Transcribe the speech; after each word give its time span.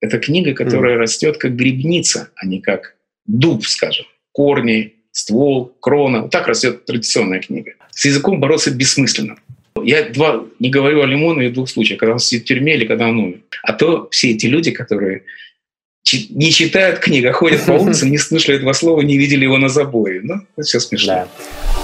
Это 0.00 0.18
книга, 0.18 0.54
которая 0.54 0.96
mm. 0.96 0.98
растет 0.98 1.38
как 1.38 1.56
грибница, 1.56 2.30
а 2.36 2.46
не 2.46 2.60
как 2.60 2.96
дуб, 3.26 3.66
скажем. 3.66 4.06
Корни, 4.32 4.94
ствол, 5.12 5.72
крона. 5.80 6.22
Вот 6.22 6.30
так 6.30 6.46
растет 6.46 6.84
традиционная 6.84 7.40
книга. 7.40 7.72
С 7.90 8.04
языком 8.04 8.40
бороться 8.40 8.70
бессмысленно. 8.70 9.36
Я 9.82 10.08
два, 10.08 10.44
не 10.58 10.70
говорю 10.70 11.02
о 11.02 11.06
Лимонове 11.06 11.48
в 11.50 11.52
двух 11.52 11.68
случаях, 11.68 12.00
когда 12.00 12.14
он 12.14 12.18
сидит 12.18 12.44
в 12.44 12.46
тюрьме 12.46 12.74
или 12.74 12.86
когда 12.86 13.08
он 13.08 13.18
умер. 13.18 13.40
А 13.62 13.72
то 13.72 14.08
все 14.10 14.30
эти 14.30 14.46
люди, 14.46 14.70
которые 14.70 15.22
не 16.30 16.52
читают 16.52 17.00
книг, 17.00 17.26
а 17.26 17.32
ходят 17.32 17.64
по 17.66 17.72
улице, 17.80 18.08
не 18.08 18.18
слышали 18.18 18.56
этого 18.56 18.72
слова, 18.72 19.02
не 19.02 19.18
видели 19.18 19.44
его 19.44 19.58
на 19.58 19.68
заборе. 19.68 20.20
Ну, 20.22 20.34
это 20.56 20.66
все 20.66 20.80
смешно. 20.80 21.12
Да. 21.12 21.77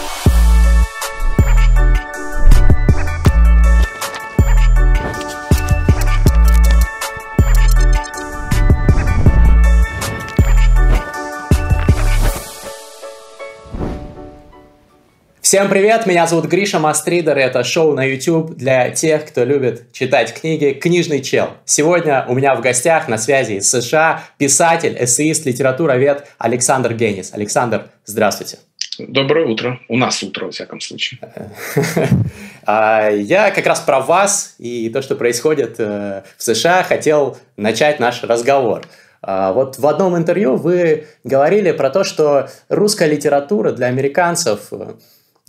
Всем 15.54 15.68
привет, 15.68 16.04
меня 16.06 16.26
зовут 16.26 16.46
Гриша 16.46 16.80
Мастридер, 16.80 17.38
это 17.38 17.62
шоу 17.62 17.94
на 17.94 18.02
YouTube 18.02 18.56
для 18.56 18.90
тех, 18.90 19.24
кто 19.24 19.44
любит 19.44 19.92
читать 19.92 20.34
книги 20.34 20.72
«Книжный 20.72 21.22
чел». 21.22 21.50
Сегодня 21.64 22.26
у 22.26 22.34
меня 22.34 22.56
в 22.56 22.60
гостях 22.60 23.06
на 23.06 23.18
связи 23.18 23.52
из 23.52 23.70
США 23.70 24.24
писатель, 24.36 24.96
эссеист, 24.98 25.46
литературовед 25.46 26.26
Александр 26.38 26.94
Генис. 26.94 27.32
Александр, 27.32 27.84
здравствуйте. 28.04 28.58
Доброе 28.98 29.46
утро. 29.46 29.78
У 29.88 29.96
нас 29.96 30.24
утро, 30.24 30.46
во 30.46 30.50
всяком 30.50 30.80
случае. 30.80 31.20
А, 32.66 33.10
я 33.10 33.50
как 33.52 33.66
раз 33.66 33.78
про 33.78 34.00
вас 34.00 34.56
и 34.58 34.88
то, 34.88 35.02
что 35.02 35.14
происходит 35.14 35.76
э, 35.78 36.22
в 36.38 36.42
США, 36.42 36.82
хотел 36.82 37.36
начать 37.58 38.00
наш 38.00 38.24
разговор. 38.24 38.82
А, 39.20 39.52
вот 39.52 39.78
в 39.78 39.86
одном 39.86 40.16
интервью 40.16 40.56
вы 40.56 41.06
говорили 41.24 41.72
про 41.72 41.90
то, 41.90 42.04
что 42.04 42.48
русская 42.68 43.06
литература 43.06 43.72
для 43.72 43.86
американцев 43.86 44.68
э, 44.72 44.94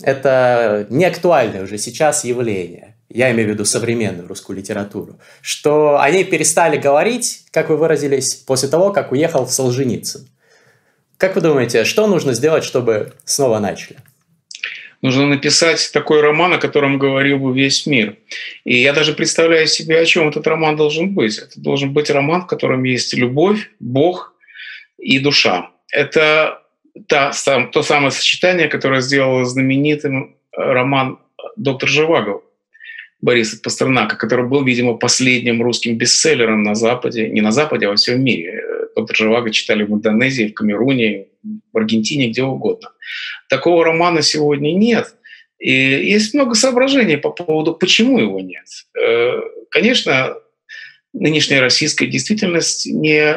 это 0.02 0.86
не 0.90 1.04
актуальное 1.04 1.62
уже 1.62 1.78
сейчас 1.78 2.24
явление. 2.24 2.96
Я 3.08 3.30
имею 3.30 3.48
в 3.48 3.52
виду 3.52 3.64
современную 3.64 4.28
русскую 4.28 4.58
литературу. 4.58 5.18
Что 5.40 6.00
они 6.00 6.24
перестали 6.24 6.76
говорить, 6.76 7.44
как 7.50 7.70
вы 7.70 7.76
выразились, 7.76 8.34
после 8.34 8.68
того, 8.68 8.92
как 8.92 9.12
уехал 9.12 9.46
в 9.46 9.52
Солженицын. 9.52 10.28
Как 11.16 11.34
вы 11.34 11.40
думаете, 11.40 11.84
что 11.84 12.06
нужно 12.08 12.34
сделать, 12.34 12.64
чтобы 12.64 13.14
снова 13.24 13.58
начали? 13.58 13.96
Нужно 15.02 15.26
написать 15.26 15.90
такой 15.92 16.20
роман, 16.20 16.54
о 16.54 16.58
котором 16.58 16.98
говорил 16.98 17.38
бы 17.38 17.54
весь 17.54 17.86
мир. 17.86 18.16
И 18.64 18.80
я 18.80 18.92
даже 18.92 19.12
представляю 19.12 19.66
себе, 19.66 20.00
о 20.00 20.04
чем 20.04 20.28
этот 20.28 20.46
роман 20.46 20.76
должен 20.76 21.14
быть. 21.14 21.38
Это 21.38 21.60
должен 21.60 21.92
быть 21.92 22.10
роман, 22.10 22.42
в 22.42 22.46
котором 22.46 22.82
есть 22.84 23.14
любовь, 23.14 23.70
Бог 23.78 24.34
и 24.98 25.18
душа. 25.18 25.70
Это 25.90 26.62
та, 27.08 27.32
сам, 27.32 27.70
то 27.70 27.82
самое 27.82 28.10
сочетание, 28.10 28.68
которое 28.68 29.00
сделало 29.00 29.44
знаменитым 29.44 30.36
э, 30.52 30.60
роман 30.60 31.18
«Доктор 31.56 31.88
Живаго» 31.88 32.42
Бориса 33.20 33.60
Пастернака, 33.62 34.16
который 34.16 34.46
был, 34.46 34.64
видимо, 34.64 34.94
последним 34.94 35.62
русским 35.62 35.96
бестселлером 35.96 36.62
на 36.62 36.74
Западе, 36.74 37.28
не 37.28 37.40
на 37.40 37.50
Западе, 37.50 37.86
а 37.86 37.90
во 37.90 37.96
всем 37.96 38.22
мире. 38.22 38.62
«Доктор 38.94 39.16
Живаго» 39.16 39.50
читали 39.50 39.84
в 39.84 39.92
Индонезии, 39.92 40.48
в 40.48 40.54
Камеруне, 40.54 41.26
в 41.72 41.76
Аргентине, 41.76 42.28
где 42.28 42.42
угодно. 42.42 42.90
Такого 43.48 43.84
романа 43.84 44.22
сегодня 44.22 44.72
нет. 44.72 45.14
И 45.58 45.72
есть 45.72 46.34
много 46.34 46.54
соображений 46.54 47.16
по 47.16 47.30
поводу, 47.30 47.74
почему 47.74 48.18
его 48.18 48.40
нет. 48.40 48.66
Э, 48.98 49.40
конечно, 49.70 50.36
нынешняя 51.18 51.60
российская 51.60 52.06
действительность 52.06 52.86
не 52.86 53.34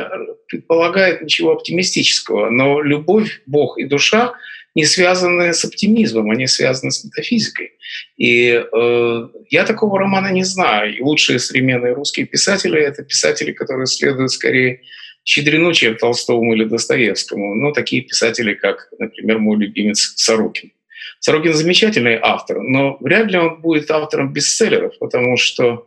предполагает 0.47 1.21
ничего 1.21 1.51
оптимистического, 1.51 2.49
но 2.49 2.81
любовь, 2.81 3.41
Бог 3.45 3.77
и 3.77 3.85
душа 3.85 4.33
не 4.75 4.85
связаны 4.85 5.53
с 5.53 5.65
оптимизмом, 5.65 6.31
они 6.31 6.47
связаны 6.47 6.91
с 6.91 7.03
метафизикой. 7.03 7.71
И 8.17 8.49
э, 8.51 9.27
я 9.49 9.65
такого 9.65 9.99
романа 9.99 10.31
не 10.31 10.43
знаю. 10.43 10.95
И 10.95 11.01
лучшие 11.01 11.39
современные 11.39 11.93
русские 11.93 12.25
писатели— 12.25 12.79
это 12.81 13.03
писатели, 13.03 13.51
которые 13.51 13.87
следуют 13.87 14.31
скорее 14.31 14.81
Щедрину, 15.23 15.73
чем 15.73 15.95
Толстому 15.95 16.53
или 16.53 16.65
Достоевскому. 16.65 17.55
Ну, 17.55 17.71
такие 17.71 18.03
писатели, 18.03 18.53
как, 18.53 18.89
например, 18.99 19.39
мой 19.39 19.57
любимец 19.57 20.13
Сорокин. 20.15 20.71
Сорокин 21.19 21.53
замечательный 21.53 22.17
автор, 22.21 22.61
но 22.61 22.97
вряд 23.01 23.29
ли 23.29 23.37
он 23.37 23.59
будет 23.59 23.91
автором 23.91 24.31
бестселлеров, 24.31 24.97
потому 24.99 25.35
что 25.35 25.85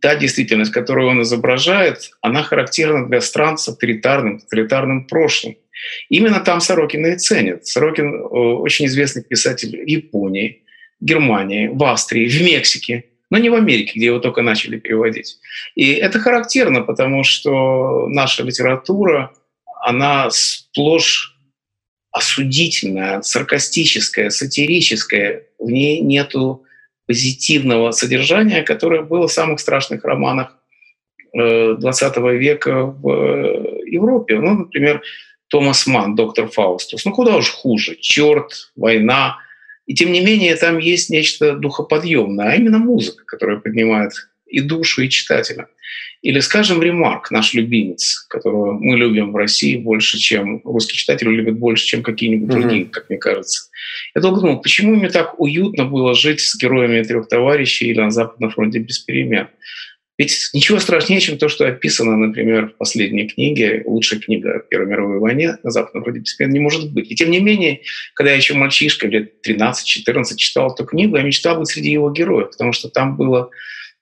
та 0.00 0.16
действительность, 0.16 0.72
которую 0.72 1.08
он 1.08 1.22
изображает, 1.22 2.10
она 2.20 2.42
характерна 2.42 3.08
для 3.08 3.20
стран 3.20 3.58
с 3.58 3.68
авторитарным, 3.68 4.40
тоталитарным 4.40 5.06
прошлым. 5.06 5.56
Именно 6.08 6.40
там 6.40 6.60
Сорокина 6.60 7.08
и 7.08 7.16
ценят. 7.16 7.66
Сорокин 7.66 8.14
э, 8.14 8.18
очень 8.18 8.86
известный 8.86 9.22
писатель 9.22 9.80
в 9.84 9.86
Японии, 9.86 10.62
Германии, 11.00 11.68
в 11.68 11.82
Австрии, 11.84 12.28
в 12.28 12.42
Мексике, 12.42 13.04
но 13.30 13.38
не 13.38 13.50
в 13.50 13.54
Америке, 13.54 13.92
где 13.94 14.06
его 14.06 14.18
только 14.18 14.42
начали 14.42 14.78
переводить. 14.78 15.38
И 15.74 15.92
это 15.92 16.18
характерно, 16.18 16.82
потому 16.82 17.24
что 17.24 18.08
наша 18.08 18.42
литература, 18.42 19.32
она 19.82 20.28
сплошь 20.30 21.36
осудительная, 22.10 23.22
саркастическая, 23.22 24.30
сатирическая. 24.30 25.44
В 25.58 25.70
ней 25.70 26.00
нету 26.00 26.64
позитивного 27.08 27.90
содержания, 27.90 28.62
которое 28.62 29.02
было 29.02 29.26
в 29.26 29.32
самых 29.32 29.60
страшных 29.60 30.04
романах 30.04 30.54
XX 31.34 32.12
э, 32.14 32.36
века 32.36 32.84
в 32.84 33.08
э, 33.08 33.80
Европе. 33.86 34.38
Ну, 34.38 34.54
например, 34.54 35.02
Томас 35.48 35.86
Ман, 35.86 36.14
доктор 36.14 36.48
Фаустус. 36.48 37.06
Ну, 37.06 37.12
куда 37.12 37.36
уж 37.36 37.50
хуже. 37.50 37.96
Черт, 37.98 38.70
война. 38.76 39.38
И 39.86 39.94
тем 39.94 40.12
не 40.12 40.20
менее, 40.20 40.54
там 40.56 40.76
есть 40.76 41.08
нечто 41.08 41.54
духоподъемное, 41.54 42.50
а 42.50 42.54
именно 42.54 42.78
музыка, 42.78 43.24
которая 43.24 43.56
поднимает 43.56 44.12
и 44.48 44.60
душу, 44.60 45.02
и 45.02 45.08
читателя. 45.08 45.68
Или, 46.20 46.40
скажем, 46.40 46.82
Ремарк, 46.82 47.30
наш 47.30 47.54
любимец, 47.54 48.26
которого 48.28 48.72
мы 48.72 48.96
любим 48.96 49.32
в 49.32 49.36
России 49.36 49.76
больше, 49.76 50.18
чем 50.18 50.60
русский 50.64 50.96
читатель 50.96 51.28
любит 51.28 51.58
больше, 51.58 51.86
чем 51.86 52.02
какие-нибудь 52.02 52.48
mm-hmm. 52.48 52.60
другие, 52.60 52.84
как 52.86 53.08
мне 53.08 53.18
кажется. 53.18 53.70
Я 54.14 54.20
долго 54.20 54.40
думал, 54.40 54.60
почему 54.60 54.96
мне 54.96 55.10
так 55.10 55.38
уютно 55.38 55.84
было 55.84 56.14
жить 56.14 56.40
с 56.40 56.56
героями 56.60 57.02
трех 57.04 57.28
товарищей 57.28 57.86
или 57.86 58.00
на 58.00 58.10
Западном 58.10 58.50
фронте 58.50 58.80
без 58.80 58.98
перемен. 58.98 59.48
Ведь 60.18 60.50
ничего 60.52 60.80
страшнее, 60.80 61.20
чем 61.20 61.38
то, 61.38 61.48
что 61.48 61.64
описано, 61.68 62.16
например, 62.16 62.70
в 62.70 62.76
последней 62.76 63.28
книге, 63.28 63.84
лучшая 63.86 64.18
книга 64.18 64.56
о 64.56 64.58
Первой 64.58 64.88
мировой 64.88 65.20
войне 65.20 65.58
на 65.62 65.70
Западном 65.70 66.02
фронте 66.02 66.20
без 66.20 66.34
перемен, 66.34 66.54
не 66.54 66.60
может 66.60 66.92
быть. 66.92 67.08
И 67.08 67.14
тем 67.14 67.30
не 67.30 67.38
менее, 67.38 67.82
когда 68.14 68.32
я 68.32 68.36
еще 68.36 68.54
мальчишка, 68.54 69.06
лет 69.06 69.34
13-14, 69.46 70.34
читал 70.34 70.74
эту 70.74 70.84
книгу, 70.84 71.16
я 71.16 71.22
мечтал 71.22 71.60
быть 71.60 71.68
среди 71.68 71.92
его 71.92 72.10
героев, 72.10 72.50
потому 72.50 72.72
что 72.72 72.88
там 72.88 73.16
было 73.16 73.50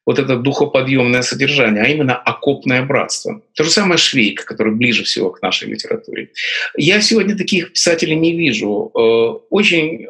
вот 0.07 0.21
это 0.21 0.37
духоподъемное 0.37 1.23
содержание, 1.23 1.83
а 1.83 1.89
именно 1.89 2.15
окопное 2.15 2.83
братство. 2.83 3.43
То 3.55 3.65
же 3.65 3.71
самое 3.71 3.99
Швейк, 3.99 4.45
который 4.45 4.73
ближе 4.73 5.03
всего 5.03 5.31
к 5.31 5.43
нашей 5.43 5.69
литературе. 5.69 6.31
Я 6.77 7.01
сегодня 7.01 7.37
таких 7.37 7.73
писателей 7.73 8.15
не 8.15 8.33
вижу. 8.33 8.93
Э, 8.95 9.45
очень 9.51 10.05
э, 10.05 10.07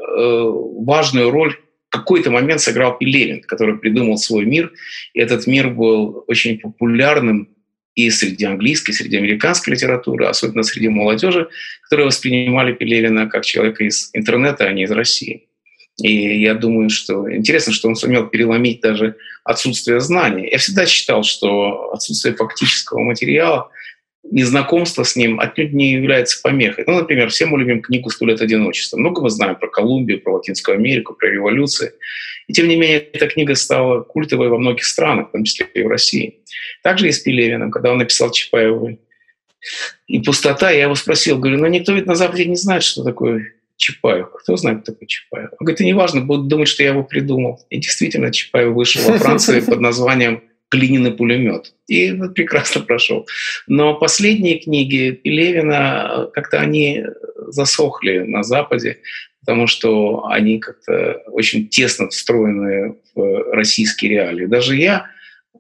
важную 0.85 1.31
роль 1.31 1.57
какой-то 1.89 2.31
момент 2.31 2.61
сыграл 2.61 2.99
Пелевин, 2.99 3.41
который 3.41 3.79
придумал 3.79 4.19
свой 4.19 4.45
мир. 4.45 4.73
И 5.15 5.21
этот 5.21 5.47
мир 5.47 5.71
был 5.71 6.25
очень 6.27 6.59
популярным 6.59 7.49
и 7.95 8.11
среди 8.11 8.45
английской, 8.45 8.91
и 8.91 8.95
среди 8.95 9.17
американской 9.17 9.73
литературы, 9.73 10.27
особенно 10.27 10.63
среди 10.63 10.89
молодежи, 10.89 11.49
которые 11.83 12.07
воспринимали 12.07 12.75
Пелевина 12.75 13.29
как 13.31 13.47
человека 13.47 13.85
из 13.85 14.11
интернета, 14.13 14.67
а 14.67 14.73
не 14.73 14.83
из 14.83 14.91
России. 14.91 15.46
И 15.99 16.43
я 16.43 16.55
думаю, 16.55 16.91
что 16.91 17.33
интересно, 17.33 17.73
что 17.73 17.89
он 17.89 17.97
сумел 17.97 18.27
переломить 18.27 18.81
даже 18.81 19.17
отсутствие 19.45 20.01
знаний. 20.01 20.49
Я 20.51 20.59
всегда 20.59 20.85
считал, 20.85 21.23
что 21.23 21.93
отсутствие 21.93 22.35
фактического 22.35 23.01
материала, 23.01 23.71
незнакомство 24.31 25.05
с 25.05 25.17
ним 25.17 25.41
отнюдь 25.41 25.73
не 25.73 25.93
является 25.93 26.43
помехой. 26.43 26.85
Ну, 26.87 26.97
например, 26.97 27.31
все 27.31 27.47
мы 27.47 27.59
любим 27.59 27.81
книгу 27.81 28.11
«Сто 28.11 28.27
лет 28.27 28.43
одиночества». 28.43 28.99
Много 28.99 29.23
мы 29.23 29.31
знаем 29.31 29.57
про 29.57 29.69
Колумбию, 29.69 30.21
про 30.21 30.35
Латинскую 30.35 30.77
Америку, 30.77 31.15
про 31.15 31.31
революции. 31.31 31.93
И 32.47 32.53
тем 32.53 32.69
не 32.69 32.77
менее, 32.77 32.99
эта 32.99 33.27
книга 33.29 33.55
стала 33.55 34.03
культовой 34.03 34.49
во 34.49 34.59
многих 34.59 34.85
странах, 34.85 35.29
в 35.29 35.33
том 35.33 35.45
числе 35.45 35.67
и 35.73 35.83
в 35.83 35.89
России. 35.89 36.41
Также 36.83 37.09
и 37.09 37.13
с 37.13 37.21
Пелевиным, 37.21 37.71
когда 37.71 37.93
он 37.93 37.99
написал 37.99 38.31
Чапаеву 38.31 38.99
и 40.07 40.21
пустота, 40.21 40.71
я 40.71 40.83
его 40.83 40.95
спросил, 40.95 41.39
говорю, 41.39 41.59
ну 41.59 41.67
никто 41.67 41.93
ведь 41.93 42.07
на 42.07 42.15
Западе 42.15 42.45
не 42.45 42.57
знает, 42.57 42.83
что 42.83 43.03
такое 43.03 43.53
Чапаев. 43.77 44.29
Кто 44.33 44.57
знает, 44.57 44.83
кто 44.83 44.93
такой 44.93 45.07
Чапаев? 45.07 45.51
Он 45.53 45.65
говорит, 45.65 45.81
неважно, 45.81 46.21
будут 46.23 46.49
думать, 46.49 46.69
что 46.69 46.83
я 46.83 46.91
его 46.91 47.03
придумал. 47.03 47.65
И 47.71 47.79
действительно, 47.79 48.33
Чапаев 48.33 48.75
вышел 48.75 49.03
во 49.03 49.19
Франции 49.19 49.61
под 49.61 49.81
названием 49.81 50.43
«Клинин 50.69 51.17
пулемет». 51.17 51.75
И 51.87 52.13
прекрасно 52.35 52.81
прошел. 52.81 53.27
Но 53.67 53.95
последние 53.95 54.59
книги 54.59 55.11
Пелевина, 55.11 56.29
как-то 56.33 56.61
они 56.61 57.05
засохли 57.49 58.21
на 58.21 58.43
Западе, 58.43 58.99
потому 59.41 59.67
что 59.67 60.27
они 60.27 60.59
как-то 60.59 61.23
очень 61.27 61.69
тесно 61.69 62.09
встроены 62.09 62.97
в 63.15 63.53
российские 63.53 64.11
реалии. 64.13 64.47
Даже 64.47 64.75
я 64.75 65.07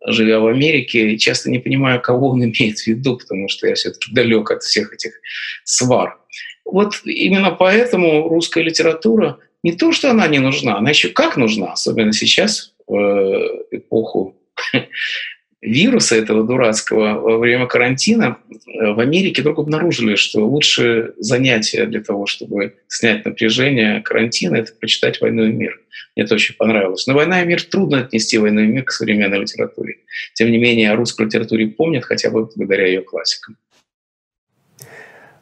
живя 0.06 0.40
в 0.40 0.46
Америке, 0.46 1.16
часто 1.18 1.50
не 1.50 1.58
понимаю, 1.58 2.00
кого 2.00 2.30
он 2.30 2.44
имеет 2.44 2.78
в 2.78 2.86
виду, 2.86 3.16
потому 3.16 3.48
что 3.48 3.66
я 3.66 3.74
все-таки 3.74 4.12
далек 4.12 4.50
от 4.50 4.62
всех 4.62 4.92
этих 4.92 5.12
свар. 5.64 6.18
Вот 6.66 7.00
именно 7.04 7.52
поэтому 7.52 8.28
русская 8.28 8.62
литература 8.62 9.38
не 9.62 9.72
то, 9.72 9.92
что 9.92 10.10
она 10.10 10.26
не 10.26 10.40
нужна, 10.40 10.76
она 10.76 10.90
еще 10.90 11.08
как 11.08 11.36
нужна, 11.36 11.72
особенно 11.72 12.12
сейчас, 12.12 12.74
в 12.86 12.94
э, 12.94 13.76
эпоху 13.78 14.36
вируса 15.60 16.16
этого 16.16 16.44
дурацкого 16.44 17.20
во 17.20 17.38
время 17.38 17.66
карантина 17.66 18.38
э, 18.50 18.92
в 18.92 19.00
Америке 19.00 19.42
вдруг 19.42 19.58
обнаружили, 19.58 20.14
что 20.14 20.46
лучшее 20.46 21.12
занятие 21.18 21.86
для 21.86 22.00
того, 22.00 22.26
чтобы 22.26 22.74
снять 22.88 23.24
напряжение 23.24 24.02
карантина, 24.02 24.56
это 24.56 24.72
почитать 24.72 25.20
«Войну 25.20 25.44
и 25.44 25.52
мир». 25.52 25.80
Мне 26.14 26.24
это 26.24 26.34
очень 26.34 26.54
понравилось. 26.56 27.06
Но 27.06 27.14
«Война 27.14 27.42
и 27.42 27.46
мир» 27.46 27.62
трудно 27.62 28.00
отнести 28.00 28.38
«Войну 28.38 28.60
и 28.60 28.66
мир» 28.66 28.84
к 28.84 28.92
современной 28.92 29.40
литературе. 29.40 29.98
Тем 30.34 30.50
не 30.50 30.58
менее, 30.58 30.92
о 30.92 30.96
русской 30.96 31.26
литературе 31.26 31.68
помнят 31.68 32.04
хотя 32.04 32.30
бы 32.30 32.48
благодаря 32.54 32.86
ее 32.86 33.02
классикам. 33.02 33.56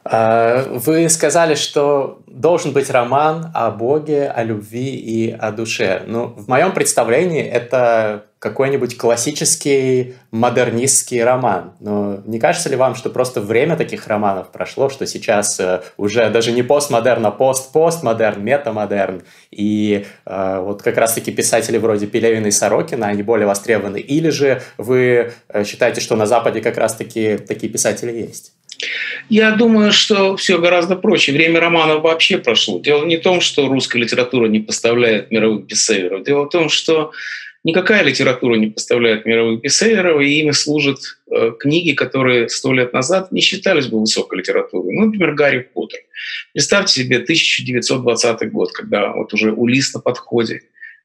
А, 0.05 0.67
вы 0.69 1.09
сказали, 1.09 1.55
что 1.55 2.23
должен 2.27 2.73
быть 2.73 2.91
роман 2.91 3.51
о 3.55 3.71
Боге, 3.71 4.29
о 4.29 4.43
любви 4.43 4.95
и 4.95 5.31
о 5.31 5.51
душе. 5.51 6.03
Ну, 6.07 6.27
в 6.27 6.47
моем 6.47 6.73
представлении 6.73 7.43
это 7.43 8.27
какой-нибудь 8.39 8.99
классический 8.99 10.17
модернистский 10.31 11.25
роман. 11.25 11.73
Но 11.81 12.21
не 12.27 12.39
кажется 12.39 12.69
ли 12.69 12.77
вам, 12.77 12.95
что 12.95 13.09
просто 13.09 13.41
время 13.41 13.75
таких 13.75 14.07
романов 14.07 14.49
прошло, 14.49 14.91
что 14.91 15.07
сейчас 15.07 15.59
э, 15.59 15.81
уже 15.97 16.29
даже 16.29 16.53
не 16.53 16.63
постмодерн, 16.63 17.25
а 17.25 17.31
пост-постмодерн, 17.31 18.45
метамодерн, 18.45 19.23
и 19.51 20.05
э, 20.27 20.59
вот 20.61 20.83
как 20.83 20.99
раз-таки 20.99 21.33
писатели 21.33 21.79
вроде 21.79 22.07
Пелевина 22.07 22.49
и 22.49 22.51
Сорокина, 22.51 23.07
они 23.07 23.23
более 23.23 23.47
востребованы, 23.47 24.01
или 24.01 24.29
же 24.29 24.61
вы 24.77 25.33
э, 25.49 25.65
считаете, 25.65 26.03
что 26.03 26.15
на 26.15 26.27
Западе 26.27 26.61
как 26.61 26.77
раз-таки 26.77 27.39
такие 27.39 27.73
писатели 27.73 28.13
есть? 28.13 28.53
Я 29.29 29.53
думаю, 29.53 29.93
что 29.93 30.37
все 30.37 30.59
гораздо 30.59 30.97
проще. 30.97 31.33
Время 31.33 31.61
романов 31.61 32.03
вообще 32.03 32.39
прошло. 32.39 32.81
Дело 32.81 33.05
не 33.05 33.17
в 33.17 33.23
том, 33.23 33.41
что 33.41 33.69
русская 33.69 33.99
литература 33.99 34.47
не 34.47 34.61
поставляет 34.61 35.31
мировых 35.31 35.67
бестселлеров. 35.67 36.25
Дело 36.25 36.45
в 36.45 36.51
том, 36.51 36.69
что 36.69 37.13
никакая 37.63 38.03
литература 38.03 38.57
не 38.57 38.69
поставляет 38.69 39.25
мировых 39.25 39.61
бестселлеров, 39.63 40.21
и 40.21 40.41
ими 40.41 40.51
служат 40.51 40.99
э, 41.31 41.53
книги, 41.59 41.93
которые 41.93 42.49
сто 42.49 42.73
лет 42.73 42.93
назад 42.93 43.33
не 43.33 43.41
считались 43.41 43.87
бы 43.87 44.01
высокой 44.01 44.39
литературой. 44.39 44.95
Ну, 44.95 45.07
например, 45.07 45.35
«Гарри 45.35 45.69
Поттер». 45.73 46.01
Представьте 46.53 47.03
себе 47.03 47.17
1920 47.17 48.53
год, 48.53 48.73
когда 48.73 49.13
вот 49.13 49.33
уже 49.33 49.53
Улис 49.53 49.95
на 49.95 50.01
подходе. 50.01 50.63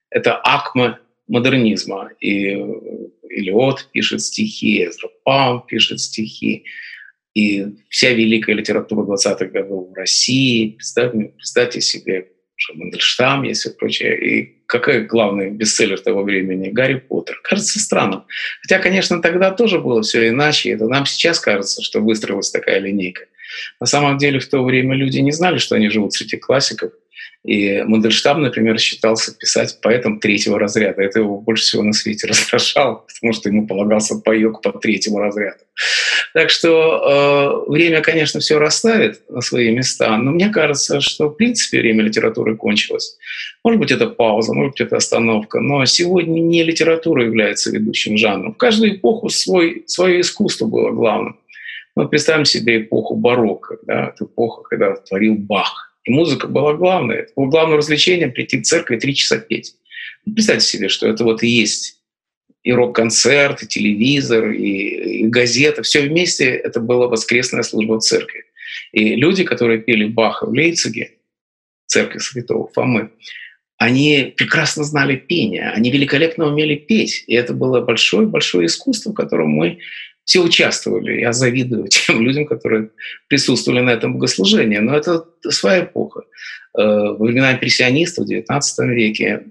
Это 0.10 0.36
акма 0.36 1.00
модернизма. 1.28 2.10
И 2.20 2.58
Илиот 3.30 3.90
пишет 3.92 4.22
стихи, 4.22 4.84
Эзра 4.84 5.10
Пам 5.24 5.64
пишет 5.66 6.00
стихи 6.00 6.66
и 7.34 7.66
вся 7.90 8.12
великая 8.12 8.54
литература 8.54 9.06
20-х 9.06 9.46
годов 9.46 9.90
в 9.90 9.94
России. 9.94 10.72
Представьте, 10.72 11.32
представьте 11.38 11.82
себе, 11.82 12.28
что 12.56 12.74
Мандельштам 12.76 13.44
есть 13.44 13.66
и 13.66 13.70
прочее. 13.70 14.20
И 14.20 14.60
какой 14.66 15.06
главный 15.06 15.50
бестселлер 15.50 16.00
того 16.00 16.24
времени? 16.24 16.70
Гарри 16.70 16.96
Поттер. 16.96 17.40
Кажется 17.44 17.80
странным. 17.80 18.26
Хотя, 18.62 18.80
конечно, 18.80 19.22
тогда 19.22 19.52
тоже 19.52 19.80
было 19.80 20.02
все 20.02 20.28
иначе. 20.30 20.72
Это 20.72 20.88
нам 20.88 21.06
сейчас 21.06 21.40
кажется, 21.40 21.82
что 21.82 22.02
выстроилась 22.02 22.52
такая 22.52 22.80
линейка. 22.80 23.26
На 23.80 23.88
самом 23.88 24.18
деле 24.18 24.40
в 24.40 24.48
то 24.48 24.64
время 24.64 24.96
люди 24.96 25.20
не 25.20 25.32
знали, 25.32 25.58
что 25.58 25.76
они 25.76 25.90
живут 25.90 26.14
среди 26.14 26.38
классиков. 26.38 26.92
И 27.46 27.84
Мандельштам, 27.84 28.42
например, 28.42 28.78
считался 28.80 29.36
писать 29.36 29.80
поэтом 29.82 30.20
третьего 30.20 30.60
разряда. 30.60 31.02
Это 31.02 31.20
его 31.20 31.40
больше 31.40 31.64
всего 31.64 31.84
на 31.84 31.94
свете 31.94 32.28
раздражало, 32.28 33.06
потому 33.08 33.34
что 33.34 33.50
ему 33.50 33.66
полагался 33.66 34.16
паёк 34.20 34.62
по 34.62 34.74
третьему 34.74 35.20
разряду. 35.20 35.64
Так 36.34 36.50
что 36.50 37.66
э, 37.68 37.72
время, 37.72 38.02
конечно, 38.02 38.40
все 38.40 38.60
расставит 38.60 39.22
на 39.30 39.42
свои 39.42 39.72
места, 39.72 40.18
но 40.18 40.32
мне 40.32 40.50
кажется, 40.50 41.02
что 41.02 41.30
в 41.30 41.34
принципе 41.34 41.80
время 41.80 42.04
литературы 42.04 42.56
кончилось. 42.56 43.18
Может 43.64 43.80
быть, 43.80 43.92
это 43.92 44.08
пауза, 44.08 44.54
может 44.54 44.74
быть, 44.74 44.82
это 44.82 44.98
остановка, 44.98 45.60
но 45.60 45.86
сегодня 45.86 46.40
не 46.40 46.64
литература 46.64 47.24
является 47.24 47.72
ведущим 47.72 48.18
жанром. 48.18 48.54
В 48.54 48.58
каждую 48.58 48.96
эпоху 48.96 49.30
свой, 49.30 49.84
свое 49.88 50.22
искусство 50.22 50.66
было 50.66 50.92
главным. 50.92 51.40
Ну, 51.96 52.08
представим 52.08 52.46
себе 52.46 52.82
эпоху 52.82 53.16
барокко, 53.16 53.78
да, 53.86 54.14
это 54.14 54.26
эпоха, 54.26 54.62
когда 54.64 54.96
творил 54.96 55.36
Бах 55.36 55.96
и 56.06 56.12
музыка 56.12 56.48
была 56.48 56.74
главной. 56.74 57.18
Это 57.18 57.32
было 57.36 57.48
главное 57.48 57.78
развлечение— 57.78 58.28
прийти 58.30 58.60
в 58.60 58.64
церковь 58.64 58.98
и 58.98 59.00
три 59.02 59.16
часа 59.16 59.38
петь. 59.38 59.76
Представьте 60.24 60.66
себе, 60.66 60.90
что 60.90 61.08
это 61.08 61.24
вот 61.24 61.44
и 61.44 61.48
есть 61.48 61.99
и 62.64 62.74
рок-концерт, 62.74 63.64
и 63.64 63.68
телевизор, 63.68 64.52
и, 64.52 65.22
и 65.22 65.24
газета. 65.28 65.82
Все 65.84 66.02
вместе 66.02 66.50
это 66.50 66.80
была 66.80 67.08
воскресная 67.08 67.64
служба 67.64 68.00
в 68.00 68.04
церкви. 68.04 68.46
И 68.92 69.16
люди, 69.16 69.44
которые 69.44 69.80
пели 69.80 70.06
Баха 70.06 70.46
в 70.46 70.52
Лейпциге, 70.52 71.12
церковь 71.86 72.24
святого 72.24 72.70
Фомы, 72.74 73.12
они 73.78 74.34
прекрасно 74.36 74.84
знали 74.84 75.16
пение, 75.16 75.70
они 75.70 75.90
великолепно 75.90 76.48
умели 76.48 76.76
петь. 76.76 77.24
И 77.28 77.34
это 77.34 77.54
было 77.54 77.80
большое-большое 77.80 78.66
искусство, 78.66 79.12
в 79.12 79.16
котором 79.16 79.50
мы 79.50 79.80
все 80.26 80.42
участвовали. 80.42 81.22
Я 81.22 81.32
завидую 81.32 81.88
тем 81.90 82.22
людям, 82.22 82.46
которые 82.46 82.90
присутствовали 83.28 83.80
на 83.80 83.92
этом 83.92 84.14
богослужении. 84.14 84.78
Но 84.78 84.96
это 84.96 85.26
своя 85.50 85.86
эпоха. 85.86 86.24
Э, 86.78 86.84
во 86.84 87.26
времена 87.26 87.54
импрессионистов 87.54 88.28
в 88.28 88.30
XIX 88.30 88.62
веке 88.94 89.46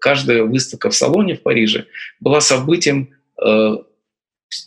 каждая 0.00 0.42
выставка 0.42 0.90
в 0.90 0.94
салоне 0.94 1.36
в 1.36 1.42
Париже 1.42 1.86
была 2.20 2.40
событием 2.40 3.10
э, 3.44 3.76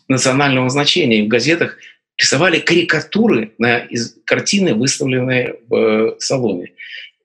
национального 0.07 0.69
значения. 0.69 1.19
И 1.19 1.25
в 1.25 1.27
газетах 1.27 1.77
рисовали 2.17 2.59
карикатуры 2.59 3.53
на 3.57 3.87
картины, 4.25 4.73
выставленные 4.73 5.55
в 5.67 6.15
салоне. 6.19 6.73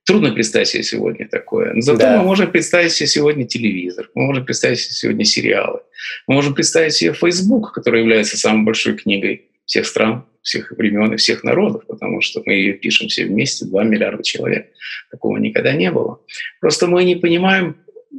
Трудно 0.04 0.32
представить 0.32 0.68
себе 0.68 0.82
сегодня 0.82 1.28
такое. 1.28 1.74
Но 1.74 1.80
зато 1.80 1.98
да. 2.00 2.18
мы 2.18 2.24
можем 2.24 2.50
представить 2.50 2.92
себе 2.92 3.06
сегодня 3.06 3.46
телевизор, 3.46 4.10
мы 4.14 4.24
можем 4.24 4.44
представить 4.44 4.80
себе 4.80 4.94
сегодня 4.94 5.24
сериалы, 5.24 5.80
мы 6.26 6.34
можем 6.34 6.54
представить 6.54 6.94
себе 6.94 7.12
Facebook, 7.12 7.72
который 7.72 8.00
является 8.00 8.36
самой 8.36 8.64
большой 8.64 8.94
книгой 8.94 9.46
всех 9.64 9.86
стран, 9.86 10.26
всех 10.42 10.72
времен 10.72 11.12
и 11.12 11.16
всех 11.16 11.44
народов, 11.44 11.86
потому 11.86 12.20
что 12.20 12.42
мы 12.44 12.54
ее 12.54 12.72
пишем 12.74 13.08
все 13.08 13.24
вместе, 13.24 13.64
2 13.64 13.84
миллиарда 13.84 14.22
человек. 14.22 14.68
Такого 15.10 15.36
никогда 15.38 15.72
не 15.72 15.90
было. 15.90 16.20
Просто 16.60 16.86
мы 16.86 17.04
не 17.04 17.16
понимаем 17.16 17.76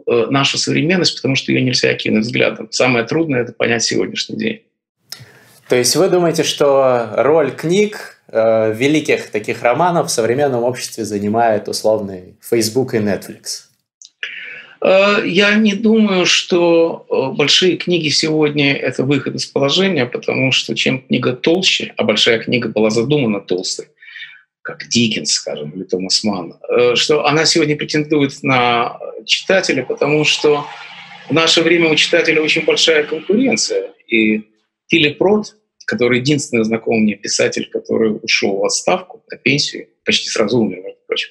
э, 0.08 0.28
нашу 0.30 0.58
современность, 0.58 1.16
потому 1.16 1.36
что 1.36 1.52
ее 1.52 1.62
нельзя 1.62 1.94
кинуть 1.94 2.26
взглядом. 2.26 2.72
Самое 2.72 3.06
трудное— 3.06 3.42
это 3.44 3.54
понять 3.54 3.84
сегодняшний 3.84 4.38
день. 4.38 4.62
То 5.70 5.76
есть 5.76 5.96
вы 5.96 6.10
думаете, 6.10 6.44
что 6.44 7.10
роль 7.16 7.52
книг 7.52 8.14
Э, 8.36 8.74
великих 8.74 9.30
таких 9.30 9.62
романов 9.62 10.08
в 10.08 10.10
современном 10.10 10.64
обществе 10.64 11.06
занимает 11.06 11.68
условный 11.68 12.36
Facebook 12.42 12.96
и 12.96 12.98
Netflix? 12.98 13.68
Э, 14.84 15.22
я 15.26 15.56
не 15.56 15.74
думаю, 15.74 16.26
что 16.26 17.06
э, 17.10 17.36
большие 17.38 17.78
книги 17.78 18.10
сегодня– 18.10 18.74
это 18.76 19.04
выход 19.04 19.36
из 19.36 19.46
положения, 19.46 20.06
потому 20.06 20.52
что 20.52 20.76
чем 20.76 21.02
книга 21.02 21.34
толще, 21.34 21.94
а 21.98 22.04
большая 22.04 22.40
книга 22.40 22.70
была 22.70 22.90
задумана 22.90 23.40
толстой, 23.40 23.88
как 24.62 24.88
Диккенс, 24.88 25.32
скажем, 25.32 25.72
или 25.72 25.84
Томас 25.84 26.24
Манн, 26.24 26.56
что 26.96 27.26
она 27.26 27.46
сегодня 27.46 27.78
претендует 27.78 28.44
на 28.44 28.98
читателя, 29.26 29.84
потому 29.84 30.26
что 30.26 30.66
в 31.30 31.34
наше 31.34 31.62
время 31.62 31.90
у 31.90 31.96
читателя 31.96 32.42
очень 32.42 32.66
большая 32.66 33.04
конкуренция. 33.04 33.92
И 34.08 34.44
Филипп 34.90 35.22
Рот, 35.22 35.56
который 35.86 36.20
единственный 36.20 36.64
знакомый 36.64 37.02
мне 37.02 37.16
писатель, 37.16 37.70
который 37.72 38.20
ушел 38.22 38.58
в 38.58 38.66
отставку, 38.66 39.24
на 39.30 39.38
пенсию, 39.38 39.88
почти 40.06 40.30
сразу 40.30 40.60
умер, 40.60 40.82
между 40.84 41.00
прочим. 41.08 41.30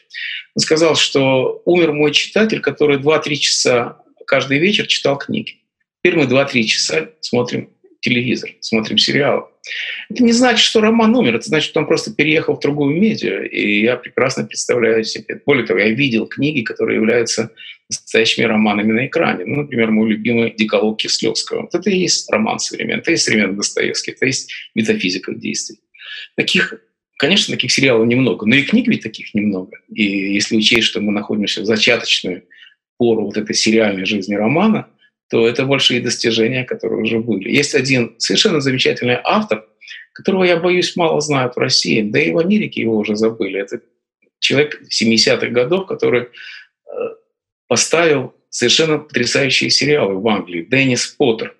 Он 0.55 0.61
сказал, 0.61 0.97
что 0.97 1.63
умер 1.65 1.93
мой 1.93 2.13
читатель, 2.13 2.61
который 2.61 2.99
2-3 2.99 3.35
часа 3.37 3.99
каждый 4.27 4.59
вечер 4.59 4.87
читал 4.87 5.19
книги. 5.19 5.63
Теперь 6.03 6.19
мы 6.19 6.25
2-3 6.25 6.63
часа 6.65 7.11
смотрим 7.21 7.71
телевизор, 8.01 8.51
смотрим 8.61 8.99
сериалы. 8.99 9.45
Это 10.11 10.25
не 10.25 10.33
значит, 10.33 10.65
что 10.65 10.81
роман 10.81 11.15
умер, 11.15 11.37
это 11.37 11.47
значит, 11.47 11.71
что 11.71 11.81
он 11.81 11.87
просто 11.87 12.13
переехал 12.13 12.57
в 12.57 12.61
другую 12.61 12.97
медиа, 12.99 13.45
и 13.45 13.83
я 13.83 13.97
прекрасно 13.97 14.45
представляю 14.45 15.05
себе. 15.05 15.41
Более 15.47 15.65
того, 15.65 15.79
я 15.79 15.91
видел 15.91 16.27
книги, 16.27 16.63
которые 16.63 16.97
являются 16.97 17.51
настоящими 17.89 18.45
романами 18.45 18.93
на 18.93 19.07
экране. 19.07 19.45
Ну, 19.47 19.63
например, 19.63 19.93
мой 19.93 20.11
любимый 20.11 20.53
«Деколог 20.57 20.99
Кислевского». 20.99 21.63
Вот 21.63 21.75
это 21.75 21.91
и 21.91 21.97
есть 21.97 22.31
роман 22.31 22.59
современный, 22.59 23.01
это 23.01 23.13
и 23.13 23.15
есть 23.15 23.25
современный 23.25 23.57
Достоевский, 23.57 24.13
это 24.13 24.27
есть 24.27 24.53
метафизика 24.75 25.33
действий. 25.33 25.79
Таких 26.37 26.75
Конечно, 27.23 27.55
таких 27.55 27.71
сериалов 27.71 28.09
немного, 28.09 28.45
но 28.47 28.57
и 28.57 28.65
книг 28.65 28.89
ведь 28.89 29.05
таких 29.05 29.33
немного. 29.33 29.79
И 29.95 30.03
если 30.35 30.57
учесть, 30.57 30.89
что 30.89 31.01
мы 31.01 31.13
находимся 31.13 31.61
в 31.61 31.65
зачаточную 31.65 32.43
пору 32.99 33.27
вот 33.27 33.37
этой 33.37 33.55
сериальной 33.55 34.07
жизни 34.07 34.35
романа, 34.35 34.89
то 35.31 35.47
это 35.47 35.65
большие 35.65 36.01
достижения, 36.01 36.65
которые 36.65 37.01
уже 37.01 37.21
были. 37.21 37.49
Есть 37.49 37.77
один 37.77 38.17
совершенно 38.19 38.61
замечательный 38.61 39.19
автор, 39.23 39.65
которого, 40.13 40.43
я 40.43 40.57
боюсь, 40.57 40.97
мало 40.97 41.21
знают 41.21 41.55
в 41.55 41.61
России, 41.61 42.03
да 42.03 42.19
и 42.19 42.33
в 42.33 42.39
Америке 42.39 42.81
его 42.81 42.97
уже 42.97 43.15
забыли. 43.15 43.61
Это 43.61 43.81
человек 44.41 44.83
70-х 44.91 45.47
годов, 45.51 45.87
который 45.87 46.27
поставил 47.69 48.35
совершенно 48.51 48.99
потрясающие 48.99 49.71
сериалы 49.71 50.19
в 50.19 50.27
Англии. 50.27 50.67
Деннис 50.69 51.07
Поттер. 51.07 51.55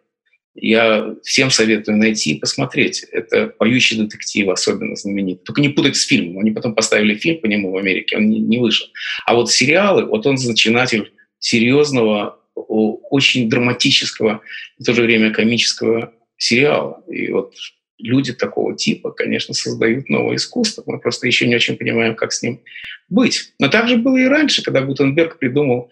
Я 0.55 1.15
всем 1.23 1.51
советую 1.51 1.97
найти 1.97 2.33
и 2.33 2.39
посмотреть. 2.39 3.05
Это 3.11 3.47
«Поющий 3.47 3.97
детектив», 3.97 4.49
особенно 4.49 4.97
знаменитый. 4.97 5.45
Только 5.45 5.63
не 5.63 5.71
путать 5.71 5.97
с 5.97 6.07
фильмом. 6.07 6.41
Они 6.41 6.51
потом 6.51 6.75
поставили 6.75 7.15
фильм 7.15 7.41
по 7.41 7.47
нему 7.47 7.71
в 7.71 7.77
Америке, 7.77 8.17
он 8.17 8.29
не, 8.29 8.39
не 8.39 8.59
вышел. 8.59 8.87
А 9.25 9.35
вот 9.35 9.51
сериалы, 9.51 10.05
вот 10.05 10.27
он 10.27 10.37
зачинатель 10.37 11.13
серьезного, 11.39 12.39
очень 12.55 13.49
драматического, 13.49 14.43
в 14.79 14.85
то 14.85 14.93
же 14.93 15.03
время 15.03 15.33
комического 15.33 16.13
сериала. 16.37 17.03
И 17.09 17.31
вот 17.31 17.55
люди 17.99 18.33
такого 18.33 18.77
типа, 18.77 19.11
конечно, 19.11 19.55
создают 19.55 20.09
новое 20.09 20.37
искусство. 20.37 20.83
Мы 20.87 20.99
просто 20.99 21.27
еще 21.27 21.47
не 21.47 21.55
очень 21.55 21.77
понимаем, 21.77 22.15
как 22.15 22.33
с 22.33 22.43
ним 22.43 22.61
быть. 23.09 23.55
Но 23.59 23.69
так 23.69 23.89
же 23.89 23.97
было 23.97 24.17
и 24.17 24.27
раньше, 24.27 24.63
когда 24.63 24.83
Гутенберг 24.83 25.39
придумал 25.39 25.91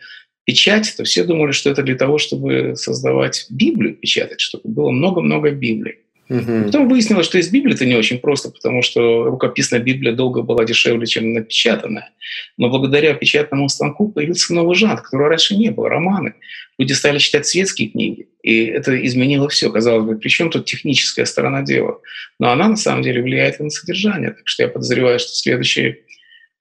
печать, 0.51 0.95
то 0.97 1.05
все 1.05 1.23
думали, 1.23 1.53
что 1.53 1.71
это 1.71 1.85
для 1.85 1.95
того, 1.95 2.19
чтобы 2.19 2.75
создавать 2.75 3.47
Библию, 3.51 3.95
печатать, 3.95 4.41
чтобы 4.41 4.69
было 4.69 4.91
много-много 4.91 5.53
Библий. 5.53 6.01
Угу. 6.29 6.65
Потом 6.65 6.89
выяснилось, 6.89 7.27
что 7.27 7.39
из 7.39 7.51
Библии 7.51 7.75
это 7.75 7.87
не 7.87 7.95
очень 7.95 8.19
просто, 8.19 8.51
потому 8.51 8.83
что 8.83 9.25
рукописная 9.27 9.79
Библия 9.79 10.13
долго 10.13 10.43
была 10.43 10.65
дешевле, 10.65 11.07
чем 11.07 11.35
напечатанная. 11.35 12.11
Но 12.57 12.69
благодаря 12.69 13.15
печатному 13.15 13.69
станку 13.69 14.09
появился 14.09 14.53
новый 14.53 14.75
жанр, 14.75 15.01
которого 15.03 15.29
раньше 15.29 15.57
не 15.57 15.71
было– 15.71 15.89
романы. 15.89 16.35
Люди 16.79 16.95
стали 16.95 17.19
читать 17.19 17.47
светские 17.47 17.91
книги, 17.91 18.27
и 18.43 18.65
это 18.65 19.07
изменило 19.07 19.49
все. 19.49 19.71
Казалось 19.71 20.05
бы, 20.05 20.19
причем 20.19 20.51
тут 20.51 20.65
техническая 20.65 21.27
сторона 21.27 21.63
дела? 21.63 22.01
Но 22.41 22.51
она 22.51 22.67
на 22.69 22.77
самом 22.77 23.03
деле 23.03 23.23
влияет 23.23 23.61
и 23.61 23.63
на 23.63 23.71
содержание. 23.71 24.31
Так 24.31 24.49
что 24.49 24.65
я 24.65 24.69
подозреваю, 24.69 25.21
что 25.21 25.29
следующее 25.29 25.99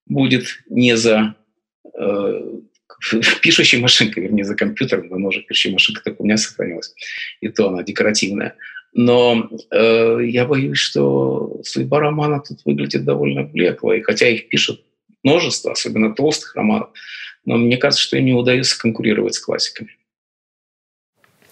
будет 0.05 0.45
не 0.69 0.95
за 0.95 1.35
э, 1.99 2.41
пишущей 3.41 3.79
машинкой, 3.79 4.23
вернее, 4.23 4.43
за 4.43 4.55
компьютером, 4.55 5.07
но 5.09 5.27
уже 5.27 5.41
пишущая 5.41 5.73
машинка 5.73 6.03
так 6.03 6.19
у 6.19 6.23
меня 6.23 6.37
сохранилась, 6.37 6.93
и 7.41 7.49
то 7.49 7.69
она 7.69 7.83
декоративная. 7.83 8.55
Но 8.93 9.49
э, 9.71 10.19
я 10.23 10.45
боюсь, 10.45 10.79
что 10.79 11.61
судьба 11.63 11.99
романа 11.99 12.41
тут 12.45 12.59
выглядит 12.65 13.05
довольно 13.05 13.43
блекло. 13.43 13.93
И 13.93 14.01
хотя 14.01 14.27
их 14.27 14.49
пишут 14.49 14.83
множество, 15.23 15.71
особенно 15.71 16.13
толстых 16.15 16.55
романов, 16.55 16.89
но 17.45 17.57
мне 17.57 17.77
кажется, 17.77 18.03
что 18.03 18.17
им 18.17 18.25
не 18.25 18.33
удается 18.33 18.79
конкурировать 18.79 19.35
с 19.35 19.39
классиками. 19.39 19.95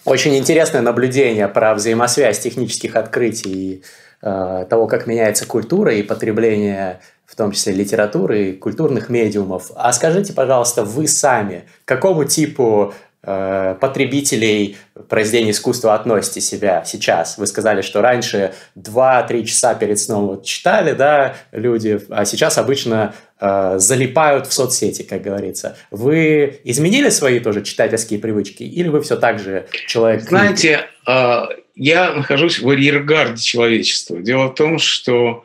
Очень 0.04 0.36
интересное 0.36 0.80
наблюдение 0.80 1.48
про 1.48 1.74
взаимосвязь 1.74 2.40
технических 2.40 2.96
открытий 2.96 3.50
и 3.50 3.82
э, 4.22 4.66
того, 4.68 4.86
как 4.86 5.06
меняется 5.06 5.46
культура 5.46 5.94
и 5.94 6.02
потребление, 6.02 7.00
в 7.28 7.36
том 7.36 7.52
числе 7.52 7.74
литературы 7.74 8.48
и 8.48 8.52
культурных 8.54 9.10
медиумов. 9.10 9.70
А 9.76 9.92
скажите, 9.92 10.32
пожалуйста, 10.32 10.82
вы 10.84 11.06
сами 11.06 11.68
к 11.84 11.88
какому 11.88 12.24
типу 12.24 12.94
Э, 13.20 13.74
потребителей 13.80 14.76
произведений 15.08 15.50
искусства 15.50 15.94
относите 15.94 16.40
себя 16.40 16.84
сейчас? 16.86 17.36
Вы 17.36 17.48
сказали, 17.48 17.82
что 17.82 18.00
раньше 18.00 18.54
2-3 18.76 19.44
часа 19.44 19.74
перед 19.74 19.98
сном 19.98 20.28
вот 20.28 20.44
читали, 20.44 20.92
да, 20.92 21.34
люди, 21.50 22.00
а 22.10 22.24
сейчас 22.24 22.58
обычно 22.58 23.14
э, 23.40 23.74
залипают 23.78 24.46
в 24.46 24.52
соцсети, 24.52 25.02
как 25.02 25.22
говорится. 25.22 25.76
Вы 25.90 26.60
изменили 26.62 27.08
свои 27.10 27.40
тоже 27.40 27.62
читательские 27.62 28.20
привычки 28.20 28.62
или 28.62 28.86
вы 28.86 29.02
все 29.02 29.16
так 29.16 29.40
же 29.40 29.66
человек? 29.88 30.22
Знаете, 30.22 30.86
э, 31.06 31.40
я 31.74 32.12
нахожусь 32.12 32.60
в 32.60 32.70
арьергарде 32.70 33.42
человечества. 33.42 34.20
Дело 34.20 34.46
в 34.46 34.54
том, 34.54 34.78
что 34.78 35.44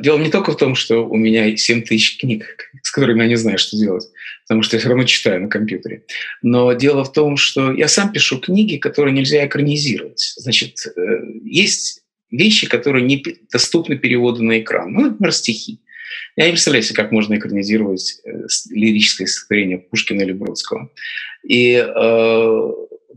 Дело 0.00 0.18
не 0.18 0.30
только 0.30 0.52
в 0.52 0.56
том, 0.56 0.74
что 0.74 1.06
у 1.06 1.16
меня 1.16 1.56
7 1.56 1.82
тысяч 1.82 2.18
книг, 2.18 2.70
с 2.82 2.90
которыми 2.90 3.22
я 3.22 3.28
не 3.28 3.36
знаю, 3.36 3.58
что 3.58 3.76
делать 3.76 4.08
потому 4.48 4.62
что 4.62 4.76
я 4.76 4.80
все 4.80 4.88
равно 4.88 5.04
читаю 5.04 5.42
на 5.42 5.48
компьютере. 5.48 6.04
Но 6.40 6.72
дело 6.72 7.04
в 7.04 7.12
том, 7.12 7.36
что 7.36 7.70
я 7.72 7.86
сам 7.86 8.10
пишу 8.10 8.40
книги, 8.40 8.78
которые 8.78 9.12
нельзя 9.12 9.46
экранизировать. 9.46 10.32
Значит, 10.36 10.86
э, 10.86 11.00
есть 11.44 12.00
вещи, 12.30 12.66
которые 12.66 13.04
не 13.04 13.22
доступны 13.52 13.98
переводу 13.98 14.42
на 14.42 14.58
экран. 14.58 14.90
Ну, 14.92 15.02
например, 15.02 15.32
стихи. 15.32 15.80
Я 16.36 16.46
не 16.46 16.52
представляю 16.52 16.82
себе, 16.82 16.96
как 16.96 17.12
можно 17.12 17.34
экранизировать 17.34 18.20
э, 18.24 18.46
лирическое 18.70 19.26
стихотворение 19.26 19.78
Пушкина 19.78 20.22
или 20.22 20.32
Бродского. 20.32 20.90
И 21.46 21.74
э, 21.74 22.72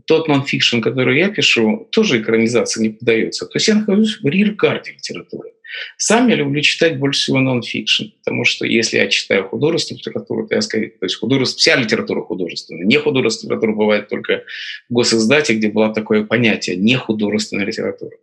тот 0.06 0.28
нон-фикшн, 0.28 0.80
который 0.80 1.18
я 1.18 1.30
пишу, 1.30 1.88
тоже 1.92 2.20
экранизация 2.20 2.82
не 2.82 2.90
поддается. 2.90 3.46
То 3.46 3.56
есть 3.56 3.68
я 3.68 3.76
нахожусь 3.76 4.20
в 4.20 4.26
арьергарде 4.26 4.92
литературы. 4.92 5.52
Сам 5.96 6.28
я 6.28 6.36
люблю 6.36 6.60
читать 6.60 6.98
больше 6.98 7.20
всего 7.20 7.40
нон-фикшн, 7.40 8.04
потому 8.18 8.44
что 8.44 8.66
если 8.66 8.98
я 8.98 9.08
читаю 9.08 9.48
художественную 9.48 10.00
литературу, 10.00 10.46
то 10.46 10.54
я 10.54 10.60
скорее, 10.60 10.90
то 10.90 11.06
есть 11.06 11.16
художество, 11.16 11.58
вся 11.58 11.76
литература 11.76 12.22
художественная. 12.22 12.84
Не 12.84 12.98
художественная 12.98 13.56
литература 13.56 13.76
бывает 13.76 14.08
только 14.08 14.44
в 14.88 14.92
госиздате, 14.92 15.54
где 15.54 15.68
было 15.68 15.92
такое 15.94 16.24
понятие 16.24 16.76
не 16.76 16.96
художественная 16.96 17.66
литература. 17.66 18.16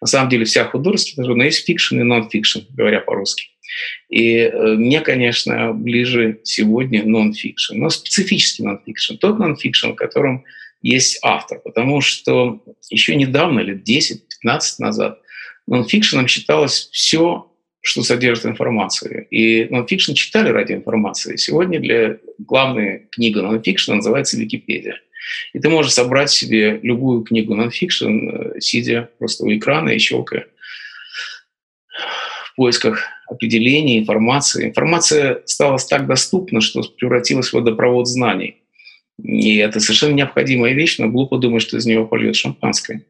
На 0.00 0.06
самом 0.06 0.28
деле 0.28 0.44
вся 0.44 0.64
художественная 0.64 1.24
литература, 1.24 1.38
но 1.38 1.44
есть 1.44 1.66
фикшн 1.66 2.00
и 2.00 2.02
нон-фикшн, 2.02 2.60
говоря 2.70 3.00
по-русски. 3.00 3.48
И 4.08 4.36
э, 4.38 4.74
мне, 4.74 5.00
конечно, 5.00 5.72
ближе 5.72 6.40
сегодня 6.44 7.04
нон-фикшн, 7.04 7.76
но 7.76 7.90
специфический 7.90 8.62
нон-фикшн. 8.62 9.16
Тот 9.16 9.38
нон-фикшн, 9.38 9.90
в 9.90 9.96
котором 9.96 10.44
есть 10.82 11.18
автор, 11.22 11.58
потому 11.60 12.00
что 12.00 12.62
еще 12.90 13.16
недавно, 13.16 13.60
лет 13.60 13.88
10-15 13.88 14.60
назад, 14.78 15.20
нонфикшеном 15.66 16.28
считалось 16.28 16.88
все, 16.92 17.50
что 17.80 18.02
содержит 18.02 18.46
информацию. 18.46 19.26
И 19.30 19.66
нонфикшн 19.70 20.14
читали 20.14 20.48
ради 20.48 20.72
информации. 20.72 21.36
Сегодня 21.36 21.80
для 21.80 22.18
главной 22.38 23.06
книги 23.10 23.38
нонфикшена 23.38 23.96
называется 23.96 24.36
Википедия. 24.36 25.00
И 25.52 25.58
ты 25.58 25.68
можешь 25.68 25.92
собрать 25.92 26.30
себе 26.30 26.80
любую 26.82 27.22
книгу 27.22 27.54
нонфикшн, 27.54 28.28
э, 28.28 28.60
сидя 28.60 29.10
просто 29.18 29.44
у 29.44 29.54
экрана 29.54 29.90
и 29.90 29.98
щелкая 29.98 30.46
в 32.52 32.56
поисках 32.56 33.04
определений, 33.28 33.98
информации. 33.98 34.66
Информация 34.66 35.42
стала 35.44 35.78
так 35.78 36.06
доступна, 36.06 36.60
что 36.60 36.82
превратилась 36.82 37.50
в 37.50 37.52
водопровод 37.54 38.08
знаний. 38.08 38.62
И 39.22 39.56
это 39.56 39.80
совершенно 39.80 40.14
необходимая 40.14 40.74
вещь, 40.74 40.98
но 40.98 41.08
глупо 41.08 41.38
думать, 41.38 41.62
что 41.62 41.76
из 41.76 41.86
него 41.86 42.06
польет 42.06 42.36
шампанское. 42.36 43.02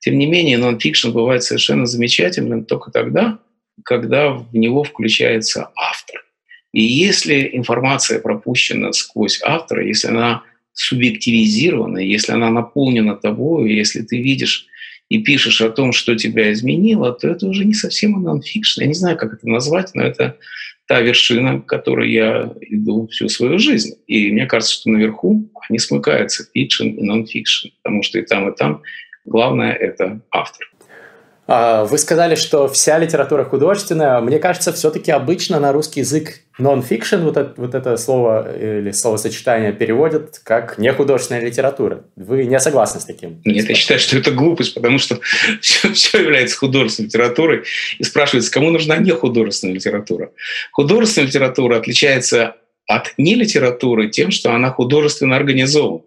Тем 0.00 0.18
не 0.18 0.26
менее, 0.26 0.58
нон-фикшн 0.58 1.10
бывает 1.10 1.42
совершенно 1.42 1.86
замечательным 1.86 2.64
только 2.64 2.90
тогда, 2.90 3.38
когда 3.84 4.30
в 4.30 4.54
него 4.54 4.84
включается 4.84 5.70
автор. 5.76 6.24
И 6.72 6.82
если 6.82 7.50
информация 7.52 8.20
пропущена 8.20 8.92
сквозь 8.92 9.40
автора, 9.42 9.86
если 9.86 10.08
она 10.08 10.42
субъективизирована, 10.72 11.98
если 11.98 12.32
она 12.32 12.50
наполнена 12.50 13.16
тобой, 13.16 13.72
если 13.72 14.02
ты 14.02 14.20
видишь 14.20 14.66
и 15.08 15.22
пишешь 15.22 15.60
о 15.60 15.70
том, 15.70 15.92
что 15.92 16.16
тебя 16.16 16.52
изменило, 16.52 17.12
то 17.12 17.28
это 17.28 17.46
уже 17.46 17.64
не 17.64 17.74
совсем 17.74 18.22
нон-фикшн. 18.22 18.82
Я 18.82 18.86
не 18.88 18.94
знаю, 18.94 19.16
как 19.16 19.32
это 19.32 19.48
назвать, 19.48 19.94
но 19.94 20.02
это 20.02 20.36
та 20.86 21.00
вершина, 21.00 21.60
к 21.60 21.66
которой 21.66 22.12
я 22.12 22.52
иду 22.60 23.08
всю 23.08 23.28
свою 23.28 23.58
жизнь. 23.58 23.94
И 24.06 24.30
мне 24.30 24.46
кажется, 24.46 24.74
что 24.74 24.90
наверху 24.90 25.50
они 25.68 25.78
смыкаются, 25.78 26.46
фикшн 26.52 26.88
и 26.88 27.02
нон-фикшн, 27.02 27.68
потому 27.82 28.02
что 28.02 28.18
и 28.18 28.22
там, 28.22 28.48
и 28.50 28.56
там 28.56 28.82
Главное– 29.26 29.72
это 29.74 30.20
автор. 30.30 30.66
А, 31.48 31.84
вы 31.84 31.98
сказали, 31.98 32.34
что 32.34 32.66
вся 32.66 32.98
литература 32.98 33.44
художественная. 33.44 34.20
Мне 34.20 34.38
кажется, 34.38 34.72
все-таки 34.72 35.12
обычно 35.12 35.60
на 35.60 35.72
русский 35.72 36.00
язык 36.00 36.40
non-fiction, 36.58 37.22
вот 37.22 37.36
это, 37.36 37.54
вот 37.56 37.74
это 37.74 37.96
слово 37.96 38.56
или 38.56 38.90
словосочетание 38.90 39.72
переводят 39.72 40.40
как 40.42 40.78
нехудожественная 40.78 41.42
литература. 41.42 42.04
Вы 42.16 42.46
не 42.46 42.58
согласны 42.58 43.00
с 43.00 43.04
таким? 43.04 43.40
Нет, 43.44 43.68
я 43.68 43.74
считаю, 43.76 44.00
что 44.00 44.18
это 44.18 44.32
глупость, 44.32 44.74
потому 44.74 44.98
что 44.98 45.20
все, 45.60 45.92
все 45.92 46.20
является 46.20 46.56
художественной 46.56 47.06
литературой. 47.06 47.62
И 47.98 48.02
спрашивается, 48.02 48.50
кому 48.50 48.70
нужна 48.70 48.96
нехудожественная 48.96 49.74
литература? 49.74 50.32
Художественная 50.72 51.28
литература 51.28 51.76
отличается 51.76 52.56
от 52.88 53.14
нелитературы 53.18 54.08
тем, 54.10 54.30
что 54.30 54.52
она 54.52 54.70
художественно 54.70 55.36
организована. 55.36 56.02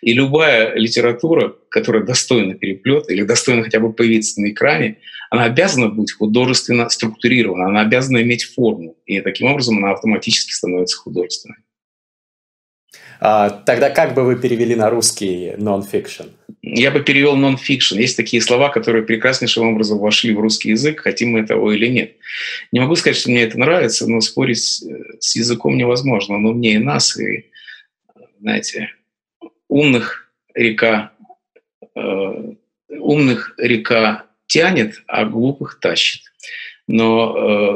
И 0.00 0.12
любая 0.12 0.74
литература, 0.74 1.54
которая 1.68 2.04
достойна 2.04 2.54
переплета 2.54 3.12
или 3.12 3.22
достойна 3.22 3.62
хотя 3.62 3.80
бы 3.80 3.92
появиться 3.92 4.40
на 4.40 4.50
экране, 4.50 4.98
она 5.30 5.44
обязана 5.44 5.88
быть 5.88 6.12
художественно 6.12 6.88
структурирована, 6.88 7.66
она 7.66 7.80
обязана 7.80 8.22
иметь 8.22 8.44
форму. 8.44 8.96
И 9.06 9.20
таким 9.20 9.48
образом 9.48 9.78
она 9.78 9.92
автоматически 9.92 10.52
становится 10.52 10.96
художественной. 10.98 11.56
А, 13.20 13.50
тогда 13.50 13.90
как 13.90 14.14
бы 14.14 14.22
вы 14.22 14.36
перевели 14.36 14.74
на 14.74 14.90
русский 14.90 15.52
non-fiction? 15.56 16.30
Я 16.62 16.90
бы 16.90 17.00
перевел 17.00 17.36
non-fiction. 17.36 17.96
Есть 17.96 18.16
такие 18.16 18.42
слова, 18.42 18.68
которые 18.68 19.04
прекраснейшим 19.04 19.66
образом 19.68 19.98
вошли 19.98 20.34
в 20.34 20.40
русский 20.40 20.70
язык, 20.70 21.00
хотим 21.00 21.30
мы 21.30 21.46
того 21.46 21.72
или 21.72 21.86
нет. 21.86 22.16
Не 22.72 22.80
могу 22.80 22.96
сказать, 22.96 23.16
что 23.16 23.30
мне 23.30 23.42
это 23.42 23.58
нравится, 23.58 24.06
но 24.08 24.20
спорить 24.20 24.58
с 24.58 25.36
языком 25.36 25.76
невозможно. 25.76 26.38
Но 26.38 26.52
мне 26.52 26.74
и 26.74 26.78
нас, 26.78 27.18
и, 27.18 27.50
знаете, 28.40 28.90
умных 29.68 30.30
рок, 30.54 31.12
э, 31.94 32.52
умных 32.88 33.54
рок 33.58 34.26
тянет, 34.46 35.02
а 35.06 35.24
глупых 35.24 35.80
тащит. 35.80 36.22
Но 36.86 37.34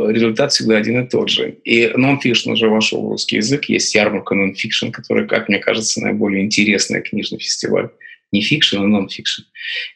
э, 0.09 0.13
результат 0.13 0.53
всегда 0.53 0.77
один 0.77 1.05
и 1.05 1.09
тот 1.09 1.31
же. 1.31 1.57
И 1.65 1.89
нон-фикшн 1.95 2.51
уже 2.51 2.69
вошел 2.69 3.07
в 3.07 3.11
русский 3.11 3.37
язык. 3.37 3.65
Есть 3.65 3.95
ярмарка 3.95 4.35
нон-фикшн, 4.35 4.91
которая, 4.91 5.27
как 5.27 5.49
мне 5.49 5.59
кажется, 5.59 6.01
наиболее 6.01 6.45
интересный 6.45 7.01
книжный 7.03 7.39
фестиваль 7.39 7.89
не 8.33 8.43
фикшн, 8.43 8.79
а 8.79 8.87
нон-фикшн. 8.87 9.43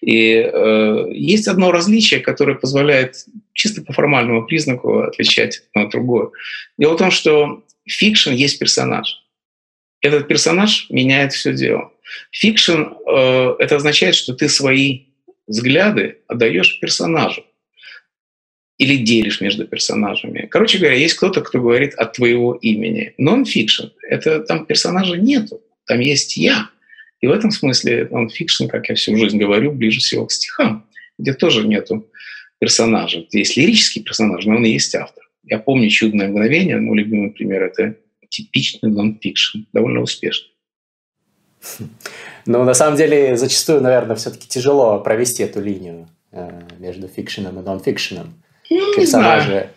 И 0.00 0.34
э, 0.34 1.06
есть 1.12 1.48
одно 1.48 1.70
различие, 1.70 2.20
которое 2.20 2.54
позволяет 2.54 3.16
чисто 3.52 3.82
по 3.82 3.92
формальному 3.92 4.46
признаку 4.46 5.00
отличать 5.00 5.62
одно 5.72 5.86
от 5.86 5.92
другого. 5.92 6.32
Дело 6.78 6.94
в 6.94 6.98
том, 6.98 7.10
что 7.10 7.64
фикшн 7.86 8.30
есть 8.30 8.58
персонаж. 8.58 9.21
Этот 10.02 10.26
персонаж 10.26 10.86
меняет 10.90 11.32
все 11.32 11.54
дело. 11.54 11.92
Фикшн 12.32 12.82
э, 13.06 13.54
это 13.60 13.76
означает, 13.76 14.16
что 14.16 14.34
ты 14.34 14.48
свои 14.48 15.04
взгляды 15.46 16.18
отдаешь 16.26 16.80
персонажу 16.80 17.44
или 18.78 18.96
делишь 18.96 19.40
между 19.40 19.66
персонажами. 19.66 20.48
Короче 20.50 20.78
говоря, 20.78 20.96
есть 20.96 21.14
кто-то, 21.14 21.40
кто 21.40 21.60
говорит 21.60 21.94
от 21.94 22.14
твоего 22.14 22.54
имени. 22.54 23.14
Нон-фикшн— 23.16 23.86
это 24.08 24.40
там 24.40 24.66
персонажа 24.66 25.16
нету, 25.16 25.62
там 25.86 26.00
есть 26.00 26.36
я. 26.36 26.70
И 27.20 27.28
в 27.28 27.30
этом 27.30 27.52
смысле 27.52 28.08
нон-фикшн, 28.10 28.66
как 28.66 28.88
я 28.88 28.96
всю 28.96 29.16
жизнь 29.16 29.38
говорю, 29.38 29.70
ближе 29.70 30.00
всего 30.00 30.26
к 30.26 30.32
стихам, 30.32 30.88
где 31.16 31.32
тоже 31.32 31.66
нету 31.66 32.10
персонажа. 32.58 33.24
Есть 33.30 33.56
лирический 33.56 34.02
персонаж, 34.02 34.44
но 34.46 34.56
он 34.56 34.64
и 34.64 34.70
есть 34.70 34.94
автор. 34.96 35.22
Я 35.44 35.58
помню 35.58 35.88
«Чудное 35.88 36.28
мгновение», 36.28 36.78
мой 36.78 36.98
любимый 36.98 37.30
пример— 37.30 37.62
это 37.64 37.96
типичный 38.32 38.90
нон-фикшн, 38.90 39.60
довольно 39.72 40.00
успешный. 40.00 40.50
Ну, 42.46 42.64
на 42.64 42.74
самом 42.74 42.96
деле, 42.96 43.36
зачастую, 43.36 43.80
наверное, 43.80 44.16
все-таки 44.16 44.48
тяжело 44.48 44.98
провести 44.98 45.44
эту 45.44 45.60
линию 45.60 46.08
э, 46.32 46.62
между 46.80 47.06
фикшеном 47.06 47.60
и 47.60 47.62
нон-фикшеном. 47.62 48.42
Ну. 48.68 48.98
Не 48.98 49.06
знаю. 49.06 49.68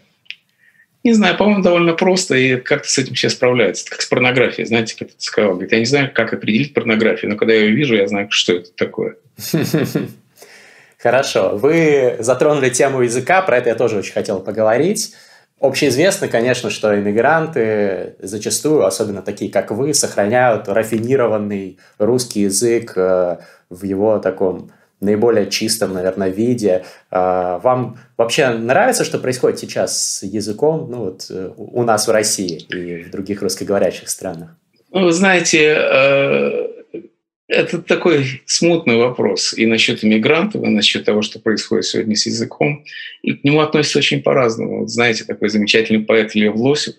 Не 1.04 1.14
знаю, 1.14 1.38
по-моему, 1.38 1.62
довольно 1.62 1.94
просто, 1.94 2.34
и 2.36 2.56
как-то 2.56 2.90
с 2.90 2.98
этим 2.98 3.14
все 3.14 3.30
справляются. 3.30 3.84
Это 3.84 3.92
как 3.92 4.02
с 4.02 4.08
порнографией, 4.08 4.66
знаете, 4.66 4.96
как 4.98 5.10
ты 5.10 5.16
сказал. 5.20 5.52
Говорит, 5.52 5.72
я 5.74 5.80
не 5.80 5.86
знаю, 5.86 6.12
как 6.12 6.34
определить 6.34 6.74
порнографию, 6.74 7.30
но 7.30 7.38
когда 7.38 7.54
я 7.54 7.66
ее 7.66 7.76
вижу, 7.76 7.94
я 7.94 8.08
знаю, 8.08 8.32
что 8.32 8.54
это 8.54 8.72
такое. 8.74 9.18
Хорошо. 10.98 11.56
Вы 11.56 12.16
затронули 12.18 12.72
тему 12.72 13.02
языка, 13.02 13.44
про 13.44 13.58
это 13.58 13.70
я 13.70 13.76
тоже 13.76 13.98
очень 13.98 14.14
хотел 14.14 14.40
поговорить. 14.40 15.14
Общеизвестно, 15.60 16.28
конечно, 16.28 16.70
что 16.70 16.98
иммигранты 17.00 18.16
зачастую, 18.20 18.86
особенно 18.86 19.22
такие, 19.22 19.50
как 19.50 19.72
вы, 19.72 19.94
сохраняют 19.94 20.68
рафинированный 20.68 21.80
русский 21.98 22.42
язык 22.42 22.94
э, 22.98 23.38
в 23.70 23.84
его 23.84 24.20
таком 24.20 24.72
наиболее 25.00 25.50
чистом, 25.50 25.94
наверное, 25.94 26.30
виде. 26.30 26.84
А, 27.12 27.60
вам 27.60 27.98
вообще 28.18 28.50
нравится, 28.50 29.04
что 29.06 29.18
происходит 29.18 29.60
сейчас 29.60 30.18
с 30.18 30.24
языком 30.24 30.88
ну, 30.90 30.98
вот, 31.06 31.28
э, 31.30 31.52
у 31.56 31.84
нас 31.84 32.08
в 32.08 32.12
России 32.12 32.58
и 32.70 33.04
в 33.04 33.12
других 33.12 33.42
русскоговорящих 33.42 34.10
странах? 34.10 34.58
Ну, 34.92 35.06
вы 35.06 35.14
знаете, 35.14 35.76
э, 35.78 36.75
это 37.48 37.82
такой 37.82 38.42
смутный 38.46 38.98
вопрос 38.98 39.54
и 39.54 39.66
насчет 39.66 40.04
иммигрантов, 40.04 40.64
и 40.64 40.68
насчет 40.68 41.06
того, 41.06 41.22
что 41.22 41.40
происходит 41.40 41.86
сегодня 41.86 42.16
с 42.16 42.26
языком. 42.26 42.84
И 43.22 43.34
к 43.34 43.44
нему 43.44 43.60
относятся 43.60 44.00
очень 44.00 44.24
по-разному. 44.24 44.80
Вот 44.80 44.90
знаете, 44.90 45.26
такой 45.26 45.50
замечательный 45.50 46.04
поэт 46.04 46.34
Лев 46.34 46.56
Лосев, 46.56 46.96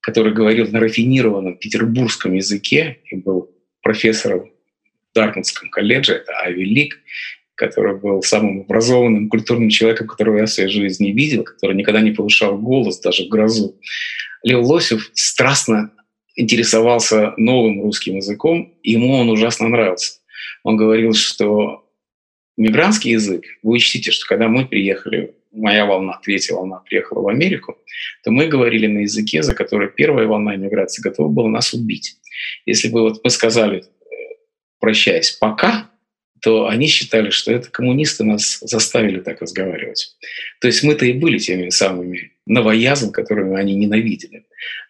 который 0.00 0.34
говорил 0.34 0.68
на 0.70 0.80
рафинированном 0.80 1.56
петербургском 1.56 2.34
языке 2.34 2.98
и 3.10 3.16
был 3.16 3.50
профессором 3.82 4.50
в 5.10 5.14
Дартмутском 5.14 5.70
колледже, 5.70 6.14
это 6.14 6.32
Ави 6.42 6.64
Лик, 6.64 6.98
который 7.54 7.96
был 7.96 8.22
самым 8.22 8.62
образованным 8.62 9.30
культурным 9.30 9.70
человеком, 9.70 10.08
которого 10.08 10.38
я 10.38 10.46
в 10.46 10.50
своей 10.50 10.68
жизни 10.68 11.10
видел, 11.12 11.44
который 11.44 11.74
никогда 11.74 12.00
не 12.00 12.10
повышал 12.10 12.58
голос 12.58 13.00
даже 13.00 13.24
в 13.24 13.28
грозу. 13.28 13.78
Лев 14.42 14.62
Лосев 14.66 15.10
страстно 15.14 15.90
интересовался 16.34 17.34
новым 17.36 17.82
русским 17.82 18.16
языком, 18.16 18.74
ему 18.82 19.14
он 19.14 19.30
ужасно 19.30 19.68
нравился. 19.68 20.20
Он 20.62 20.76
говорил, 20.76 21.12
что 21.14 21.88
мигрантский 22.56 23.12
язык, 23.12 23.44
вы 23.62 23.74
учтите, 23.74 24.10
что 24.10 24.26
когда 24.26 24.48
мы 24.48 24.66
приехали, 24.66 25.34
моя 25.52 25.86
волна, 25.86 26.20
третья 26.22 26.54
волна 26.54 26.80
приехала 26.80 27.22
в 27.22 27.28
Америку, 27.28 27.78
то 28.24 28.30
мы 28.30 28.46
говорили 28.46 28.86
на 28.86 29.00
языке, 29.00 29.42
за 29.42 29.54
который 29.54 29.88
первая 29.88 30.26
волна 30.26 30.56
иммиграции 30.56 31.02
готова 31.02 31.28
была 31.28 31.48
нас 31.48 31.72
убить. 31.72 32.16
Если 32.66 32.88
бы 32.88 33.02
вот 33.02 33.20
мы 33.22 33.30
сказали, 33.30 33.78
э, 33.78 33.84
прощаясь, 34.80 35.30
пока, 35.30 35.90
то 36.42 36.66
они 36.66 36.88
считали, 36.88 37.30
что 37.30 37.52
это 37.52 37.70
коммунисты 37.70 38.24
нас 38.24 38.58
заставили 38.60 39.20
так 39.20 39.40
разговаривать. 39.40 40.16
То 40.60 40.66
есть 40.66 40.82
мы-то 40.82 41.06
и 41.06 41.12
были 41.12 41.38
теми 41.38 41.70
самыми 41.70 42.33
новоязом, 42.46 43.10
которыми 43.10 43.56
они 43.56 43.74
ненавидели. 43.74 44.44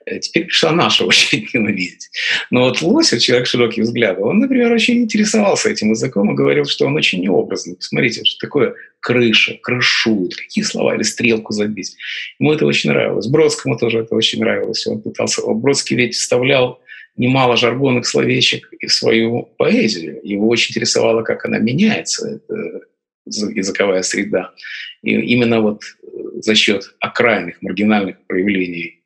Э, 0.06 0.18
теперь 0.18 0.46
пришла 0.46 0.72
наша 0.72 1.04
очередь 1.06 1.54
ненавидеть. 1.54 2.10
Но 2.50 2.64
вот 2.64 2.82
Лосев, 2.82 3.20
человек 3.20 3.46
широких 3.46 3.84
взглядов, 3.84 4.24
он, 4.24 4.38
например, 4.38 4.72
очень 4.72 4.98
интересовался 4.98 5.70
этим 5.70 5.90
языком 5.90 6.32
и 6.32 6.34
говорил, 6.34 6.64
что 6.64 6.86
он 6.86 6.96
очень 6.96 7.22
необразный. 7.22 7.76
Посмотрите, 7.76 8.24
что 8.24 8.46
такое 8.46 8.74
крыша, 9.00 9.58
крышует, 9.62 10.34
какие 10.34 10.64
слова, 10.64 10.94
или 10.94 11.02
стрелку 11.02 11.52
забить. 11.52 11.96
Ему 12.38 12.52
это 12.52 12.66
очень 12.66 12.90
нравилось. 12.90 13.28
Бродскому 13.28 13.78
тоже 13.78 14.00
это 14.00 14.14
очень 14.14 14.40
нравилось. 14.40 14.86
Он 14.86 15.00
пытался... 15.00 15.42
Бродский 15.46 15.96
ведь 15.96 16.14
вставлял 16.14 16.80
немало 17.16 17.56
жаргонных 17.56 18.06
словечек 18.06 18.72
и 18.80 18.86
в 18.86 18.92
свою 18.92 19.48
поэзию. 19.56 20.20
Его 20.24 20.48
очень 20.48 20.72
интересовало, 20.72 21.22
как 21.22 21.44
она 21.44 21.58
меняется, 21.58 22.40
языковая 23.26 24.02
среда. 24.02 24.52
И 25.02 25.10
именно 25.10 25.60
вот 25.60 25.82
за 26.44 26.54
счет 26.54 26.94
окраинных, 27.00 27.60
маргинальных 27.62 28.16
проявлений 28.26 29.00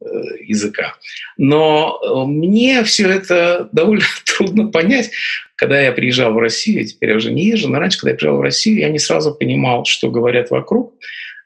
э, 0.00 0.06
языка. 0.44 0.94
Но 1.36 2.00
э, 2.02 2.28
мне 2.28 2.84
все 2.84 3.08
это 3.08 3.68
довольно 3.72 4.04
трудно 4.24 4.68
понять. 4.68 5.10
Когда 5.56 5.80
я 5.80 5.92
приезжал 5.92 6.32
в 6.32 6.38
Россию, 6.38 6.86
теперь 6.86 7.10
я 7.10 7.16
уже 7.16 7.32
не 7.32 7.44
езжу, 7.46 7.68
но 7.68 7.78
раньше, 7.78 7.98
когда 7.98 8.10
я 8.10 8.16
приезжал 8.16 8.38
в 8.38 8.42
Россию, 8.42 8.78
я 8.78 8.88
не 8.90 8.98
сразу 8.98 9.34
понимал, 9.34 9.84
что 9.84 10.10
говорят 10.10 10.50
вокруг. 10.50 10.94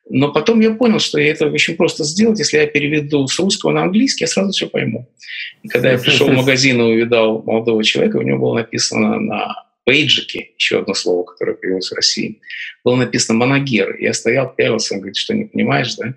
Но 0.09 0.33
потом 0.33 0.61
я 0.61 0.73
понял, 0.73 0.99
что 0.99 1.19
это 1.19 1.47
очень 1.47 1.77
просто 1.77 2.05
сделать. 2.05 2.39
Если 2.39 2.59
я 2.59 2.67
переведу 2.67 3.27
с 3.27 3.39
русского 3.39 3.71
на 3.71 3.83
английский, 3.83 4.25
я 4.25 4.29
сразу 4.29 4.51
все 4.53 4.67
пойму. 4.67 5.09
И 5.63 5.69
когда 5.69 5.93
я 5.93 5.99
пришел 5.99 6.29
в 6.29 6.33
магазин 6.37 6.81
и 6.81 6.93
увидал 6.93 7.43
молодого 7.43 7.83
человека, 7.85 8.17
у 8.17 8.23
него 8.23 8.39
было 8.39 8.57
написано 8.57 9.19
на 9.21 9.65
пейджике, 9.85 10.51
еще 10.57 10.81
одно 10.81 10.95
слово, 10.95 11.25
которое 11.25 11.55
появилось 11.55 11.91
в 11.91 11.95
России, 11.95 12.41
было 12.85 12.97
написано 12.97 13.39
«манагер». 13.39 13.97
Я 13.99 14.13
стоял, 14.13 14.55
пялился, 14.55 14.95
он 14.95 15.01
говорит, 15.01 15.17
что 15.17 15.35
не 15.35 15.45
понимаешь, 15.45 15.95
да? 15.97 16.15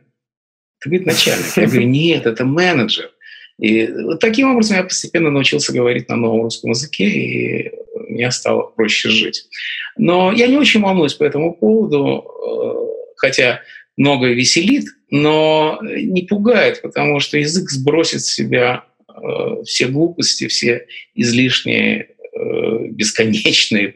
Ты, 0.80 0.90
говорит, 0.90 1.08
начальник. 1.08 1.58
Я 1.58 1.66
говорю, 1.66 1.88
нет, 1.88 2.26
это 2.26 2.46
менеджер. 2.46 3.12
И 3.60 3.88
вот 3.88 4.20
таким 4.20 4.52
образом 4.52 4.78
я 4.78 4.84
постепенно 4.84 5.32
научился 5.32 5.74
говорить 5.74 6.10
на 6.10 6.18
новом 6.18 6.44
русском 6.44 6.72
языке, 6.72 7.06
и 7.06 7.72
мне 8.10 8.30
стало 8.32 8.64
проще 8.64 9.10
жить. 9.10 9.48
Но 9.98 10.32
я 10.34 10.48
не 10.48 10.58
очень 10.58 10.82
волнуюсь 10.82 11.14
по 11.14 11.24
этому 11.24 11.54
поводу, 11.54 12.26
э, 12.26 13.16
хотя 13.16 13.62
многое 13.96 14.34
веселит, 14.34 14.86
но 15.10 15.80
не 15.82 16.24
пугает, 16.24 16.82
потому 16.82 17.22
что 17.22 17.38
язык 17.38 17.70
сбросит 17.70 18.22
с 18.22 18.34
себя 18.34 18.84
э, 19.08 19.64
все 19.64 19.88
глупости, 19.88 20.48
все 20.48 20.88
излишние, 21.14 22.15
бесконечные 22.36 23.96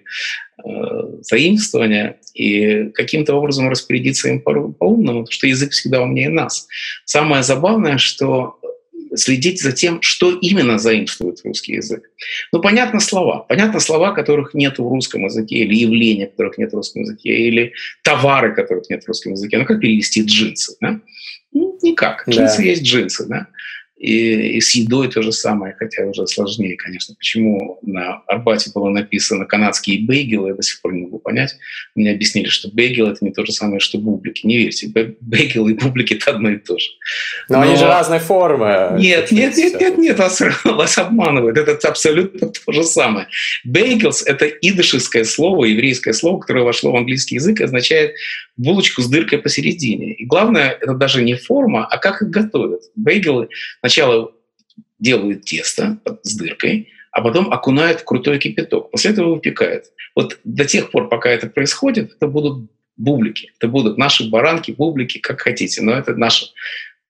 э, 0.63 0.71
заимствования 1.21 2.17
и 2.33 2.89
каким-то 2.89 3.35
образом 3.35 3.69
распорядиться 3.69 4.29
им 4.29 4.41
по-умному, 4.41 5.21
потому 5.21 5.31
что 5.31 5.47
язык 5.47 5.71
всегда 5.71 6.01
умнее 6.01 6.29
нас. 6.29 6.67
Самое 7.05 7.43
забавное, 7.43 7.97
что 7.97 8.59
следить 9.15 9.61
за 9.61 9.71
тем, 9.71 10.01
что 10.01 10.37
именно 10.37 10.77
заимствует 10.77 11.39
русский 11.43 11.73
язык. 11.73 12.09
Ну, 12.51 12.61
понятно 12.61 12.99
слова. 12.99 13.39
Понятно 13.39 13.79
слова, 13.79 14.11
которых 14.13 14.53
нет 14.53 14.77
в 14.77 14.87
русском 14.87 15.25
языке, 15.25 15.57
или 15.57 15.75
явления, 15.75 16.27
которых 16.27 16.57
нет 16.57 16.71
в 16.71 16.75
русском 16.75 17.01
языке, 17.03 17.29
или 17.29 17.73
товары, 18.03 18.53
которых 18.53 18.89
нет 18.89 19.03
в 19.03 19.07
русском 19.07 19.33
языке. 19.33 19.57
Ну, 19.57 19.65
как 19.65 19.79
перевести 19.79 20.21
джинсы? 20.21 20.75
Да? 20.81 20.99
Ну, 21.51 21.77
никак. 21.81 22.27
Джинсы 22.27 22.57
да. 22.57 22.63
есть 22.63 22.83
джинсы. 22.83 23.25
Да? 23.27 23.47
И, 23.99 24.57
и 24.57 24.61
с 24.61 24.75
едой 24.75 25.09
то 25.09 25.21
же 25.21 25.33
самое, 25.33 25.75
хотя 25.77 26.05
уже 26.05 26.25
сложнее, 26.25 26.77
конечно. 26.77 27.15
Почему 27.15 27.79
на 27.81 28.21
Арбате 28.27 28.71
было 28.73 28.89
написано 28.89 29.43
канадские 29.43 30.05
бейгелы, 30.05 30.49
я 30.49 30.55
до 30.55 30.63
сих 30.63 30.81
пор 30.81 30.93
не 30.93 31.01
могу 31.01 31.19
понять. 31.19 31.57
Мне 31.95 32.11
объяснили, 32.11 32.47
что 32.47 32.69
бейгел– 32.71 33.07
это 33.11 33.25
не 33.25 33.31
то 33.31 33.45
же 33.45 33.51
самое, 33.51 33.81
что 33.81 33.97
бублики. 33.97 34.47
Не 34.47 34.57
верьте, 34.57 34.87
бейгел 35.19 35.67
и 35.67 35.73
бублики– 35.73 36.13
это 36.15 36.31
одно 36.31 36.49
и 36.49 36.57
то 36.57 36.77
же. 36.77 36.87
Но, 37.49 37.57
Но 37.57 37.63
они 37.63 37.75
же 37.75 37.87
разные 37.87 38.21
формы. 38.21 38.97
Нет, 38.97 39.31
нет, 39.31 39.57
нет, 39.57 39.81
нет, 39.81 39.97
нет, 39.97 40.17
вас, 40.17 40.41
вас 40.63 40.97
обманывают. 40.97 41.57
Это 41.57 41.85
абсолютно 41.85 42.47
то 42.47 42.71
же 42.71 42.83
самое. 42.83 43.27
Бейгелс– 43.65 44.23
это 44.25 44.45
идышевское 44.45 45.25
слово, 45.25 45.65
еврейское 45.65 46.13
слово, 46.13 46.39
которое 46.39 46.63
вошло 46.63 46.93
в 46.93 46.95
английский 46.95 47.35
язык 47.35 47.59
и 47.59 47.65
означает 47.65 48.13
булочку 48.55 49.01
с 49.01 49.09
дыркой 49.09 49.39
посередине. 49.39 50.13
И 50.13 50.25
главное, 50.25 50.69
это 50.69 50.93
даже 50.93 51.21
не 51.21 51.35
форма, 51.35 51.85
а 51.85 51.97
как 51.97 52.21
их 52.21 52.29
готовят. 52.29 52.83
Бейгелы 52.95 53.49
сначала 53.89 54.31
делают 54.99 55.45
тесто 55.45 55.97
с 56.21 56.35
дыркой, 56.35 56.89
а 57.11 57.21
потом 57.21 57.51
окунают 57.51 58.01
в 58.01 58.05
крутой 58.05 58.37
кипяток. 58.37 58.91
После 58.91 59.11
этого 59.11 59.33
выпекают. 59.33 59.85
Вот 60.15 60.37
до 60.43 60.65
тех 60.65 60.91
пор, 60.91 61.09
пока 61.09 61.29
это 61.29 61.47
происходит, 61.47 62.13
это 62.15 62.27
будут 62.27 62.69
бублики. 62.97 63.51
Это 63.57 63.67
будут 63.67 63.97
наши 63.97 64.29
баранки, 64.29 64.71
бублики, 64.71 65.17
как 65.17 65.41
хотите. 65.41 65.81
Но 65.81 65.93
это 65.93 66.15
наш, 66.15 66.53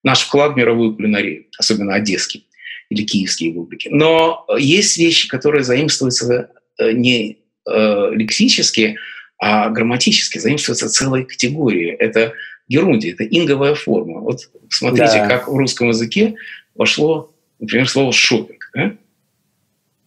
наш 0.04 0.22
вклад 0.22 0.54
в 0.54 0.56
мировую 0.56 0.96
кулинарию, 0.96 1.48
особенно 1.58 1.96
одесский 1.96 2.48
или 2.90 3.04
киевские 3.04 3.52
бублики. 3.52 3.90
Но 3.92 4.46
есть 4.58 4.98
вещи, 4.98 5.28
которые 5.28 5.64
заимствуются 5.64 6.50
не 6.80 7.40
лексически, 7.68 8.98
а 9.38 9.70
грамматически 9.70 10.38
заимствуется 10.38 10.90
целой 10.90 11.26
категории. 11.26 11.90
Это 11.92 12.34
герундия, 12.70 13.14
это 13.14 13.26
инговая 13.26 13.76
форма. 13.76 14.22
Вот 14.22 14.50
смотрите, 14.70 15.18
да. 15.18 15.28
как 15.28 15.48
в 15.50 15.56
русском 15.56 15.90
языке 15.90 16.36
вошло, 16.76 17.32
например, 17.60 17.90
слово 17.90 18.12
«шопинг». 18.12 18.72
Да? 18.74 18.96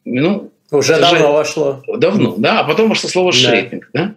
Ну, 0.04 0.52
уже 0.70 0.98
давно 0.98 1.18
же... 1.18 1.24
вошло. 1.24 1.82
Давно, 1.96 2.34
да. 2.36 2.60
А 2.60 2.64
потом 2.64 2.88
вошло 2.88 3.08
слово 3.08 3.32
да. 3.32 3.38
«шейпинг». 3.38 3.90
Да? 3.92 4.14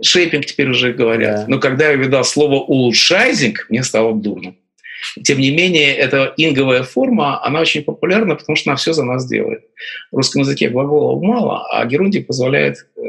Шейпинг 0.00 0.46
теперь 0.46 0.70
уже 0.70 0.92
говорят. 0.92 1.36
Да. 1.36 1.44
Но 1.48 1.58
когда 1.58 1.88
я 1.88 1.94
видал 1.94 2.24
слово 2.24 2.56
«улучшайзинг», 2.56 3.66
мне 3.68 3.82
стало 3.82 4.14
дурно. 4.14 4.54
Тем 5.22 5.38
не 5.38 5.50
менее, 5.50 5.94
эта 5.94 6.34
инговая 6.36 6.82
форма, 6.82 7.44
она 7.44 7.60
очень 7.60 7.82
популярна, 7.82 8.34
потому 8.34 8.56
что 8.56 8.70
она 8.70 8.76
все 8.76 8.92
за 8.92 9.04
нас 9.04 9.26
делает. 9.26 9.62
В 10.10 10.16
русском 10.16 10.42
языке 10.42 10.68
глаголов 10.68 11.22
мало, 11.22 11.66
а 11.70 11.84
герундий 11.86 12.22
позволяет 12.22 12.86
э, 12.96 13.00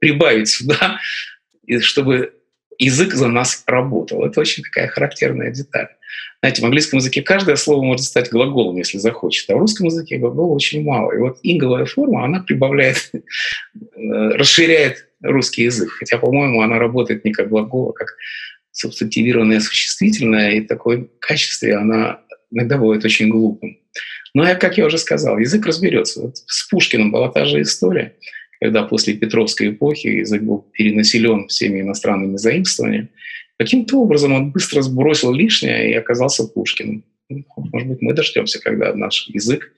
прибавить 0.00 0.48
сюда, 0.48 0.98
чтобы 1.80 2.32
язык 2.78 3.14
за 3.14 3.28
нас 3.28 3.62
работал. 3.66 4.24
Это 4.24 4.40
очень 4.40 4.62
такая 4.62 4.88
характерная 4.88 5.50
деталь. 5.50 5.88
Знаете, 6.44 6.60
в 6.60 6.66
английском 6.66 6.98
языке 6.98 7.22
каждое 7.22 7.56
слово 7.56 7.82
может 7.82 8.04
стать 8.04 8.28
глаголом, 8.28 8.76
если 8.76 8.98
захочет, 8.98 9.48
а 9.48 9.56
в 9.56 9.60
русском 9.60 9.86
языке 9.86 10.18
глагола 10.18 10.52
очень 10.52 10.84
мало. 10.84 11.10
И 11.12 11.16
вот 11.16 11.38
инговая 11.42 11.86
форма, 11.86 12.22
она 12.22 12.40
прибавляет, 12.40 13.12
э, 13.14 13.18
расширяет 14.02 15.08
русский 15.22 15.62
язык. 15.62 15.88
Хотя, 15.92 16.18
по-моему, 16.18 16.60
она 16.60 16.78
работает 16.78 17.24
не 17.24 17.32
как 17.32 17.48
глагол, 17.48 17.88
а 17.88 17.92
как 17.94 18.08
субстантивированное 18.72 19.60
существительное, 19.60 20.50
и 20.50 20.60
в 20.60 20.66
такой 20.66 21.10
качестве 21.18 21.76
она 21.76 22.20
иногда 22.50 22.76
бывает 22.76 23.06
очень 23.06 23.30
глупым. 23.30 23.78
Но, 24.34 24.44
как 24.60 24.76
я 24.76 24.84
уже 24.84 24.98
сказал, 24.98 25.38
язык 25.38 25.64
разберется. 25.64 26.20
Вот 26.20 26.36
с 26.36 26.68
Пушкиным 26.68 27.10
была 27.10 27.30
та 27.30 27.46
же 27.46 27.62
история, 27.62 28.16
когда 28.60 28.82
после 28.82 29.14
Петровской 29.14 29.70
эпохи 29.70 30.08
язык 30.08 30.42
был 30.42 30.66
перенаселен 30.74 31.48
всеми 31.48 31.80
иностранными 31.80 32.36
заимствованиями. 32.36 33.08
Каким-то 33.58 33.98
образом 34.00 34.32
он 34.32 34.50
быстро 34.50 34.82
сбросил 34.82 35.32
лишнее 35.32 35.90
и 35.90 35.94
оказался 35.94 36.44
Пушкиным. 36.44 37.04
Может 37.28 37.88
быть, 37.88 38.02
мы 38.02 38.12
дождемся, 38.12 38.60
когда 38.60 38.94
наш 38.94 39.28
язык 39.28 39.72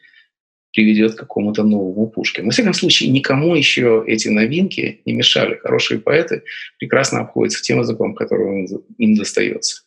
приведет 0.73 1.15
к 1.15 1.19
какому-то 1.19 1.63
новому 1.63 2.07
Пушкину. 2.07 2.47
На 2.47 2.53
всяком 2.53 2.75
случае, 2.75 3.11
никому 3.11 3.55
еще 3.55 4.05
эти 4.07 4.29
новинки 4.29 5.01
не 5.07 5.15
мешали. 5.15 5.57
Хорошие 5.57 6.01
поэты 6.01 6.43
прекрасно 6.79 7.21
обходятся 7.21 7.63
тем 7.63 7.81
языком, 7.81 8.15
который 8.15 8.69
им 8.99 9.15
достается. 9.15 9.83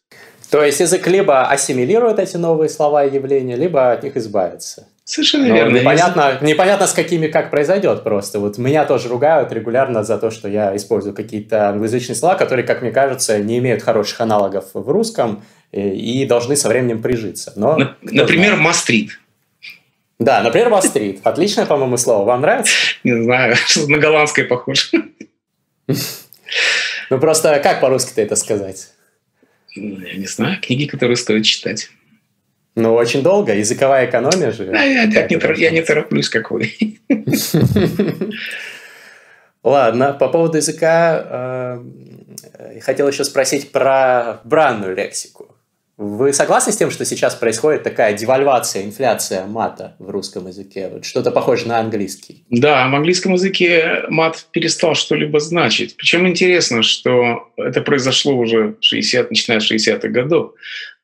То 0.49 0.63
есть 0.63 0.79
язык 0.79 1.07
либо 1.07 1.47
ассимилирует 1.47 2.17
эти 2.17 2.37
новые 2.37 2.69
слова 2.69 3.05
и 3.05 3.13
явления, 3.13 3.55
либо 3.55 3.91
от 3.91 4.03
них 4.03 4.17
избавится. 4.17 4.87
Совершенно 5.09 5.47
Но 5.47 5.55
верно. 5.55 5.75
Непонятно, 5.75 6.37
непонятно, 6.41 6.85
с 6.85 6.93
какими 6.93 7.25
как 7.25 7.49
произойдет 7.49 8.03
просто. 8.03 8.39
Вот 8.39 8.59
меня 8.59 8.85
тоже 8.85 9.09
ругают 9.09 9.51
регулярно 9.51 10.03
за 10.03 10.19
то, 10.19 10.29
что 10.29 10.47
я 10.47 10.75
использую 10.75 11.15
какие-то 11.15 11.69
англоязычные 11.69 12.15
слова, 12.15 12.35
которые, 12.35 12.63
как 12.63 12.83
мне 12.83 12.91
кажется, 12.91 13.39
не 13.39 13.57
имеют 13.57 13.81
хороших 13.81 14.21
аналогов 14.21 14.65
в 14.75 14.87
русском 14.87 15.43
э, 15.71 15.95
и 15.95 16.27
должны 16.27 16.55
со 16.55 16.69
временем 16.69 17.01
прижиться. 17.01 17.53
Но, 17.55 17.95
Например, 18.03 18.55
мастрит. 18.55 19.19
Да, 20.19 20.43
например, 20.43 20.69
Мастрит. 20.69 21.21
Отличное, 21.23 21.65
по-моему, 21.65 21.97
слово. 21.97 22.25
Вам 22.25 22.41
нравится? 22.41 22.71
Не 23.03 23.23
знаю, 23.23 23.55
на 23.87 23.97
голландское 23.97 24.45
похоже. 24.45 24.91
Ну 27.09 27.19
просто 27.19 27.59
как 27.63 27.81
по-русски-то 27.81 28.21
это 28.21 28.35
сказать? 28.35 28.89
Я 29.75 30.17
не 30.17 30.27
знаю. 30.27 30.61
Книги, 30.61 30.85
которые 30.85 31.17
стоит 31.17 31.45
читать. 31.45 31.89
Ну, 32.75 32.93
очень 32.93 33.23
долго. 33.23 33.53
Языковая 33.55 34.05
экономия 34.05 34.51
же. 34.51 34.65
Да, 34.65 34.83
я, 34.83 35.03
я, 35.03 35.27
не, 35.27 35.37
тор- 35.37 35.57
я 35.57 35.71
не 35.71 35.81
тороплюсь, 35.81 36.29
как 36.29 36.51
вы. 36.51 36.71
Ладно, 39.63 40.13
по 40.13 40.29
поводу 40.29 40.57
языка 40.57 41.81
э, 42.57 42.79
хотел 42.79 43.07
еще 43.09 43.23
спросить 43.25 43.71
про 43.71 44.39
бранную 44.45 44.95
лексику. 44.95 45.55
Вы 45.97 46.31
согласны 46.31 46.71
с 46.71 46.77
тем, 46.77 46.91
что 46.91 47.03
сейчас 47.03 47.35
происходит 47.35 47.83
такая 47.83 48.13
девальвация, 48.13 48.83
инфляция 48.85 49.45
мата 49.45 49.97
в 49.99 50.09
русском 50.09 50.47
языке? 50.47 50.87
Вот 50.87 51.03
что-то 51.03 51.29
похоже 51.29 51.67
на 51.67 51.77
английский. 51.79 52.45
Да, 52.49 52.87
в 52.87 52.95
английском 52.95 53.33
языке 53.33 54.03
мат 54.07 54.45
перестал 54.51 54.95
что-либо 54.95 55.41
значить. 55.41 55.97
Причем 55.97 56.25
интересно, 56.25 56.83
что 56.83 57.49
это 57.57 57.81
произошло 57.81 58.33
уже 58.33 58.77
60, 58.79 59.29
начиная 59.29 59.59
с 59.59 59.69
60-х 59.69 60.07
годов. 60.07 60.53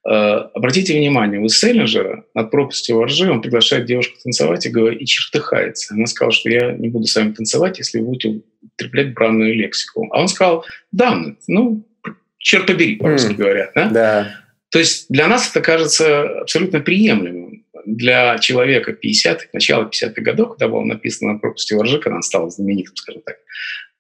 Э, 0.07 0.49
обратите 0.53 0.93
внимание, 0.93 1.39
у 1.39 1.47
Селлинджера 1.47 2.25
над 2.35 2.51
пропастью 2.51 2.97
воржи 2.97 3.29
он 3.29 3.41
приглашает 3.41 3.85
девушку 3.85 4.17
танцевать 4.23 4.65
и, 4.65 4.69
говорит, 4.69 5.01
и 5.01 5.05
чертыхается. 5.05 5.95
Она 5.95 6.05
сказала, 6.05 6.31
что 6.31 6.49
я 6.49 6.73
не 6.73 6.89
буду 6.89 7.07
с 7.07 7.15
вами 7.15 7.31
танцевать, 7.31 7.79
если 7.79 7.99
вы 7.99 8.05
будете 8.05 8.41
употреблять 8.61 9.13
бранную 9.13 9.55
лексику. 9.55 10.07
А 10.11 10.21
он 10.21 10.27
сказал, 10.27 10.63
да, 10.91 11.23
ну, 11.47 11.83
черт 12.37 12.67
побери, 12.67 12.97
по-русски 12.97 13.31
mm. 13.31 13.35
говорят. 13.35 13.71
Да? 13.73 13.89
да. 13.89 14.35
То 14.69 14.77
есть 14.79 15.07
для 15.09 15.27
нас 15.27 15.49
это 15.49 15.61
кажется 15.61 16.41
абсолютно 16.41 16.81
приемлемым. 16.81 17.65
Для 17.87 18.37
человека 18.39 18.91
50-х, 18.91 19.47
начала 19.53 19.85
50-х 19.85 20.21
годов, 20.21 20.49
когда 20.51 20.67
было 20.67 20.83
написано 20.83 21.33
на 21.33 21.39
пропасти 21.39 21.73
воржи, 21.73 21.99
когда 21.99 22.17
он 22.17 22.23
стал 22.23 22.49
знаменитым, 22.51 22.95
скажем 22.95 23.21
так, 23.23 23.37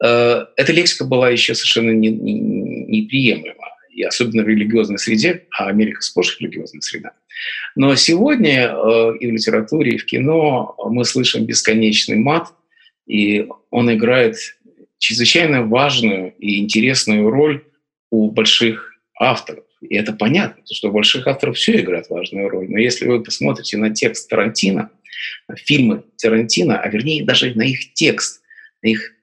э, 0.03 0.45
эта 0.55 0.71
лексика 0.71 1.05
была 1.05 1.29
еще 1.29 1.55
совершенно 1.55 1.91
неприемлема. 1.91 2.89
Не, 2.89 3.61
не 3.61 3.64
и 3.95 4.03
особенно 4.03 4.43
в 4.43 4.47
религиозной 4.47 4.99
среде, 4.99 5.45
а 5.57 5.67
Америка 5.67 6.01
сплошь 6.01 6.37
религиозная 6.39 6.81
среда. 6.81 7.13
Но 7.75 7.95
сегодня 7.95 8.67
э, 8.67 9.17
и 9.19 9.27
в 9.27 9.31
литературе, 9.31 9.93
и 9.93 9.97
в 9.97 10.05
кино 10.05 10.75
мы 10.89 11.05
слышим 11.05 11.45
бесконечный 11.45 12.17
мат, 12.17 12.53
и 13.07 13.47
он 13.71 13.93
играет 13.93 14.35
чрезвычайно 14.97 15.63
важную 15.63 16.33
и 16.39 16.59
интересную 16.59 17.29
роль 17.29 17.63
у 18.11 18.31
больших 18.31 18.93
авторов. 19.17 19.63
И 19.81 19.95
это 19.95 20.11
понятно, 20.11 20.61
потому 20.61 20.75
что 20.75 20.89
у 20.89 20.93
больших 20.93 21.27
авторов 21.27 21.55
все 21.55 21.79
играет 21.79 22.09
важную 22.09 22.49
роль. 22.49 22.67
Но 22.69 22.77
если 22.77 23.07
вы 23.07 23.23
посмотрите 23.23 23.77
на 23.77 23.93
текст 23.93 24.29
Тарантино, 24.29 24.89
фильмы 25.55 26.03
Тарантино, 26.17 26.79
а 26.79 26.89
вернее 26.89 27.23
даже 27.23 27.53
на 27.55 27.63
их 27.63 27.93
текст, 27.93 28.41
на 28.81 28.87
их 28.87 29.13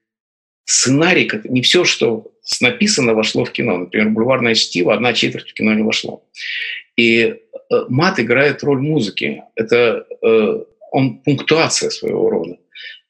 сценарий, 0.65 1.27
как 1.27 1.45
не 1.45 1.61
все, 1.61 1.85
что 1.85 2.32
написано, 2.61 3.15
вошло 3.15 3.45
в 3.45 3.53
кино. 3.53 3.79
Например, 3.79 4.09
«Бульварное 4.11 4.55
чтиво» 4.55 4.95
одна 4.95 5.13
четверть 5.13 5.51
в 5.51 5.55
кино 5.55 5.75
не 5.75 5.83
вошло. 5.83 6.25
И 6.97 7.21
э, 7.23 7.37
мат 7.89 8.19
играет 8.21 8.63
роль 8.63 8.81
музыки. 8.81 9.43
Это 9.55 10.07
э, 10.23 10.65
он 10.91 11.19
пунктуация 11.19 11.91
своего 11.91 12.31
рода. 12.31 12.59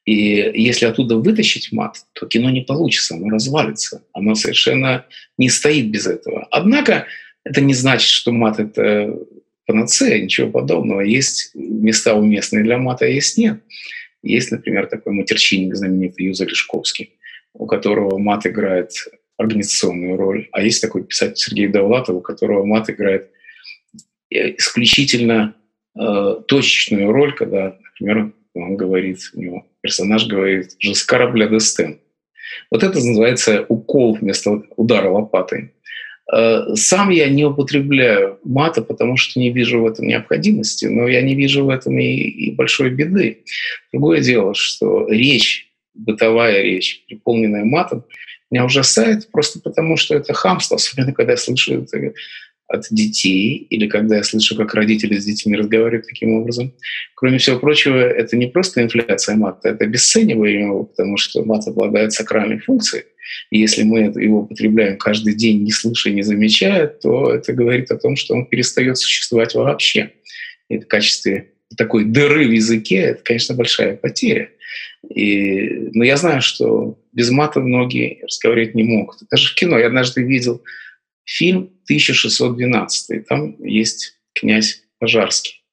И 0.05 0.13
если 0.13 0.85
оттуда 0.85 1.15
вытащить 1.15 1.71
мат, 1.71 1.97
то 2.13 2.25
кино 2.25 2.49
не 2.49 2.61
получится, 2.61 3.15
оно 3.15 3.29
развалится. 3.29 4.03
Оно 4.13 4.35
совершенно 4.35 5.05
не 5.37 5.49
стоит 5.49 5.89
без 5.89 6.07
этого. 6.07 6.47
Однако 6.51 7.07
это 7.43 7.61
не 7.61 7.73
значит, 7.73 8.09
что 8.09 8.31
мат— 8.31 8.59
это 8.59 9.17
панацея, 9.65 10.21
ничего 10.21 10.49
подобного. 10.49 11.01
Есть 11.01 11.51
места 11.55 12.15
уместные 12.15 12.63
для 12.63 12.77
мата, 12.77 13.05
а 13.05 13.07
есть 13.07 13.37
нет. 13.37 13.61
Есть, 14.21 14.51
например, 14.51 14.87
такой 14.87 15.13
матерчинник 15.13 15.75
знаменитый 15.75 16.25
Юза 16.25 16.45
Лешковский, 16.45 17.13
у 17.53 17.65
которого 17.65 18.17
мат 18.17 18.45
играет 18.45 18.91
организационную 19.37 20.17
роль. 20.17 20.47
А 20.51 20.61
есть 20.61 20.81
такой 20.81 21.03
писатель 21.03 21.37
Сергей 21.37 21.67
Довлатов, 21.67 22.15
у 22.15 22.21
которого 22.21 22.65
мат 22.65 22.89
играет 22.89 23.29
исключительно 24.29 25.55
э, 25.99 26.35
точечную 26.47 27.11
роль, 27.11 27.35
когда, 27.35 27.77
например, 27.83 28.33
он 28.55 28.77
говорит, 28.77 29.19
у 29.33 29.41
него 29.41 29.67
персонаж 29.81 30.27
говорит 30.27 30.75
«же 30.79 30.95
с 30.95 31.03
корабля 31.03 31.47
Дестен». 31.47 31.99
Вот 32.71 32.83
это 32.83 32.95
называется 32.95 33.65
укол 33.67 34.15
вместо 34.15 34.63
удара 34.75 35.09
лопатой. 35.09 35.71
Э, 36.31 36.75
сам 36.75 37.09
я 37.09 37.29
не 37.29 37.45
употребляю 37.45 38.39
мата, 38.43 38.81
потому 38.81 39.17
что 39.17 39.39
не 39.39 39.51
вижу 39.51 39.81
в 39.81 39.87
этом 39.87 40.07
необходимости, 40.07 40.85
но 40.85 41.07
я 41.07 41.21
не 41.21 41.35
вижу 41.35 41.65
в 41.65 41.69
этом 41.69 41.97
и, 41.99 42.05
и 42.05 42.51
большой 42.51 42.89
беды. 42.89 43.43
Другое 43.91 44.21
дело, 44.21 44.53
что 44.53 45.07
речь, 45.09 45.71
бытовая 45.93 46.61
речь, 46.63 47.03
переполненная 47.07 47.65
матом, 47.65 48.05
меня 48.53 48.65
ужасает 48.65 49.29
просто 49.31 49.59
потому, 49.59 49.97
что 49.97 50.15
это 50.15 50.33
хамство, 50.33 50.75
особенно 50.75 51.11
когда 51.11 51.33
я 51.33 51.37
слышу 51.37 51.81
это 51.81 52.13
от 52.67 52.87
детей, 52.89 53.67
или 53.69 53.87
когда 53.87 54.17
я 54.17 54.23
слышу, 54.23 54.55
как 54.55 54.73
родители 54.73 55.17
с 55.17 55.25
детьми 55.25 55.55
разговаривают 55.55 56.07
таким 56.07 56.33
образом. 56.35 56.73
Кроме 57.15 57.37
всего 57.37 57.59
прочего, 57.59 57.97
это 57.97 58.37
не 58.37 58.47
просто 58.47 58.81
инфляция 58.81 59.35
мата, 59.35 59.69
это 59.69 59.83
обесценивание 59.83 60.61
его, 60.61 60.83
потому 60.85 61.17
что 61.17 61.43
мат 61.43 61.67
обладает 61.67 62.13
сакральной 62.13 62.59
функцией. 62.59 63.05
И 63.51 63.59
если 63.59 63.83
мы 63.83 63.99
его 63.99 64.41
употребляем 64.41 64.97
каждый 64.97 65.33
день, 65.33 65.63
не 65.63 65.71
слыша 65.71 66.09
и 66.09 66.13
не 66.13 66.23
замечая, 66.23 66.87
то 66.87 67.33
это 67.33 67.53
говорит 67.53 67.91
о 67.91 67.97
том, 67.97 68.15
что 68.15 68.33
он 68.33 68.45
перестает 68.45 68.97
существовать 68.97 69.55
вообще. 69.55 70.11
И 70.69 70.79
в 70.79 70.87
качестве 70.87 71.51
такой 71.77 72.05
дыры 72.05 72.47
в 72.47 72.51
языке 72.51 72.97
это, 72.97 73.23
конечно, 73.23 73.55
большая 73.55 73.95
потеря. 73.95 74.49
И, 75.09 75.89
но 75.93 76.03
я 76.03 76.17
знаю, 76.17 76.41
что 76.41 76.97
без 77.13 77.29
мата 77.29 77.59
многие 77.59 78.19
разговаривать 78.23 78.75
не 78.75 78.83
могут. 78.83 79.17
Даже 79.31 79.49
в 79.49 79.55
кино 79.55 79.77
я 79.77 79.87
однажды 79.87 80.23
видел 80.23 80.63
фильм 81.23 81.69
1612. 81.85 83.27
Там 83.27 83.55
есть 83.63 84.19
князь 84.33 84.83
Пожарский. 84.99 85.63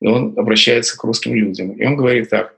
И 0.00 0.06
он 0.06 0.34
обращается 0.36 0.96
к 0.96 1.04
русским 1.04 1.34
людям. 1.34 1.72
И 1.72 1.84
он 1.84 1.96
говорит 1.96 2.30
так. 2.30 2.54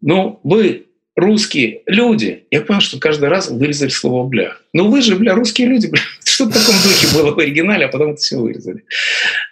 Ну, 0.00 0.40
вы, 0.42 0.86
русские 1.18 1.82
люди. 1.86 2.44
Я 2.50 2.62
понял, 2.62 2.80
что 2.80 2.98
каждый 2.98 3.28
раз 3.28 3.50
вырезали 3.50 3.90
слово 3.90 4.26
«бля». 4.26 4.56
Ну 4.72 4.88
вы 4.88 5.02
же, 5.02 5.16
бля, 5.16 5.34
русские 5.34 5.68
люди, 5.68 5.88
бля. 5.88 6.00
Что 6.24 6.44
в 6.44 6.52
таком 6.52 6.74
духе 6.76 7.14
было 7.14 7.34
в 7.34 7.38
оригинале, 7.38 7.86
а 7.86 7.88
потом 7.88 8.12
это 8.12 8.20
все 8.20 8.38
вырезали. 8.38 8.84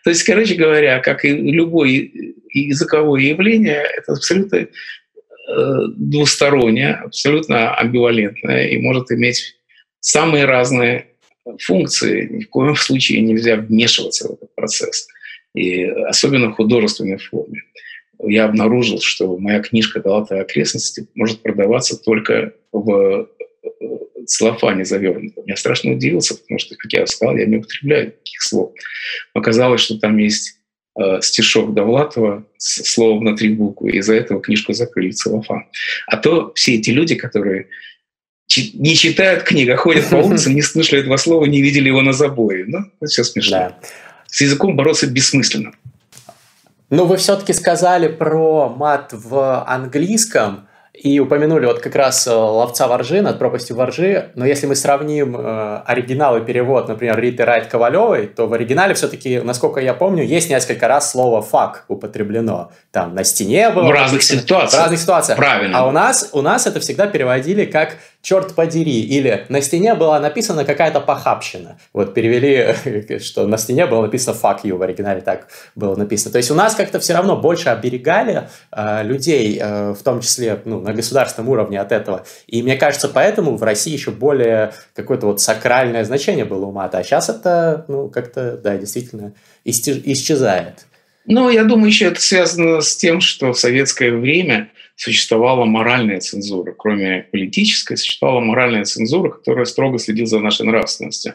То 0.05 0.11
есть, 0.11 0.23
короче 0.23 0.55
говоря, 0.55 1.01
как 1.01 1.25
и 1.25 1.31
любое 1.31 2.09
языковое 2.53 3.21
явление, 3.23 3.83
это 3.97 4.13
абсолютно 4.13 4.69
э, 5.49 5.79
двустороннее, 5.97 6.95
абсолютно 6.95 7.75
амбивалентное 7.75 8.69
и 8.69 8.79
может 8.79 9.11
иметь 9.11 9.57
самые 10.01 10.45
разные 10.45 11.07
функции. 11.61 12.29
Ни 12.31 12.45
в 12.45 12.51
коем 12.51 12.77
случае 12.77 13.21
нельзя 13.21 13.57
вмешиваться 13.57 14.29
в 14.29 14.33
этот 14.33 14.55
процесс. 14.55 15.07
И 15.55 15.85
особенно 15.85 16.51
в 16.51 16.57
художественной 16.57 17.19
форме 17.19 17.63
я 18.23 18.45
обнаружил, 18.47 19.01
что 19.01 19.37
моя 19.39 19.61
книжка 19.61 20.01
«Долатая 20.01 20.43
окрестности» 20.43 21.07
может 21.15 21.43
продаваться 21.43 21.97
только 22.03 22.53
в 22.73 23.29
э, 23.63 24.25
целлофане 24.27 24.85
завернутом. 24.85 25.45
Я 25.47 25.57
страшно 25.57 25.93
удивился, 25.93 26.37
потому 26.37 26.59
что, 26.59 26.77
как 26.77 26.93
я 26.93 27.07
сказал, 27.07 27.37
я 27.37 27.47
не 27.47 27.57
употребляю 27.57 28.13
таких 28.13 28.43
слов. 28.43 28.73
Оказалось, 29.35 29.81
что 29.81 29.99
там 29.99 30.17
есть 30.19 30.59
э, 30.99 31.21
стишок 31.23 31.75
Довлатова 31.75 32.45
словом 32.59 33.25
на 33.25 33.37
три 33.37 33.51
буквы, 33.55 33.93
из-за 33.93 34.15
этого 34.15 34.41
книжку 34.41 34.73
закрыли 34.73 35.13
целлофан. 35.13 35.65
А 36.07 36.17
то 36.17 36.53
все 36.55 36.75
эти 36.75 36.91
люди, 36.91 37.15
которые 37.15 37.69
не 38.75 38.95
читают 38.95 39.43
книг, 39.43 39.71
а 39.71 39.77
ходят 39.77 40.09
по 40.09 40.17
улице, 40.17 40.53
не 40.53 40.63
слышали 40.63 41.01
этого 41.01 41.17
слова, 41.17 41.45
не 41.47 41.61
видели 41.61 41.89
его 41.89 42.03
на 42.03 42.13
заборе. 42.13 42.65
Ну, 42.67 42.79
это 43.01 43.11
все 43.11 43.25
смешно. 43.25 43.57
Да. 43.57 43.79
С 44.29 44.41
языком 44.41 44.77
бороться 44.77 45.07
бессмысленно. 45.07 45.73
Но 46.89 47.05
вы 47.05 47.17
все-таки 47.17 47.53
сказали 47.53 48.09
про 48.09 48.69
мат 48.69 49.13
в 49.13 49.65
английском 49.65 50.69
и 50.97 51.21
упомянули 51.21 51.67
вот 51.67 51.81
как 51.81 51.95
раз 51.95 52.27
э, 52.27 52.33
«Ловца 52.33 52.89
воржи» 52.89 53.21
над 53.21 53.39
пропастью 53.39 53.77
воржи, 53.77 54.31
но 54.35 54.47
если 54.47 54.67
мы 54.67 54.75
сравним 54.75 55.37
э, 55.37 55.83
оригинал 55.85 56.39
и 56.39 56.41
перевод, 56.41 56.89
например, 56.89 57.19
Риты 57.21 57.45
Райт 57.45 57.67
Ковалевой, 57.67 58.27
то 58.27 58.47
в 58.47 58.55
оригинале 58.55 58.95
все-таки, 58.95 59.41
насколько 59.41 59.81
я 59.81 59.93
помню, 59.93 60.25
есть 60.25 60.49
несколько 60.49 60.89
раз 60.89 61.11
слово 61.11 61.43
«фак» 61.43 61.85
употреблено. 61.89 62.71
Там 62.93 63.15
на 63.15 63.25
стене 63.25 63.71
было. 63.71 63.89
В 63.89 63.91
разных 63.91 64.23
ситуациях. 64.23 64.73
В 64.73 64.85
разных 64.85 65.01
ситуациях. 65.01 65.39
Правильно. 65.39 65.79
А 65.79 65.87
у 65.87 65.91
нас, 65.91 66.31
у 66.33 66.41
нас 66.41 66.67
это 66.67 66.81
всегда 66.81 67.07
переводили 67.07 67.67
как 67.67 67.97
черт 68.27 68.57
подери, 68.57 69.03
или 69.03 69.47
на 69.49 69.61
стене 69.61 69.95
была 69.95 70.19
написана 70.19 70.65
какая-то 70.65 71.01
похабщина. 71.01 71.79
Вот 71.93 72.13
перевели, 72.13 73.19
что 73.21 73.47
на 73.47 73.57
стене 73.57 73.87
было 73.87 74.03
написано 74.03 74.37
fuck 74.37 74.63
you, 74.65 74.77
в 74.77 74.83
оригинале 74.83 75.21
так 75.21 75.47
было 75.77 75.95
написано. 75.95 76.33
То 76.33 76.39
есть 76.39 76.51
у 76.51 76.57
нас 76.57 76.75
как-то 76.75 76.99
все 76.99 77.15
равно 77.15 77.37
больше 77.37 77.69
оберегали 77.69 78.49
э, 78.73 79.05
людей, 79.05 79.61
э, 79.63 79.93
в 79.93 80.03
том 80.03 80.23
числе 80.23 80.61
ну, 80.65 80.81
на 80.81 80.93
государственном 80.93 81.51
уровне 81.51 81.81
от 81.81 81.93
этого. 81.93 82.27
И 82.49 82.65
мне 82.65 82.75
кажется, 82.75 83.09
поэтому 83.09 83.57
в 83.57 83.63
России 83.63 83.93
еще 83.93 84.11
более 84.11 84.73
какое-то 84.97 85.27
вот 85.27 85.41
сакральное 85.41 86.03
значение 86.03 86.45
было 86.45 86.67
у 86.67 86.73
мата. 86.73 86.99
А 86.99 87.05
сейчас 87.05 87.29
это, 87.29 87.85
ну, 87.87 88.09
как-то, 88.09 88.57
да, 88.57 88.77
действительно 88.77 89.35
исчезает. 89.65 90.87
Ну, 91.27 91.49
я 91.49 91.63
думаю, 91.63 91.87
еще 91.87 92.07
это 92.07 92.21
связано 92.21 92.81
с 92.81 92.97
тем, 92.97 93.21
что 93.21 93.53
в 93.53 93.59
советское 93.59 94.11
время 94.11 94.71
существовала 94.97 95.67
моральная 95.67 96.21
цензура. 96.21 96.73
Кроме 96.77 97.29
политической, 97.31 97.97
существовала 97.97 98.41
моральная 98.41 98.85
цензура, 98.85 99.31
которая 99.31 99.67
строго 99.67 99.99
следила 99.99 100.27
за 100.27 100.41
нашей 100.41 100.67
нравственностью. 100.67 101.35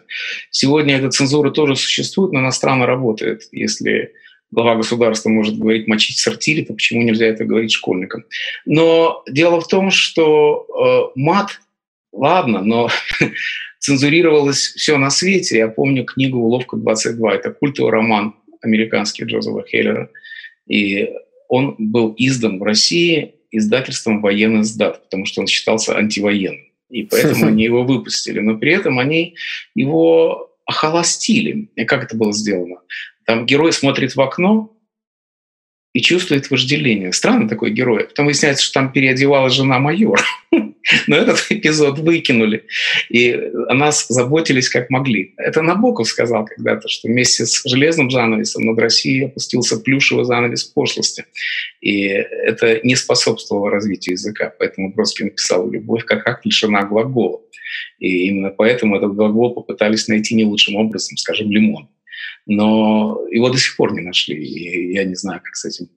Сегодня 0.49 0.97
эта 0.97 1.09
цензура 1.09 1.51
тоже 1.51 1.75
существует, 1.75 2.33
но 2.33 2.39
она 2.39 2.51
странно 2.51 2.87
работает. 2.87 3.43
Если 3.51 4.13
глава 4.49 4.75
государства 4.75 5.29
может 5.29 5.57
говорить 5.57 5.87
«мочить 5.87 6.17
в 6.17 6.21
сортире», 6.21 6.65
то 6.65 6.73
почему 6.73 7.03
нельзя 7.03 7.27
это 7.27 7.45
говорить 7.45 7.71
школьникам? 7.71 8.25
Но 8.65 9.23
дело 9.29 9.61
в 9.61 9.67
том, 9.67 9.91
что 9.91 11.13
э, 11.15 11.19
мат, 11.19 11.61
ладно, 12.11 12.63
но 12.63 12.89
цензурировалось 13.79 14.73
все 14.75 14.97
на 14.97 15.11
свете. 15.11 15.59
Я 15.59 15.67
помню 15.67 16.03
книгу 16.03 16.39
«Уловка 16.39 16.77
22», 16.77 17.29
это 17.29 17.51
культовый 17.51 17.91
роман 17.91 18.35
американский 18.61 19.25
Джозефа 19.25 19.63
Хеллера, 19.67 20.09
и 20.67 21.11
он 21.47 21.75
был 21.77 22.15
издан 22.17 22.59
в 22.59 22.63
России 22.63 23.35
издательством 23.51 24.21
«Военный 24.21 24.63
сдат», 24.63 25.03
потому 25.03 25.25
что 25.25 25.41
он 25.41 25.47
считался 25.47 25.97
антивоенным. 25.97 26.65
И 26.89 27.03
поэтому 27.03 27.45
они 27.47 27.63
его 27.63 27.83
выпустили. 27.83 28.39
Но 28.39 28.57
при 28.57 28.73
этом 28.73 28.99
они 28.99 29.35
его 29.75 30.51
охолостили. 30.65 31.69
И 31.75 31.85
как 31.85 32.03
это 32.03 32.15
было 32.15 32.33
сделано? 32.33 32.77
Там 33.25 33.45
герой 33.45 33.73
смотрит 33.73 34.15
в 34.15 34.21
окно, 34.21 34.75
и 35.93 36.01
чувствует 36.01 36.49
вожделение. 36.49 37.11
Странный 37.11 37.49
такой 37.49 37.71
герой. 37.71 38.05
Потом 38.05 38.25
выясняется, 38.25 38.63
что 38.63 38.75
там 38.75 38.91
переодевала 38.91 39.49
жена 39.49 39.79
майор. 39.79 40.21
Но 41.07 41.15
этот 41.15 41.45
эпизод 41.49 41.99
выкинули. 41.99 42.65
И 43.09 43.33
о 43.67 43.73
нас 43.73 44.05
заботились 44.09 44.69
как 44.69 44.89
могли. 44.89 45.33
Это 45.37 45.61
Набоков 45.61 46.07
сказал 46.07 46.45
когда-то, 46.45 46.87
что 46.87 47.07
вместе 47.07 47.45
с 47.45 47.63
железным 47.65 48.09
занавесом 48.09 48.65
над 48.65 48.79
Россией 48.79 49.25
опустился 49.25 49.77
плюшевый 49.77 50.25
занавес 50.25 50.63
пошлости. 50.63 51.25
И 51.81 52.03
это 52.05 52.79
не 52.83 52.95
способствовало 52.95 53.69
развитию 53.69 54.13
языка. 54.13 54.53
Поэтому 54.57 54.93
Бродский 54.93 55.25
написал 55.25 55.69
«Любовь 55.69 56.05
как 56.05 56.27
акт 56.27 56.45
лишена 56.45 56.83
глагола». 56.83 57.41
И 57.99 58.27
именно 58.27 58.49
поэтому 58.49 58.97
этот 58.97 59.13
глагол 59.13 59.53
попытались 59.53 60.07
найти 60.07 60.35
не 60.35 60.45
лучшим 60.45 60.75
образом, 60.75 61.17
скажем, 61.17 61.51
«лимон» 61.51 61.89
но 62.45 63.21
его 63.29 63.49
до 63.49 63.57
сих 63.57 63.75
пор 63.77 63.93
не 63.93 64.01
нашли. 64.01 64.35
И 64.35 64.93
я 64.93 65.03
не 65.03 65.15
знаю, 65.15 65.41
как 65.43 65.55
с 65.55 65.65
этим 65.65 65.89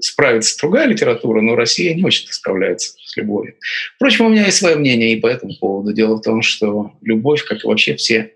справится 0.00 0.58
другая 0.58 0.86
литература, 0.86 1.40
но 1.40 1.54
Россия 1.54 1.94
не 1.94 2.04
очень 2.04 2.26
справляется 2.28 2.94
с 3.02 3.16
любовью. 3.16 3.54
Впрочем, 3.96 4.26
у 4.26 4.28
меня 4.28 4.46
есть 4.46 4.58
свое 4.58 4.76
мнение 4.76 5.12
и 5.12 5.20
по 5.20 5.26
этому 5.26 5.54
поводу. 5.58 5.92
Дело 5.92 6.16
в 6.16 6.22
том, 6.22 6.42
что 6.42 6.92
любовь, 7.02 7.44
как 7.44 7.64
и 7.64 7.66
вообще 7.66 7.96
все 7.96 8.32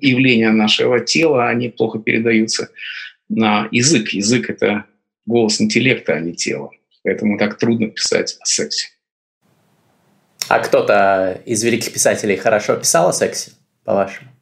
явления 0.00 0.50
нашего 0.50 1.00
тела, 1.00 1.48
они 1.48 1.68
плохо 1.68 1.98
передаются 1.98 2.70
на 3.28 3.68
язык. 3.70 4.10
Язык— 4.10 4.48
это 4.50 4.84
голос 5.26 5.60
интеллекта, 5.60 6.14
а 6.14 6.20
не 6.20 6.34
тела. 6.34 6.70
Поэтому 7.02 7.38
так 7.38 7.58
трудно 7.58 7.88
писать 7.88 8.36
о 8.40 8.46
сексе. 8.46 8.88
А 10.48 10.58
кто-то 10.58 11.40
из 11.46 11.62
великих 11.62 11.92
писателей 11.92 12.36
хорошо 12.36 12.76
писал 12.76 13.08
о 13.08 13.12
сексе, 13.12 13.52
по-вашему? 13.84 14.33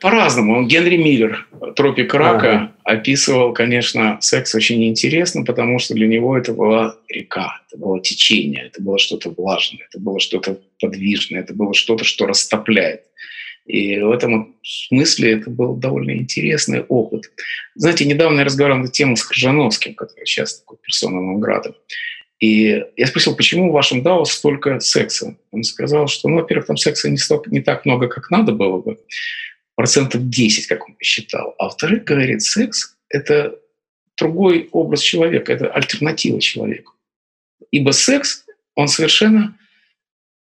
По-разному. 0.00 0.64
Генри 0.66 0.96
Миллер, 0.96 1.46
«Тропик 1.74 2.14
рака», 2.14 2.50
ага. 2.50 2.72
описывал, 2.84 3.52
конечно, 3.52 4.18
секс 4.20 4.54
очень 4.54 4.84
интересно, 4.84 5.44
потому 5.44 5.78
что 5.78 5.94
для 5.94 6.06
него 6.06 6.36
это 6.36 6.52
была 6.52 6.96
река, 7.08 7.60
это 7.66 7.78
было 7.78 8.00
течение, 8.00 8.66
это 8.66 8.82
было 8.82 8.98
что-то 8.98 9.30
влажное, 9.30 9.86
это 9.88 9.98
было 9.98 10.20
что-то 10.20 10.60
подвижное, 10.80 11.40
это 11.40 11.54
было 11.54 11.74
что-то, 11.74 12.04
что 12.04 12.26
растопляет. 12.26 13.02
И 13.66 13.98
в 13.98 14.12
этом 14.12 14.56
смысле 14.62 15.32
это 15.32 15.50
был 15.50 15.74
довольно 15.74 16.12
интересный 16.12 16.82
опыт. 16.82 17.32
Знаете, 17.74 18.04
недавно 18.04 18.38
я 18.38 18.44
разговаривал 18.44 18.82
на 18.82 18.88
тему 18.88 19.16
с 19.16 19.24
Крыжановским, 19.24 19.94
который 19.94 20.24
сейчас 20.24 20.60
такой 20.60 20.78
персона 20.82 21.20
Нонграда. 21.20 21.74
И 22.38 22.84
я 22.96 23.06
спросил, 23.06 23.34
почему 23.34 23.70
в 23.70 23.72
вашем 23.72 24.02
ДАО 24.02 24.24
столько 24.24 24.78
секса? 24.80 25.36
Он 25.50 25.64
сказал, 25.64 26.06
что, 26.06 26.28
ну, 26.28 26.36
во-первых, 26.36 26.66
там 26.66 26.76
секса 26.76 27.08
не, 27.08 27.16
столько, 27.16 27.50
не 27.50 27.60
так 27.60 27.86
много, 27.86 28.08
как 28.08 28.30
надо 28.30 28.52
было 28.52 28.80
бы 28.80 28.98
процентов 29.76 30.28
10, 30.28 30.66
как 30.66 30.88
он 30.88 30.94
посчитал. 30.94 31.54
А 31.58 31.64
во-вторых, 31.64 32.04
говорит, 32.04 32.42
секс– 32.42 32.96
это 33.08 33.56
другой 34.18 34.68
образ 34.72 35.00
человека, 35.02 35.52
это 35.52 35.68
альтернатива 35.68 36.40
человеку. 36.40 36.94
Ибо 37.70 37.92
секс, 37.92 38.44
он 38.74 38.88
совершенно 38.88 39.56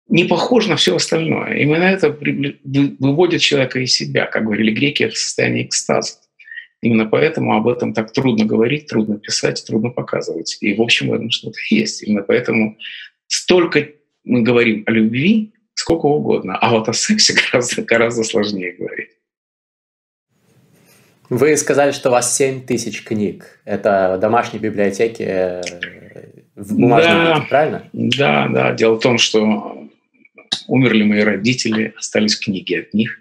не 0.07 0.25
похож 0.25 0.67
на 0.67 0.75
все 0.75 0.95
остальное. 0.95 1.55
Именно 1.55 1.83
это 1.83 2.09
выводит 2.09 3.41
человека 3.41 3.79
из 3.79 3.93
себя, 3.93 4.25
как 4.25 4.43
говорили 4.43 4.71
греки, 4.71 5.07
в 5.07 5.17
состояние 5.17 5.65
экстаза. 5.65 6.15
Именно 6.81 7.05
поэтому 7.05 7.55
об 7.55 7.67
этом 7.67 7.93
так 7.93 8.11
трудно 8.11 8.45
говорить, 8.45 8.87
трудно 8.87 9.17
писать, 9.17 9.63
трудно 9.65 9.89
показывать. 9.89 10.57
И, 10.61 10.73
в 10.73 10.81
общем, 10.81 11.09
в 11.09 11.13
этом 11.13 11.29
что-то 11.29 11.57
есть. 11.69 12.03
Именно 12.03 12.23
поэтому 12.23 12.77
столько 13.27 13.87
мы 14.23 14.41
говорим 14.41 14.83
о 14.87 14.91
любви, 14.91 15.53
сколько 15.75 16.07
угодно, 16.07 16.57
а 16.57 16.71
вот 16.71 16.89
о 16.89 16.93
сексе 16.93 17.33
гораздо, 17.51 17.83
гораздо 17.83 18.23
сложнее 18.23 18.73
говорить. 18.73 18.90
Вы 21.31 21.55
сказали, 21.55 21.93
что 21.93 22.09
у 22.09 22.11
вас 22.11 22.35
7 22.35 22.65
тысяч 22.65 23.05
книг. 23.05 23.61
Это 23.63 24.17
домашние 24.19 24.61
библиотеки 24.61 25.23
э, 25.23 25.61
в 26.57 26.75
бумажном 26.75 27.23
да, 27.23 27.35
виде, 27.35 27.47
правильно? 27.47 27.89
Да, 27.93 28.47
да. 28.49 28.73
Дело 28.73 28.95
в 28.95 28.99
том, 28.99 29.17
что 29.17 29.87
умерли 30.67 31.03
мои 31.03 31.21
родители, 31.21 31.93
остались 31.97 32.37
книги 32.37 32.75
от 32.75 32.93
них. 32.93 33.17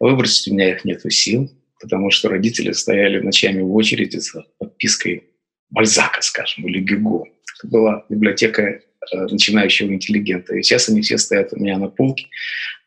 Выбросить 0.00 0.48
у 0.48 0.54
меня 0.54 0.70
их 0.72 0.84
нет 0.84 1.02
сил, 1.12 1.52
потому 1.80 2.10
что 2.10 2.28
родители 2.28 2.72
стояли 2.72 3.20
ночами 3.20 3.60
в 3.60 3.72
очереди 3.76 4.16
за 4.16 4.44
подпиской 4.58 5.22
Бальзака, 5.70 6.20
скажем, 6.20 6.66
или 6.66 6.80
Гюго. 6.80 7.26
Это 7.58 7.68
была 7.68 8.04
библиотека 8.08 8.62
э, 8.64 8.80
начинающего 9.12 9.92
интеллигента. 9.92 10.56
И 10.56 10.64
сейчас 10.64 10.88
они 10.88 11.00
все 11.02 11.16
стоят 11.16 11.52
у 11.52 11.60
меня 11.60 11.78
на 11.78 11.86
полке, 11.86 12.26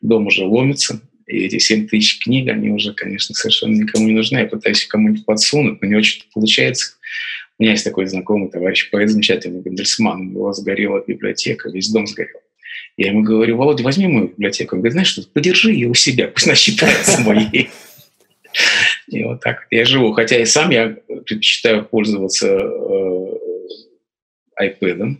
дом 0.02 0.26
уже 0.26 0.44
ломится, 0.44 1.00
и 1.26 1.44
эти 1.44 1.58
7 1.58 1.88
тысяч 1.88 2.20
книг, 2.20 2.48
они 2.48 2.70
уже, 2.70 2.94
конечно, 2.94 3.34
совершенно 3.34 3.74
никому 3.74 4.06
не 4.06 4.14
нужны. 4.14 4.38
Я 4.38 4.46
пытаюсь 4.46 4.86
кому-нибудь 4.86 5.24
подсунуть, 5.24 5.82
но 5.82 5.88
не 5.88 5.96
очень 5.96 6.24
получается. 6.32 6.94
У 7.58 7.62
меня 7.62 7.72
есть 7.72 7.84
такой 7.84 8.06
знакомый 8.06 8.50
товарищ, 8.50 8.90
поэт 8.90 9.10
замечательный, 9.10 9.62
Гандельсман, 9.62 10.20
у 10.20 10.24
него 10.24 10.52
сгорела 10.52 11.02
библиотека, 11.06 11.70
весь 11.70 11.88
дом 11.88 12.06
сгорел. 12.06 12.40
Я 12.96 13.08
ему 13.08 13.22
говорю, 13.22 13.56
Володя, 13.56 13.82
возьми 13.82 14.06
мою 14.06 14.28
библиотеку. 14.28 14.76
Он 14.76 14.80
говорит, 14.80 14.92
знаешь 14.92 15.08
что, 15.08 15.22
подержи 15.22 15.72
ее 15.72 15.88
у 15.88 15.94
себя, 15.94 16.28
пусть 16.28 16.46
она 16.46 16.54
считается 16.54 17.20
моей. 17.22 17.70
И 19.08 19.22
вот 19.24 19.40
так 19.42 19.66
я 19.70 19.84
живу. 19.84 20.12
Хотя 20.12 20.40
и 20.40 20.44
сам 20.44 20.70
я 20.70 20.96
предпочитаю 21.06 21.84
пользоваться 21.84 22.46
э, 22.48 23.26
iPad, 24.62 25.16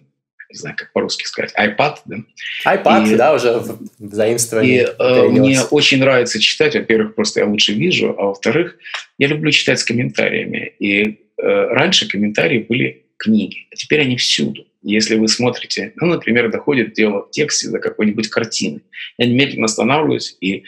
не 0.51 0.59
знаю, 0.59 0.77
как 0.77 0.93
по-русски 0.93 1.25
сказать, 1.25 1.53
iPad, 1.59 1.97
да? 2.05 2.17
iPad, 2.65 3.13
и, 3.13 3.17
да, 3.17 3.35
уже 3.35 3.59
в 3.59 4.15
заимствовании. 4.15 4.83
И 4.83 4.87
э, 4.87 5.29
мне 5.29 5.61
очень 5.63 5.99
нравится 5.99 6.41
читать, 6.41 6.75
во-первых, 6.75 7.15
просто 7.15 7.41
я 7.41 7.47
лучше 7.47 7.73
вижу, 7.73 8.15
а 8.19 8.27
во-вторых, 8.27 8.77
я 9.19 9.29
люблю 9.29 9.51
читать 9.51 9.81
с 9.81 9.85
комментариями. 9.85 10.73
И 10.79 11.03
э, 11.03 11.17
раньше 11.39 12.09
комментарии 12.09 12.59
были 12.59 13.05
книги, 13.17 13.67
а 13.73 13.77
теперь 13.77 14.03
они 14.03 14.17
всюду. 14.17 14.67
Если 14.83 15.17
вы 15.17 15.27
смотрите, 15.27 15.93
ну, 15.97 16.07
например, 16.07 16.51
доходит 16.51 16.93
дело 16.93 17.27
в 17.27 17.31
тексте 17.31 17.71
до 17.71 17.79
какой-нибудь 17.79 18.29
картины, 18.29 18.83
я 19.19 19.27
немедленно 19.27 19.65
останавливаюсь 19.65 20.37
и 20.41 20.65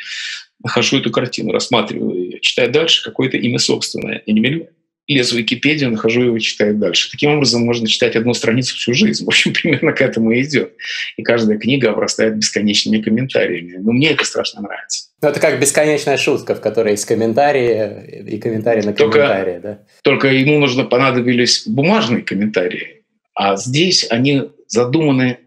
нахожу 0.63 0.99
эту 0.99 1.11
картину, 1.13 1.53
рассматриваю 1.53 2.25
ее, 2.25 2.41
читаю 2.41 2.71
дальше 2.73 3.05
какое-то 3.05 3.37
имя 3.37 3.59
собственное. 3.59 4.19
И 4.19 4.33
немедленно 4.33 4.71
лезу 5.09 5.37
в 5.37 5.39
Википедию, 5.39 5.91
нахожу 5.91 6.23
его, 6.23 6.39
читаю 6.39 6.75
дальше. 6.77 7.11
Таким 7.11 7.31
образом, 7.33 7.63
можно 7.63 7.89
читать 7.89 8.15
одну 8.15 8.35
страницу 8.35 8.77
всю 8.77 8.93
жизнь. 8.93 9.25
В 9.25 9.29
общем, 9.29 9.53
примерно 9.63 9.93
к 9.93 10.03
этому 10.03 10.31
и 10.33 10.43
идет. 10.43 10.75
И 11.17 11.23
каждая 11.23 11.59
книга 11.59 11.91
обрастает 11.91 12.37
бесконечными 12.37 13.01
комментариями. 13.01 13.79
Но 13.79 13.93
мне 13.93 14.11
это 14.11 14.25
страшно 14.25 14.63
нравится. 14.63 15.09
Ну, 15.23 15.29
это 15.31 15.41
как 15.41 15.59
бесконечная 15.59 16.19
шутка, 16.19 16.55
в 16.55 16.61
которой 16.61 16.93
есть 16.93 17.07
комментарии 17.07 18.25
и 18.35 18.39
комментарии 18.39 18.83
на 18.83 18.93
комментарии, 18.93 19.53
только, 19.55 19.61
да? 19.63 19.79
Только 20.03 20.29
ему 20.29 20.59
нужно 20.59 20.85
понадобились 20.85 21.67
бумажные 21.67 22.23
комментарии, 22.23 23.03
а 23.35 23.57
здесь 23.57 24.07
они 24.11 24.51
задуманы 24.69 25.39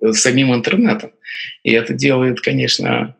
э, 0.00 0.12
самим 0.12 0.52
интернетом. 0.54 1.12
И 1.62 1.72
это 1.72 1.94
делает, 1.94 2.40
конечно, 2.40 3.14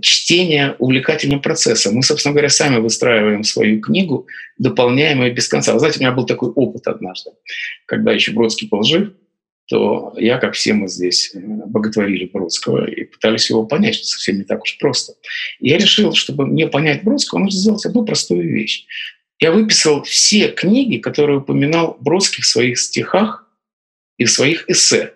чтение 0.00 0.76
увлекательным 0.78 1.40
процессом. 1.40 1.94
Мы, 1.94 2.02
собственно 2.02 2.32
говоря, 2.32 2.48
сами 2.48 2.78
выстраиваем 2.78 3.44
свою 3.44 3.80
книгу, 3.80 4.26
дополняем 4.58 5.22
ее 5.22 5.30
без 5.30 5.48
конца. 5.48 5.72
Вы 5.72 5.78
знаете, 5.78 5.98
у 5.98 6.02
меня 6.02 6.12
был 6.12 6.26
такой 6.26 6.50
опыт 6.50 6.86
однажды, 6.86 7.30
когда 7.86 8.12
еще 8.12 8.32
Бродский 8.32 8.68
был 8.68 8.82
жив, 8.82 9.10
то 9.68 10.14
я, 10.16 10.38
как 10.38 10.54
все 10.54 10.74
мы 10.74 10.88
здесь, 10.88 11.32
э, 11.34 11.38
боготворили 11.38 12.26
Бродского 12.26 12.88
и 12.88 13.04
пытались 13.04 13.50
его 13.50 13.66
понять, 13.66 13.96
что 13.96 14.06
совсем 14.06 14.38
не 14.38 14.44
так 14.44 14.62
уж 14.62 14.78
просто. 14.78 15.14
Я 15.58 15.76
решил, 15.76 16.12
чтобы 16.12 16.46
мне 16.46 16.68
понять 16.68 17.02
Бродского, 17.02 17.40
нужно 17.40 17.58
сделать 17.58 17.84
одну 17.84 18.04
простую 18.04 18.48
вещь. 18.48 18.86
Я 19.40 19.50
выписал 19.50 20.02
все 20.04 20.48
книги, 20.48 20.98
которые 20.98 21.38
упоминал 21.38 21.96
Бродский 22.00 22.42
в 22.42 22.46
своих 22.46 22.78
стихах 22.78 23.44
и 24.18 24.24
в 24.24 24.30
своих 24.30 24.70
эссе 24.70 25.15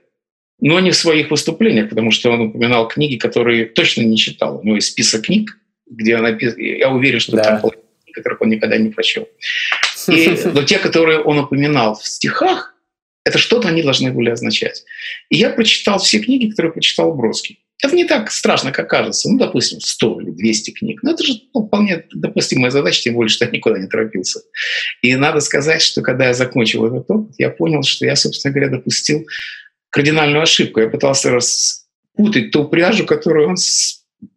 но 0.60 0.80
не 0.80 0.90
в 0.90 0.96
своих 0.96 1.30
выступлениях, 1.30 1.88
потому 1.88 2.10
что 2.10 2.30
он 2.30 2.40
упоминал 2.40 2.88
книги, 2.88 3.16
которые 3.16 3.66
точно 3.66 4.02
не 4.02 4.16
читал. 4.16 4.58
У 4.58 4.62
него 4.62 4.76
есть 4.76 4.88
список 4.88 5.26
книг, 5.26 5.58
где 5.86 6.16
он 6.16 6.22
написан. 6.22 6.58
Я 6.58 6.90
уверен, 6.90 7.20
что 7.20 7.36
да. 7.36 7.42
там 7.42 7.60
книги, 7.60 8.12
которых 8.12 8.40
он 8.42 8.50
никогда 8.50 8.76
не 8.76 8.90
прочел. 8.90 9.28
И, 10.08 10.36
но 10.54 10.62
те, 10.62 10.78
которые 10.78 11.20
он 11.20 11.38
упоминал 11.38 11.94
в 11.94 12.06
стихах, 12.06 12.74
это 13.24 13.38
что-то 13.38 13.68
они 13.68 13.82
должны 13.82 14.12
были 14.12 14.30
означать. 14.30 14.84
И 15.28 15.36
я 15.36 15.50
прочитал 15.50 15.98
все 15.98 16.20
книги, 16.20 16.50
которые 16.50 16.72
прочитал 16.72 17.12
Бродский. 17.14 17.60
Это 17.82 17.96
не 17.96 18.04
так 18.04 18.30
страшно, 18.30 18.72
как 18.72 18.90
кажется. 18.90 19.30
Ну, 19.30 19.38
допустим, 19.38 19.80
100 19.80 20.20
или 20.20 20.30
200 20.30 20.70
книг. 20.72 21.02
Но 21.02 21.12
это 21.12 21.24
же 21.24 21.32
ну, 21.54 21.66
вполне 21.66 22.04
допустимая 22.12 22.70
задача, 22.70 23.02
тем 23.02 23.14
более, 23.14 23.30
что 23.30 23.46
я 23.46 23.50
никуда 23.50 23.78
не 23.78 23.88
торопился. 23.88 24.40
И 25.00 25.14
надо 25.16 25.40
сказать, 25.40 25.80
что 25.80 26.02
когда 26.02 26.26
я 26.26 26.34
закончил 26.34 26.86
этот 26.86 27.10
опыт, 27.10 27.34
я 27.38 27.48
понял, 27.48 27.82
что 27.82 28.04
я, 28.04 28.16
собственно 28.16 28.52
говоря, 28.52 28.70
допустил 28.70 29.26
кардинальную 29.90 30.42
ошибку. 30.42 30.80
Я 30.80 30.88
пытался 30.88 31.30
распутать 31.30 32.50
ту 32.50 32.68
пряжу, 32.68 33.04
которую 33.04 33.50
он 33.50 33.56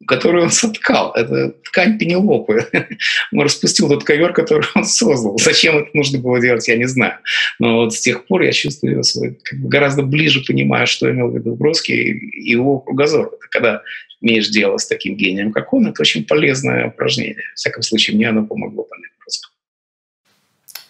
которую 0.08 0.44
он 0.44 0.50
соткал. 0.50 1.14
Это 1.14 1.50
ткань 1.66 1.98
Пенелопы. 1.98 2.68
Он 3.34 3.42
распустил 3.42 3.90
тот 3.90 4.04
ковер, 4.04 4.34
который 4.34 4.66
он 4.76 4.86
создал. 4.86 5.38
Зачем 5.38 5.78
это 5.78 5.90
нужно 5.94 6.20
было 6.20 6.40
делать, 6.40 6.68
я 6.68 6.78
не 6.78 6.88
знаю. 6.88 7.18
Но 7.60 7.78
вот 7.78 7.94
с 7.94 8.00
тех 8.00 8.26
пор 8.26 8.44
я 8.44 8.52
чувствую 8.52 9.04
свой, 9.04 9.38
как 9.44 9.60
бы 9.60 9.70
гораздо 9.70 10.04
ближе 10.04 10.44
понимаю, 10.46 10.88
что 10.88 11.12
имел 11.12 11.30
в 11.30 11.36
виду 11.36 11.56
Бродский 11.56 11.96
и 11.96 12.52
его 12.52 12.80
кругозор. 12.80 13.28
Это 13.28 13.48
когда 13.50 13.82
имеешь 14.22 14.50
дело 14.50 14.78
с 14.78 14.88
таким 14.88 15.16
гением, 15.16 15.52
как 15.52 15.74
он, 15.74 15.88
это 15.88 16.02
очень 16.02 16.26
полезное 16.26 16.88
упражнение. 16.88 17.44
В 17.54 17.58
всяком 17.58 17.84
случае, 17.84 18.16
мне 18.16 18.30
оно 18.30 18.46
помогло 18.46 18.84
понять 18.84 19.12
Бродского. 19.20 19.53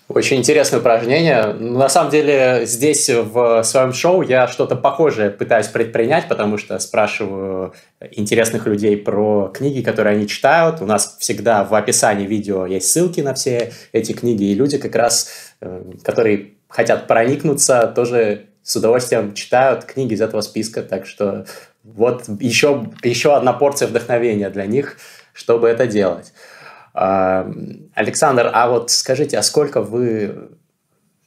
Очень 0.10 0.40
интересное 0.40 0.80
упражнение. 0.80 1.54
На 1.54 1.88
самом 1.88 2.12
деле 2.12 2.64
здесь 2.66 3.10
в 3.10 3.64
своем 3.64 3.94
шоу 3.94 4.22
я 4.22 4.48
что-то 4.48 4.76
похожее 4.76 5.30
пытаюсь 5.30 5.68
предпринять, 5.68 6.28
потому 6.28 6.58
что 6.58 6.78
спрашиваю 6.80 7.74
интересных 8.12 8.68
людей 8.68 8.98
про 8.98 9.50
книги, 9.54 9.82
которые 9.82 10.18
они 10.18 10.28
читают. 10.28 10.82
У 10.82 10.86
нас 10.86 11.16
всегда 11.20 11.64
в 11.64 11.74
описании 11.74 12.28
видео 12.28 12.66
есть 12.66 12.92
ссылки 12.92 13.22
на 13.22 13.34
все 13.34 13.72
эти 13.94 14.12
книги, 14.12 14.44
и 14.44 14.54
люди 14.54 14.78
как 14.78 14.94
раз, 14.96 15.30
э, 15.62 15.82
которые 16.04 16.56
хотят 16.68 17.08
проникнуться, 17.08 17.88
тоже 17.96 18.48
с 18.62 18.76
удовольствием 18.76 19.34
читают 19.34 19.86
книги 19.86 20.14
из 20.16 20.22
этого 20.22 20.42
списка. 20.42 20.82
Так 20.84 21.06
что 21.06 21.46
вот 21.84 22.26
еще, 22.42 22.88
еще 23.04 23.36
одна 23.36 23.54
порция 23.54 23.88
вдохновения 23.88 24.50
для 24.50 24.66
них, 24.66 24.98
чтобы 25.34 25.70
это 25.70 25.88
делать. 25.88 26.34
Александр, 26.94 28.50
а 28.54 28.70
вот 28.70 28.92
скажите, 28.92 29.38
а 29.38 29.44
сколько 29.44 29.82
вы 29.82 30.50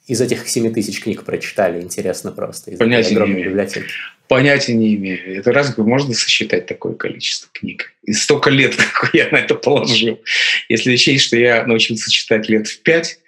из 0.07 0.21
этих 0.21 0.49
7 0.49 0.73
тысяч 0.73 1.03
книг 1.03 1.25
прочитали? 1.25 1.83
Интересно 1.83 2.31
просто. 2.31 2.71
Из 2.71 2.79
Понятия 2.79 3.17
не 3.17 3.33
имею. 3.33 3.51
Библиотеки. 3.51 3.87
Понятия 4.29 4.75
не 4.75 4.95
имею. 4.95 5.39
Это 5.39 5.53
разве 5.53 5.83
можно 5.83 6.15
сосчитать 6.15 6.67
такое 6.67 6.95
количество 6.95 7.49
книг? 7.53 7.93
И 8.05 8.13
столько 8.13 8.51
лет, 8.51 8.77
как 9.01 9.15
я 9.15 9.29
на 9.31 9.37
это 9.37 9.55
положил. 9.57 10.21
Если 10.69 10.95
учесть, 10.95 11.25
что 11.25 11.37
я 11.37 11.65
научился 11.67 12.11
читать 12.11 12.49
лет 12.49 12.69
в 12.69 12.83
5, 12.83 13.19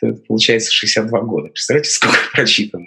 то 0.00 0.06
это 0.06 0.20
получается 0.22 0.72
62 0.72 1.20
года. 1.22 1.48
Представляете, 1.48 1.90
сколько 1.90 2.18
прочитано? 2.32 2.86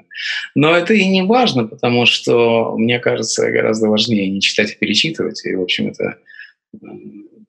Но 0.56 0.76
это 0.76 0.94
и 0.94 1.06
не 1.06 1.24
важно, 1.24 1.68
потому 1.68 2.06
что, 2.06 2.76
мне 2.78 3.00
кажется, 3.00 3.52
гораздо 3.52 3.88
важнее 3.88 4.30
не 4.30 4.42
читать, 4.42 4.72
а 4.72 4.76
перечитывать. 4.76 5.46
И, 5.46 5.54
в 5.56 5.62
общем, 5.62 5.90
это 5.90 6.18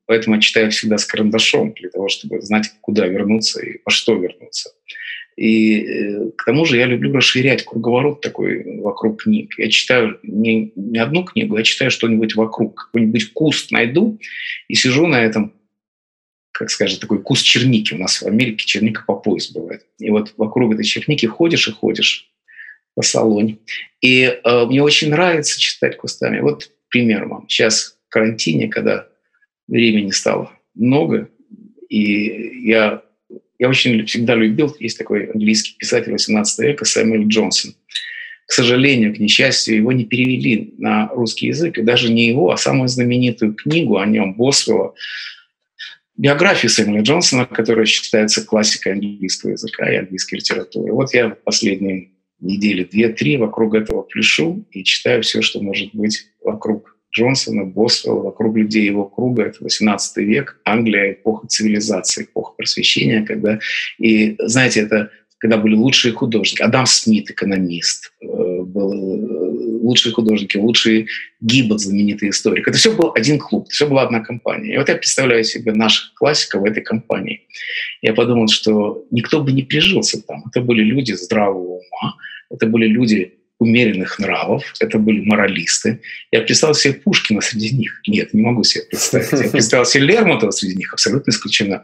Поэтому 0.06 0.36
я 0.36 0.42
читаю 0.42 0.70
всегда 0.70 0.98
с 0.98 1.04
карандашом, 1.04 1.72
для 1.72 1.88
того, 1.88 2.08
чтобы 2.08 2.40
знать, 2.42 2.70
куда 2.80 3.06
вернуться 3.06 3.64
и 3.64 3.78
по 3.78 3.90
что 3.90 4.14
вернуться. 4.14 4.70
И 5.36 5.80
э, 5.80 6.30
к 6.36 6.44
тому 6.44 6.64
же 6.64 6.76
я 6.76 6.86
люблю 6.86 7.12
расширять 7.12 7.64
круговорот 7.64 8.20
такой 8.20 8.80
вокруг 8.80 9.22
книг. 9.22 9.54
Я 9.58 9.68
читаю 9.68 10.18
не, 10.22 10.72
не 10.76 10.98
одну 10.98 11.24
книгу, 11.24 11.56
я 11.56 11.64
читаю 11.64 11.90
что-нибудь 11.90 12.36
вокруг. 12.36 12.84
Какой-нибудь 12.86 13.32
куст 13.32 13.72
найду 13.72 14.20
и 14.68 14.74
сижу 14.74 15.06
на 15.06 15.24
этом, 15.24 15.52
как 16.52 16.70
скажем, 16.70 17.00
такой 17.00 17.20
куст 17.20 17.44
черники. 17.44 17.94
У 17.94 17.98
нас 17.98 18.22
в 18.22 18.26
Америке 18.26 18.64
черника 18.64 19.02
по 19.06 19.14
пояс 19.16 19.50
бывает. 19.50 19.84
И 19.98 20.10
вот 20.10 20.34
вокруг 20.36 20.74
этой 20.74 20.84
черники 20.84 21.26
ходишь 21.26 21.66
и 21.66 21.72
ходишь 21.72 22.30
по 22.94 23.02
салоне. 23.02 23.58
И 24.00 24.22
э, 24.22 24.66
мне 24.66 24.82
очень 24.82 25.10
нравится 25.10 25.58
читать 25.58 25.96
кустами. 25.96 26.40
Вот 26.40 26.70
пример 26.90 27.26
вам. 27.26 27.48
Сейчас 27.48 27.98
в 28.06 28.12
карантине, 28.12 28.68
когда 28.68 29.08
времени 29.68 30.10
стало 30.10 30.52
много, 30.74 31.30
и 31.88 32.68
я, 32.68 33.02
я 33.58 33.68
очень 33.68 34.04
всегда 34.06 34.34
любил, 34.34 34.74
есть 34.78 34.98
такой 34.98 35.26
английский 35.26 35.76
писатель 35.78 36.12
18 36.12 36.58
века 36.60 36.84
Сэмюэл 36.84 37.28
Джонсон. 37.28 37.74
К 38.46 38.52
сожалению, 38.52 39.14
к 39.14 39.18
несчастью, 39.18 39.76
его 39.76 39.92
не 39.92 40.04
перевели 40.04 40.74
на 40.76 41.08
русский 41.08 41.46
язык, 41.46 41.78
и 41.78 41.82
даже 41.82 42.12
не 42.12 42.26
его, 42.26 42.50
а 42.50 42.58
самую 42.58 42.88
знаменитую 42.88 43.54
книгу 43.54 43.96
о 43.96 44.06
нем, 44.06 44.34
Босвелла, 44.34 44.94
биографию 46.16 46.70
Сэмюэля 46.70 47.02
Джонсона, 47.02 47.46
которая 47.46 47.86
считается 47.86 48.44
классикой 48.44 48.92
английского 48.92 49.52
языка 49.52 49.90
и 49.90 49.96
английской 49.96 50.36
литературы. 50.36 50.92
Вот 50.92 51.14
я 51.14 51.30
последние 51.30 52.10
недели 52.40 52.84
две-три 52.84 53.36
вокруг 53.36 53.74
этого 53.74 54.02
пляшу 54.02 54.64
и 54.70 54.84
читаю 54.84 55.22
все, 55.22 55.40
что 55.40 55.60
может 55.60 55.94
быть 55.94 56.26
вокруг 56.42 56.93
Джонсона, 57.14 57.64
Босвелла, 57.64 58.24
вокруг 58.24 58.56
людей 58.56 58.84
его 58.84 59.04
круга. 59.04 59.44
Это 59.44 59.62
18 59.62 60.16
век, 60.18 60.60
Англия, 60.64 61.12
эпоха 61.12 61.46
цивилизации, 61.46 62.24
эпоха 62.24 62.54
просвещения, 62.56 63.24
когда... 63.24 63.58
И, 63.98 64.36
знаете, 64.38 64.80
это 64.80 65.10
когда 65.38 65.58
были 65.58 65.74
лучшие 65.74 66.14
художники. 66.14 66.62
Адам 66.62 66.86
Смит, 66.86 67.30
экономист, 67.30 68.12
э, 68.22 68.26
был 68.26 68.92
э, 68.92 69.78
лучшие 69.82 70.14
художники, 70.14 70.56
лучший 70.56 71.06
Гиббот, 71.40 71.80
знаменитый 71.80 72.30
историк. 72.30 72.66
Это 72.66 72.78
все 72.78 72.96
был 72.96 73.12
один 73.14 73.38
клуб, 73.38 73.68
все 73.68 73.86
была 73.86 74.02
одна 74.02 74.20
компания. 74.20 74.74
И 74.74 74.78
вот 74.78 74.88
я 74.88 74.96
представляю 74.96 75.44
себе 75.44 75.72
наших 75.72 76.14
классиков 76.14 76.62
в 76.62 76.64
этой 76.64 76.82
компании. 76.82 77.42
Я 78.00 78.14
подумал, 78.14 78.48
что 78.48 79.04
никто 79.10 79.42
бы 79.42 79.52
не 79.52 79.62
прижился 79.62 80.22
там. 80.22 80.44
Это 80.48 80.62
были 80.62 80.82
люди 80.82 81.12
здравого 81.12 81.74
ума, 81.74 82.16
это 82.50 82.66
были 82.66 82.86
люди 82.86 83.34
умеренных 83.58 84.18
нравов, 84.18 84.64
это 84.80 84.98
были 84.98 85.20
моралисты. 85.20 86.00
Я 86.32 86.40
представил 86.40 86.74
себе 86.74 86.94
Пушкина 86.94 87.40
среди 87.40 87.74
них. 87.74 88.00
Нет, 88.06 88.34
не 88.34 88.42
могу 88.42 88.64
себе 88.64 88.84
представить. 88.84 89.30
Я 89.32 89.48
представил 89.48 89.84
себе 89.84 90.04
Лермонтова 90.04 90.50
среди 90.50 90.76
них, 90.76 90.92
абсолютно 90.92 91.30
исключено. 91.30 91.82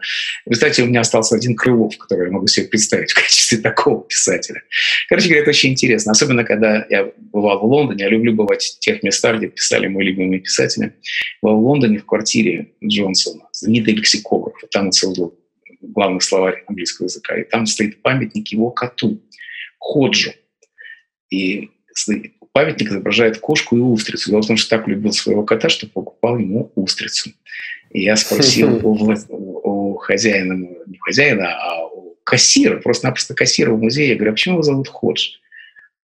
Кстати, 0.50 0.80
у 0.80 0.86
меня 0.86 1.00
остался 1.00 1.36
один 1.36 1.54
Крылов, 1.54 1.96
который 1.96 2.26
я 2.26 2.32
могу 2.32 2.48
себе 2.48 2.66
представить 2.66 3.12
в 3.12 3.14
качестве 3.14 3.58
такого 3.58 4.04
писателя. 4.04 4.62
Короче 5.08 5.28
говоря, 5.28 5.42
это 5.42 5.50
очень 5.50 5.70
интересно. 5.70 6.12
Особенно, 6.12 6.44
когда 6.44 6.86
я 6.90 7.12
бывал 7.32 7.60
в 7.60 7.64
Лондоне. 7.64 8.04
Я 8.04 8.10
люблю 8.10 8.34
бывать 8.34 8.62
в 8.64 8.78
тех 8.80 9.02
местах, 9.02 9.38
где 9.38 9.48
писали 9.48 9.86
мои 9.86 10.06
любимые 10.06 10.40
писатели. 10.40 10.94
Бывал 11.40 11.60
в 11.60 11.64
Лондоне 11.64 11.98
в 11.98 12.06
квартире 12.06 12.72
Джонсона, 12.84 13.48
знаменитый 13.52 13.94
лексикограф. 13.94 14.56
Там 14.70 14.86
он 14.86 14.92
создал 14.92 15.34
главный 15.80 16.20
словарь 16.20 16.64
английского 16.66 17.06
языка. 17.06 17.38
И 17.38 17.44
там 17.44 17.66
стоит 17.66 18.02
памятник 18.02 18.48
его 18.48 18.70
коту, 18.70 19.22
Ходжу. 19.78 20.32
И 21.30 21.70
памятник 22.52 22.88
изображает 22.88 23.38
кошку 23.38 23.76
и 23.76 23.80
устрицу. 23.80 24.30
Дело 24.30 24.42
в 24.42 24.46
том, 24.46 24.56
что 24.56 24.76
так 24.76 24.88
любил 24.88 25.12
своего 25.12 25.44
кота, 25.44 25.68
что 25.68 25.86
покупал 25.86 26.38
ему 26.38 26.72
устрицу. 26.74 27.30
И 27.90 28.02
я 28.02 28.16
спросил 28.16 28.80
у, 28.86 29.92
у 29.92 29.94
хозяина, 29.96 30.54
не 30.86 30.98
хозяина, 30.98 31.54
а 31.54 31.86
у 31.86 32.16
кассира, 32.24 32.78
просто-напросто 32.78 33.34
кассира 33.34 33.72
в 33.72 33.80
музее, 33.80 34.10
я 34.10 34.14
говорю, 34.14 34.32
а 34.32 34.34
почему 34.34 34.54
его 34.54 34.62
зовут 34.62 34.88
Ходж? 34.88 35.36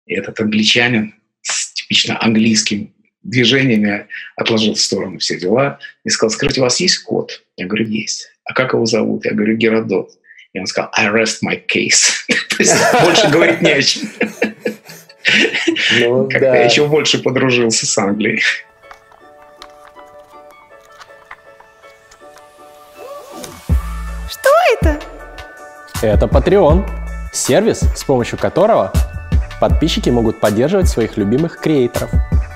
И 0.05 0.13
этот 0.13 0.39
англичанин 0.39 1.13
с 1.41 1.73
типично 1.73 2.21
английским 2.21 2.93
движениями 3.23 4.07
отложил 4.35 4.73
в 4.73 4.79
сторону 4.79 5.19
все 5.19 5.37
дела 5.37 5.79
и 6.03 6.09
сказал, 6.09 6.31
скажите, 6.31 6.61
у 6.61 6.63
вас 6.63 6.79
есть 6.79 6.99
кот? 6.99 7.43
Я 7.57 7.67
говорю, 7.67 7.85
есть. 7.85 8.29
А 8.45 8.53
как 8.53 8.73
его 8.73 8.85
зовут? 8.85 9.25
Я 9.25 9.33
говорю, 9.33 9.57
Геродот. 9.57 10.11
И 10.53 10.59
он 10.59 10.65
сказал, 10.65 10.89
I 10.93 11.07
rest 11.07 11.39
my 11.45 11.61
case. 11.67 12.25
То 12.49 12.55
есть 12.59 12.73
больше 13.03 13.29
говорить 13.29 13.61
не 13.61 13.71
о 13.71 13.81
чем. 13.81 14.09
Ну, 15.99 16.23
Как-то 16.29 16.39
да. 16.39 16.55
еще 16.57 16.87
больше 16.87 17.21
подружился 17.21 17.85
с 17.85 17.97
Англией. 17.97 18.41
Что 24.29 24.49
это? 24.79 24.99
Это 26.01 26.25
Patreon. 26.25 26.87
Сервис, 27.33 27.81
с 27.95 28.03
помощью 28.03 28.37
которого 28.37 28.91
подписчики 29.59 30.09
могут 30.09 30.39
поддерживать 30.39 30.87
своих 30.87 31.17
любимых 31.17 31.59
креаторов. 31.59 32.09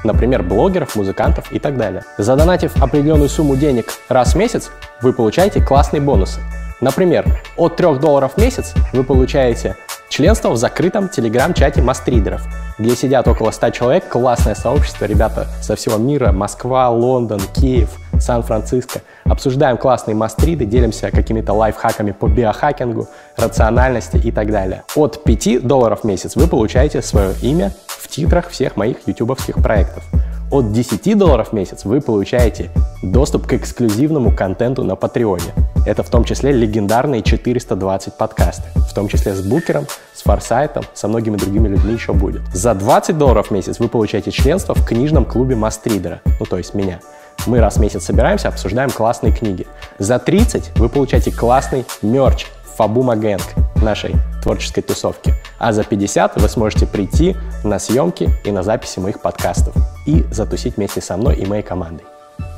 Например, 0.04 0.42
блогеров, 0.42 0.96
музыкантов 0.96 1.52
и 1.52 1.60
так 1.60 1.78
далее. 1.78 2.04
Задонатив 2.18 2.76
определенную 2.82 3.30
сумму 3.30 3.56
денег 3.56 3.94
раз 4.10 4.34
в 4.34 4.38
месяц, 4.38 4.72
вы 5.02 5.14
получаете 5.14 5.62
классные 5.62 6.02
бонусы. 6.02 6.40
Например, 6.82 7.26
от 7.58 7.76
3 7.76 8.00
долларов 8.00 8.34
в 8.36 8.42
месяц 8.42 8.74
вы 8.92 9.04
получаете 9.04 9.78
членство 10.10 10.50
в 10.50 10.58
закрытом 10.58 11.10
телеграм-чате 11.10 11.82
мастридеров, 11.84 12.42
где 12.80 12.96
сидят 12.96 13.28
около 13.28 13.52
100 13.52 13.70
человек, 13.70 14.10
классное 14.10 14.56
сообщество, 14.56 15.06
ребята 15.06 15.48
со 15.62 15.76
всего 15.76 15.98
мира, 15.98 16.32
Москва, 16.32 16.90
Лондон, 16.90 17.40
Киев, 17.56 17.92
Сан-Франциско. 18.20 19.02
Обсуждаем 19.26 19.78
классные 19.78 20.16
мастриды, 20.16 20.66
делимся 20.66 21.12
какими-то 21.12 21.54
лайфхаками 21.54 22.12
по 22.12 22.28
биохакингу, 22.28 23.08
рациональности 23.38 24.18
и 24.18 24.32
так 24.32 24.52
далее. 24.52 24.84
От 24.96 25.24
5 25.24 25.66
долларов 25.66 26.02
в 26.02 26.04
месяц 26.06 26.36
вы 26.36 26.48
получаете 26.48 27.04
свое 27.04 27.34
имя 27.44 27.72
в 27.86 28.08
титрах 28.08 28.50
всех 28.50 28.76
моих 28.76 28.98
ютубовских 29.08 29.56
проектов. 29.56 30.04
От 30.52 30.74
10 30.74 31.18
долларов 31.18 31.50
в 31.50 31.54
месяц 31.54 31.86
вы 31.86 32.02
получаете 32.02 32.72
доступ 33.02 33.48
к 33.48 33.54
эксклюзивному 33.54 34.36
контенту 34.36 34.84
на 34.84 34.98
Патреоне. 34.98 35.54
Это 35.86 36.04
в 36.04 36.10
том 36.10 36.26
числе 36.26 36.52
легендарные 36.52 37.22
420 37.22 38.16
подкасты, 38.16 38.64
в 38.76 38.94
том 38.94 39.08
числе 39.08 39.34
с 39.34 39.42
Букером, 39.42 39.88
с 40.14 40.24
Форсайтом, 40.24 40.84
со 40.94 41.08
многими 41.08 41.38
другими 41.38 41.70
людьми 41.70 41.94
еще 41.94 42.12
будет. 42.12 42.42
За 42.54 42.76
20 42.76 43.18
долларов 43.18 43.48
в 43.48 43.52
месяц 43.52 43.80
вы 43.80 43.88
получаете 43.88 44.32
членство 44.32 44.76
в 44.76 44.86
книжном 44.86 45.24
клубе 45.24 45.56
Мастридера, 45.56 46.20
ну 46.38 46.46
то 46.46 46.58
есть 46.58 46.74
меня. 46.74 47.00
Мы 47.48 47.62
раз 47.62 47.78
в 47.78 47.80
месяц 47.80 48.04
собираемся, 48.04 48.50
обсуждаем 48.50 48.90
классные 48.90 49.34
книги. 49.34 49.66
За 50.00 50.20
30 50.20 50.74
вы 50.76 50.90
получаете 50.90 51.32
классный 51.32 51.86
мерч 52.02 52.48
Фабума 52.82 53.16
Гэнг 53.16 53.44
нашей 53.84 54.16
творческой 54.42 54.82
тусовки. 54.82 55.36
А 55.60 55.72
за 55.72 55.84
50 55.84 56.42
вы 56.42 56.50
сможете 56.50 56.88
прийти 56.88 57.36
на 57.64 57.78
съемки 57.78 58.28
и 58.44 58.52
на 58.52 58.64
записи 58.64 58.98
моих 58.98 59.22
подкастов 59.22 59.76
и 60.08 60.24
затусить 60.32 60.78
вместе 60.78 61.00
со 61.00 61.16
мной 61.16 61.36
и 61.36 61.46
моей 61.46 61.62
командой. 61.62 62.04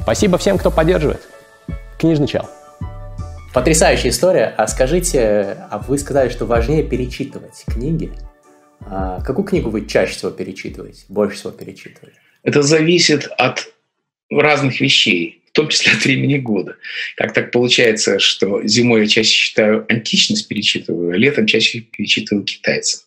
Спасибо 0.03 0.37
всем, 0.37 0.57
кто 0.57 0.71
поддерживает. 0.71 1.19
Книжный 1.99 2.27
чел. 2.27 2.45
Потрясающая 3.53 4.11
история. 4.11 4.53
А 4.55 4.65
скажите, 4.67 5.57
а 5.69 5.79
вы 5.79 5.97
сказали, 5.97 6.29
что 6.29 6.45
важнее 6.45 6.83
перечитывать 6.83 7.65
книги. 7.67 8.13
А 8.85 9.19
какую 9.19 9.43
книгу 9.43 9.69
вы 9.69 9.85
чаще 9.87 10.13
всего 10.13 10.31
перечитываете, 10.31 11.03
больше 11.09 11.35
всего 11.35 11.51
перечитываете? 11.51 12.17
Это 12.43 12.61
зависит 12.61 13.29
от 13.37 13.67
разных 14.31 14.79
вещей 14.79 15.42
в 15.53 15.55
том 15.55 15.67
числе 15.67 15.91
от 15.91 16.03
времени 16.03 16.39
года. 16.39 16.77
Как 17.15 17.31
так 17.31 17.51
получается, 17.51 18.17
что 18.17 18.65
зимой 18.65 19.01
я 19.01 19.07
чаще 19.07 19.29
читаю 19.29 19.85
античность, 19.87 20.47
перечитываю, 20.47 21.11
а 21.11 21.15
летом 21.15 21.45
чаще 21.45 21.81
перечитываю 21.81 22.43
китайцев 22.43 23.01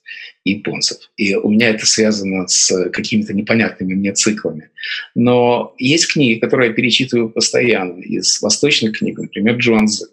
японцев. 0.44 1.10
И 1.16 1.34
у 1.34 1.50
меня 1.50 1.70
это 1.70 1.86
связано 1.86 2.46
с 2.46 2.88
какими-то 2.90 3.34
непонятными 3.34 3.94
мне 3.94 4.12
циклами. 4.12 4.70
Но 5.16 5.74
есть 5.78 6.12
книги, 6.12 6.38
которые 6.38 6.68
я 6.68 6.74
перечитываю 6.74 7.30
постоянно. 7.30 8.00
Из 8.00 8.40
восточных 8.40 8.96
книг, 8.96 9.18
например, 9.18 9.56
Джуанзы. 9.56 10.06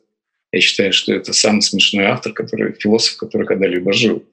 Я 0.52 0.60
считаю, 0.60 0.92
что 0.92 1.14
это 1.14 1.34
самый 1.34 1.62
смешной 1.62 2.06
автор, 2.06 2.34
который, 2.34 2.74
философ, 2.74 3.18
который 3.18 3.46
когда-либо 3.46 3.94
жил. 3.94 4.26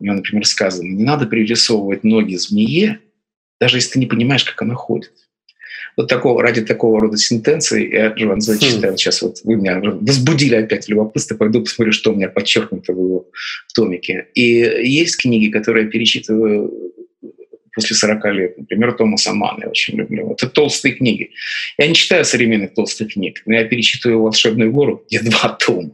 У 0.00 0.04
него, 0.04 0.16
например, 0.16 0.44
сказано, 0.44 0.88
не 0.88 1.04
надо 1.04 1.26
пририсовывать 1.26 2.02
ноги 2.02 2.34
змее, 2.34 2.98
даже 3.60 3.76
если 3.76 3.92
ты 3.92 3.98
не 4.00 4.06
понимаешь, 4.06 4.42
как 4.42 4.60
она 4.60 4.74
ходит 4.74 5.12
вот 5.98 6.06
такого, 6.06 6.40
ради 6.42 6.62
такого 6.62 7.00
рода 7.00 7.16
сентенции 7.16 7.92
я 7.92 8.08
Джоан 8.10 8.40
зачитаю. 8.40 8.92
Хм. 8.92 8.96
Сейчас 8.96 9.20
вот 9.20 9.38
вы 9.42 9.56
меня 9.56 9.80
возбудили 9.80 10.54
опять 10.54 10.88
любопытство, 10.88 11.34
пойду 11.34 11.60
посмотрю, 11.60 11.92
что 11.92 12.12
у 12.12 12.14
меня 12.14 12.28
подчеркнуто 12.28 12.92
в 12.92 12.96
его 12.96 13.26
томике. 13.74 14.28
И 14.34 14.42
есть 14.42 15.16
книги, 15.16 15.50
которые 15.50 15.86
я 15.86 15.90
перечитываю 15.90 16.72
после 17.74 17.96
40 17.96 18.24
лет. 18.26 18.58
Например, 18.58 18.92
Томаса 18.92 19.32
Мана 19.32 19.64
я 19.64 19.70
очень 19.70 19.96
люблю. 19.96 20.30
Это 20.30 20.48
толстые 20.48 20.94
книги. 20.94 21.30
Я 21.78 21.88
не 21.88 21.94
читаю 21.94 22.24
современных 22.24 22.74
толстых 22.74 23.14
книг, 23.14 23.42
но 23.44 23.54
я 23.54 23.64
перечитываю 23.64 24.22
«Волшебную 24.22 24.70
гору», 24.70 25.04
где 25.08 25.20
два 25.20 25.48
тома. 25.48 25.90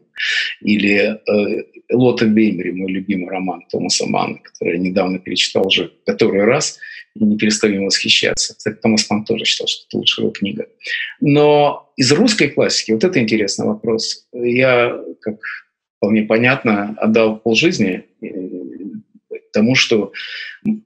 Или 0.61 1.17
э, 1.17 1.63
Лота 1.91 2.27
Беймери, 2.27 2.73
мой 2.73 2.93
любимый 2.93 3.31
роман 3.31 3.63
Томаса 3.71 4.07
Мана, 4.07 4.37
который 4.39 4.75
я 4.75 4.81
недавно 4.81 5.19
перечитал 5.19 5.67
уже 5.67 5.93
который 6.05 6.45
раз– 6.45 6.79
не 7.15 7.37
перестаю 7.37 7.77
им 7.77 7.87
восхищаться. 7.87 8.55
Кстати, 8.57 8.79
Томас 8.81 9.09
Ман 9.09 9.25
тоже 9.25 9.45
считал, 9.45 9.67
что 9.67 9.87
это 9.87 9.99
лучшая 9.99 10.25
его 10.25 10.33
книга. 10.33 10.67
Но 11.21 11.93
из 11.97 12.11
русской 12.13 12.49
классики, 12.49 12.93
вот 12.93 13.05
это 13.05 13.21
интересный 13.21 13.67
вопрос. 13.67 14.27
Я, 14.33 14.99
как 15.21 15.37
вполне 15.97 16.23
понятно, 16.23 16.97
отдал 16.99 17.39
полжизни 17.39 18.05
э, 18.21 18.27
тому, 19.53 19.75
что, 19.77 20.13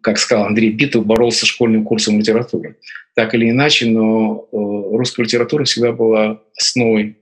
как 0.03 0.19
сказал 0.19 0.47
Андрей 0.47 0.71
Битов, 0.71 1.07
боролся 1.07 1.47
с 1.47 1.49
школьным 1.49 1.85
курсом 1.85 2.19
литературы. 2.19 2.77
Так 3.15 3.35
или 3.35 3.51
иначе, 3.51 3.87
но 3.87 4.49
э, 4.53 4.57
русская 4.97 5.23
литература 5.23 5.65
всегда 5.65 5.93
была 5.93 6.43
основой 6.57 7.17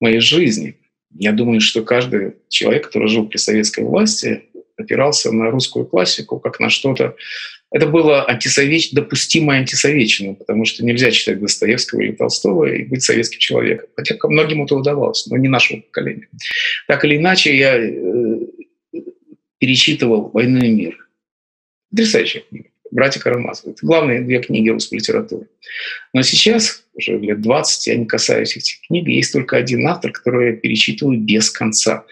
моей 0.00 0.20
жизни. 0.20 0.76
Я 1.14 1.32
думаю, 1.32 1.60
что 1.60 1.82
каждый 1.82 2.34
человек, 2.48 2.86
который 2.86 3.08
жил 3.08 3.26
при 3.28 3.36
советской 3.36 3.84
власти, 3.84 4.44
опирался 4.76 5.30
на 5.30 5.50
русскую 5.50 5.86
классику 5.86 6.40
как 6.40 6.58
на 6.58 6.70
что-то 6.70 7.14
это 7.72 7.86
было 7.86 8.28
антисовеч... 8.28 8.92
допустимое 8.92 9.60
антисоветчина, 9.60 10.34
потому 10.34 10.66
что 10.66 10.84
нельзя 10.84 11.10
читать 11.10 11.40
Достоевского 11.40 12.02
или 12.02 12.12
Толстого 12.12 12.66
и 12.66 12.84
быть 12.84 13.02
советским 13.02 13.38
человеком. 13.38 13.88
Хотя 13.96 14.16
многим 14.24 14.62
это 14.62 14.76
удавалось, 14.76 15.26
но 15.26 15.38
не 15.38 15.48
нашему 15.48 15.80
поколению. 15.82 16.28
Так 16.86 17.04
или 17.04 17.16
иначе, 17.16 17.56
я 17.56 17.78
э, 17.78 19.00
перечитывал 19.58 20.30
«Войну 20.34 20.62
и 20.62 20.70
мир». 20.70 21.08
Потрясающая 21.90 22.42
книга. 22.42 22.68
«Братья 22.90 23.20
Карамазовы». 23.20 23.72
Это 23.72 23.86
главные 23.86 24.20
две 24.20 24.42
книги 24.42 24.68
русской 24.68 24.96
литературы. 24.96 25.46
Но 26.12 26.20
сейчас, 26.20 26.84
уже 26.92 27.18
лет 27.18 27.40
20, 27.40 27.86
я 27.86 27.96
не 27.96 28.04
касаюсь 28.04 28.54
этих 28.54 28.86
книг. 28.86 29.08
Есть 29.08 29.32
только 29.32 29.56
один 29.56 29.86
автор, 29.86 30.12
который 30.12 30.50
я 30.50 30.56
перечитываю 30.56 31.18
без 31.18 31.50
конца. 31.50 32.04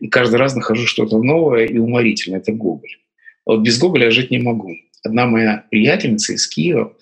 И 0.00 0.08
каждый 0.08 0.36
раз 0.40 0.56
нахожу 0.56 0.88
что-то 0.88 1.22
новое 1.22 1.66
и 1.66 1.78
уморительное. 1.78 2.40
Это 2.40 2.50
Гоголь. 2.50 2.96
Вот 3.46 3.60
без 3.60 3.78
Гоголя 3.78 4.06
я 4.06 4.10
жить 4.10 4.32
не 4.32 4.38
могу 4.38 4.74
одна 5.04 5.26
моя 5.26 5.64
приятельница 5.70 6.32
из 6.32 6.48
Киева 6.48 6.96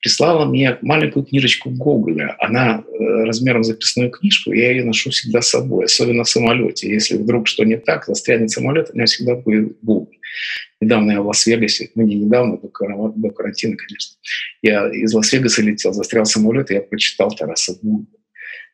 прислала 0.00 0.44
мне 0.44 0.76
маленькую 0.82 1.24
книжечку 1.24 1.70
Гоголя. 1.70 2.36
Она 2.38 2.84
э, 2.86 3.24
размером 3.24 3.64
записную 3.64 4.10
книжку, 4.10 4.52
я 4.52 4.70
ее 4.70 4.84
ношу 4.84 5.08
всегда 5.08 5.40
с 5.40 5.48
собой, 5.48 5.86
особенно 5.86 6.24
в 6.24 6.28
самолете. 6.28 6.90
Если 6.92 7.16
вдруг 7.16 7.48
что 7.48 7.64
не 7.64 7.78
так, 7.78 8.04
застрянет 8.04 8.50
самолет, 8.50 8.90
у 8.92 8.96
меня 8.96 9.06
всегда 9.06 9.34
будет 9.34 9.78
Гоголь. 9.80 10.18
Недавно 10.80 11.12
я 11.12 11.22
в 11.22 11.26
Лас-Вегасе, 11.26 11.90
ну 11.94 12.02
не 12.02 12.16
недавно, 12.16 12.58
до, 12.58 12.68
до 13.16 13.30
карантина, 13.30 13.76
конечно, 13.76 14.16
я 14.60 14.90
из 14.92 15.14
Лас-Вегаса 15.14 15.62
летел, 15.62 15.94
застрял 15.94 16.26
самолет, 16.26 16.70
и 16.70 16.74
я 16.74 16.82
прочитал 16.82 17.30
Тараса 17.34 17.78
Бульбу. 17.80 18.06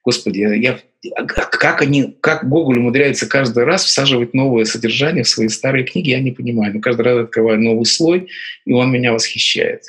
Господи, 0.03 0.39
я, 0.39 0.81
как 1.25 1.83
они, 1.83 2.17
как 2.21 2.49
Гоголь 2.49 2.79
умудряется 2.79 3.29
каждый 3.29 3.65
раз 3.65 3.85
всаживать 3.85 4.33
новое 4.33 4.65
содержание 4.65 5.25
в 5.25 5.29
свои 5.29 5.49
старые 5.49 5.85
книги, 5.85 6.11
я 6.11 6.21
не 6.21 6.31
понимаю. 6.31 6.75
Но 6.75 6.81
каждый 6.81 7.03
раз 7.03 7.25
открываю 7.25 7.61
новый 7.61 7.85
слой, 7.85 8.31
и 8.65 8.73
он 8.73 8.91
меня 8.91 9.13
восхищает. 9.13 9.83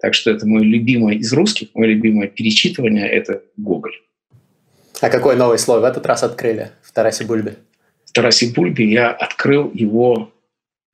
Так 0.00 0.14
что 0.14 0.30
это 0.30 0.46
мой 0.46 0.62
любимый 0.62 1.16
из 1.16 1.32
русских, 1.32 1.68
мое 1.74 1.88
любимое 1.88 2.28
перечитывание– 2.28 3.08
это 3.10 3.42
Гоголь. 3.56 3.94
А 5.00 5.10
какой 5.10 5.36
новый 5.36 5.58
слой 5.58 5.80
в 5.80 5.84
этот 5.84 6.06
раз 6.06 6.22
открыли 6.22 6.70
в 6.82 6.92
Тарасе 6.92 7.24
Бульбе? 7.24 7.56
В 8.04 8.12
Тарасе 8.12 8.52
Бульбе 8.54 8.90
я 8.90 9.10
открыл 9.10 9.70
его 9.74 10.32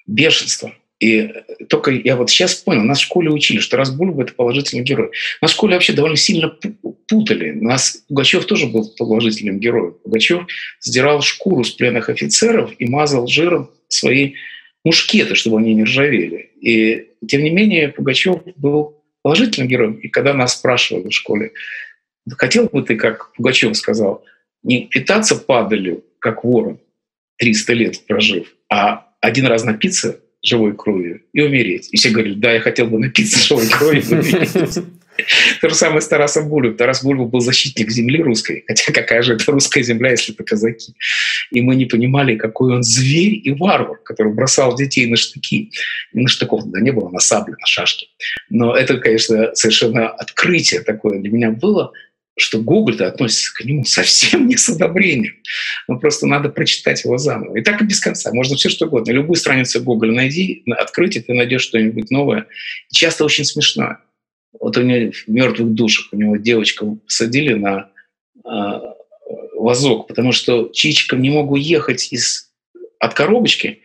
бешенство. 0.07 0.73
И 1.03 1.33
только 1.69 1.91
я 1.91 2.15
вот 2.15 2.31
сейчас 2.31 2.55
понял, 2.55 2.85
нас 2.85 3.01
в 3.01 3.03
школе 3.03 3.29
учили, 3.29 3.59
что 3.59 3.77
раз 3.77 3.91
Бульба– 3.91 4.23
это 4.23 4.35
положительный 4.35 4.85
герой. 4.85 5.11
Нас 5.41 5.51
в 5.51 5.55
школе 5.55 5.75
вообще 5.75 5.95
довольно 5.95 6.17
сильно 6.17 6.57
путали. 7.09 7.51
Нас 7.51 8.05
Пугачев 8.07 8.45
тоже 8.45 8.69
был 8.69 8.89
положительным 8.97 9.59
героем. 9.59 9.97
Пугачев 10.05 10.47
сдирал 10.81 11.21
шкуру 11.21 11.65
с 11.65 11.73
пленных 11.73 12.09
офицеров 12.09 12.71
и 12.79 12.87
мазал 12.87 13.27
жиром 13.27 13.69
свои 13.89 14.35
мушкеты, 14.85 15.35
чтобы 15.35 15.59
они 15.59 15.75
не 15.75 15.83
ржавели. 15.83 16.51
И 16.61 17.09
тем 17.27 17.43
не 17.43 17.51
менее 17.51 17.89
Пугачев 17.89 18.41
был 18.55 19.03
положительным 19.23 19.67
героем. 19.67 19.95
И 19.95 20.07
когда 20.07 20.35
нас 20.35 20.57
спрашивали 20.57 21.09
в 21.09 21.13
школе, 21.13 21.51
хотел 22.31 22.67
бы 22.67 22.81
ты, 22.85 22.95
как 22.95 23.33
Пугачев 23.33 23.77
сказал, 23.77 24.25
не 24.63 24.87
питаться 24.87 25.35
падалью, 25.35 26.05
как 26.21 26.45
ворон, 26.45 26.79
300 27.39 27.73
лет 27.73 28.07
прожив, 28.07 28.55
а 28.71 29.09
один 29.21 29.47
раз 29.47 29.65
напиться 29.65 30.21
живой 30.43 30.75
кровью 30.75 31.23
и 31.33 31.41
умереть. 31.41 31.89
И 31.93 31.97
все 31.97 32.11
говорили, 32.11 32.35
да, 32.35 32.53
я 32.53 32.61
хотел 32.61 32.87
бы 32.87 32.99
напиться 32.99 33.39
живой 33.39 33.69
кровью 33.69 34.03
и 34.03 34.15
умереть. 34.15 34.79
То 35.61 35.69
же 35.69 35.75
самое 35.75 36.01
с 36.01 36.09
Тарасом 36.09 36.49
Бульбой. 36.49 36.75
Тарас 36.75 37.05
Бульба 37.05 37.27
был 37.27 37.41
защитник 37.41 37.91
земли 37.91 38.23
русской, 38.23 38.65
хотя 38.67 38.93
какая 38.93 39.23
же 39.23 39.35
это 39.35 39.53
русская 39.53 39.83
земля, 39.83 40.11
если 40.11 40.35
это 40.35 40.43
казаки. 40.43 40.95
И 41.51 41.61
мы 41.61 41.77
не 41.77 41.85
понимали, 41.85 42.37
какой 42.37 42.75
он 42.75 42.83
зверь 42.83 43.41
и 43.45 43.53
варвар, 43.53 43.99
который 43.99 44.33
бросал 44.33 44.75
детей 44.75 45.07
на 45.07 45.17
штыки. 45.17 45.71
И 46.13 46.21
на 46.21 46.29
штыков 46.29 46.63
тогда 46.63 46.81
не 46.81 46.93
было, 46.93 47.11
на 47.11 47.21
сабли, 47.21 47.53
на 47.53 47.67
шашки. 47.67 48.09
Но 48.49 48.75
это, 48.75 48.99
конечно, 48.99 49.55
совершенно 49.55 50.09
открытие 50.09 50.81
такое 50.81 51.21
для 51.21 51.31
меня 51.31 51.51
было, 51.51 51.93
что 52.37 52.61
Гоголь-то 52.61 53.07
относится 53.07 53.53
к 53.55 53.65
нему 53.65 53.85
совсем 53.85 54.47
не 54.47 54.57
с 54.57 54.69
одобрением. 54.69 55.35
Ну, 55.89 55.99
просто 55.99 56.27
надо 56.27 56.49
прочитать 56.49 57.05
его 57.05 57.19
заново. 57.19 57.57
И 57.57 57.63
так 57.63 57.81
и 57.83 57.85
без 57.85 58.01
конца. 58.01 58.33
Можно 58.33 58.57
все 58.57 58.69
что 58.69 58.87
угодно. 58.87 59.13
Любую 59.13 59.37
страницу 59.37 59.83
Гоголя 59.83 60.13
найди, 60.13 60.63
открыть, 60.71 61.17
и 61.17 61.21
ты 61.21 61.35
найдешь 61.35 61.63
что-нибудь 61.63 62.11
новое. 62.11 62.47
часто 62.93 63.25
очень 63.25 63.45
смешно. 63.45 63.99
Вот 64.59 64.77
у 64.77 64.83
него 64.83 65.13
в 65.13 65.29
мертвых 65.29 65.73
душах 65.73 66.09
у 66.13 66.17
него 66.17 66.37
девочку 66.37 66.97
посадили 67.07 67.55
на 67.55 67.91
э, 68.45 68.49
вазок, 69.55 70.09
потому 70.09 70.33
что 70.33 70.71
Чичиков 70.73 71.19
не 71.19 71.31
мог 71.31 71.51
уехать 71.51 72.13
из, 72.13 72.51
от 72.99 73.15
коробочки. 73.15 73.81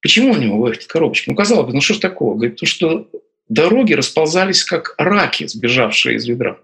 Почему 0.00 0.32
он 0.32 0.40
не 0.40 0.46
мог 0.46 0.62
уехать 0.62 0.84
от 0.84 0.92
коробочки? 0.92 1.30
Ну, 1.30 1.34
казалось 1.34 1.66
бы, 1.66 1.74
ну 1.74 1.80
что 1.80 1.94
ж 1.94 1.98
такого? 1.98 2.34
Говорит, 2.34 2.56
то, 2.56 2.66
что 2.66 3.10
дороги 3.48 3.92
расползались, 3.94 4.64
как 4.64 4.94
раки, 4.98 5.46
сбежавшие 5.46 6.16
из 6.16 6.26
ведра. 6.26 6.58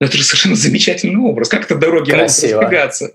Но 0.00 0.06
это 0.06 0.16
же 0.16 0.24
совершенно 0.24 0.56
замечательный 0.56 1.20
образ. 1.20 1.48
Как 1.48 1.66
то 1.66 1.76
дороги 1.76 2.10
Красиво. 2.10 2.56
могут 2.56 2.64
разбегаться? 2.64 3.14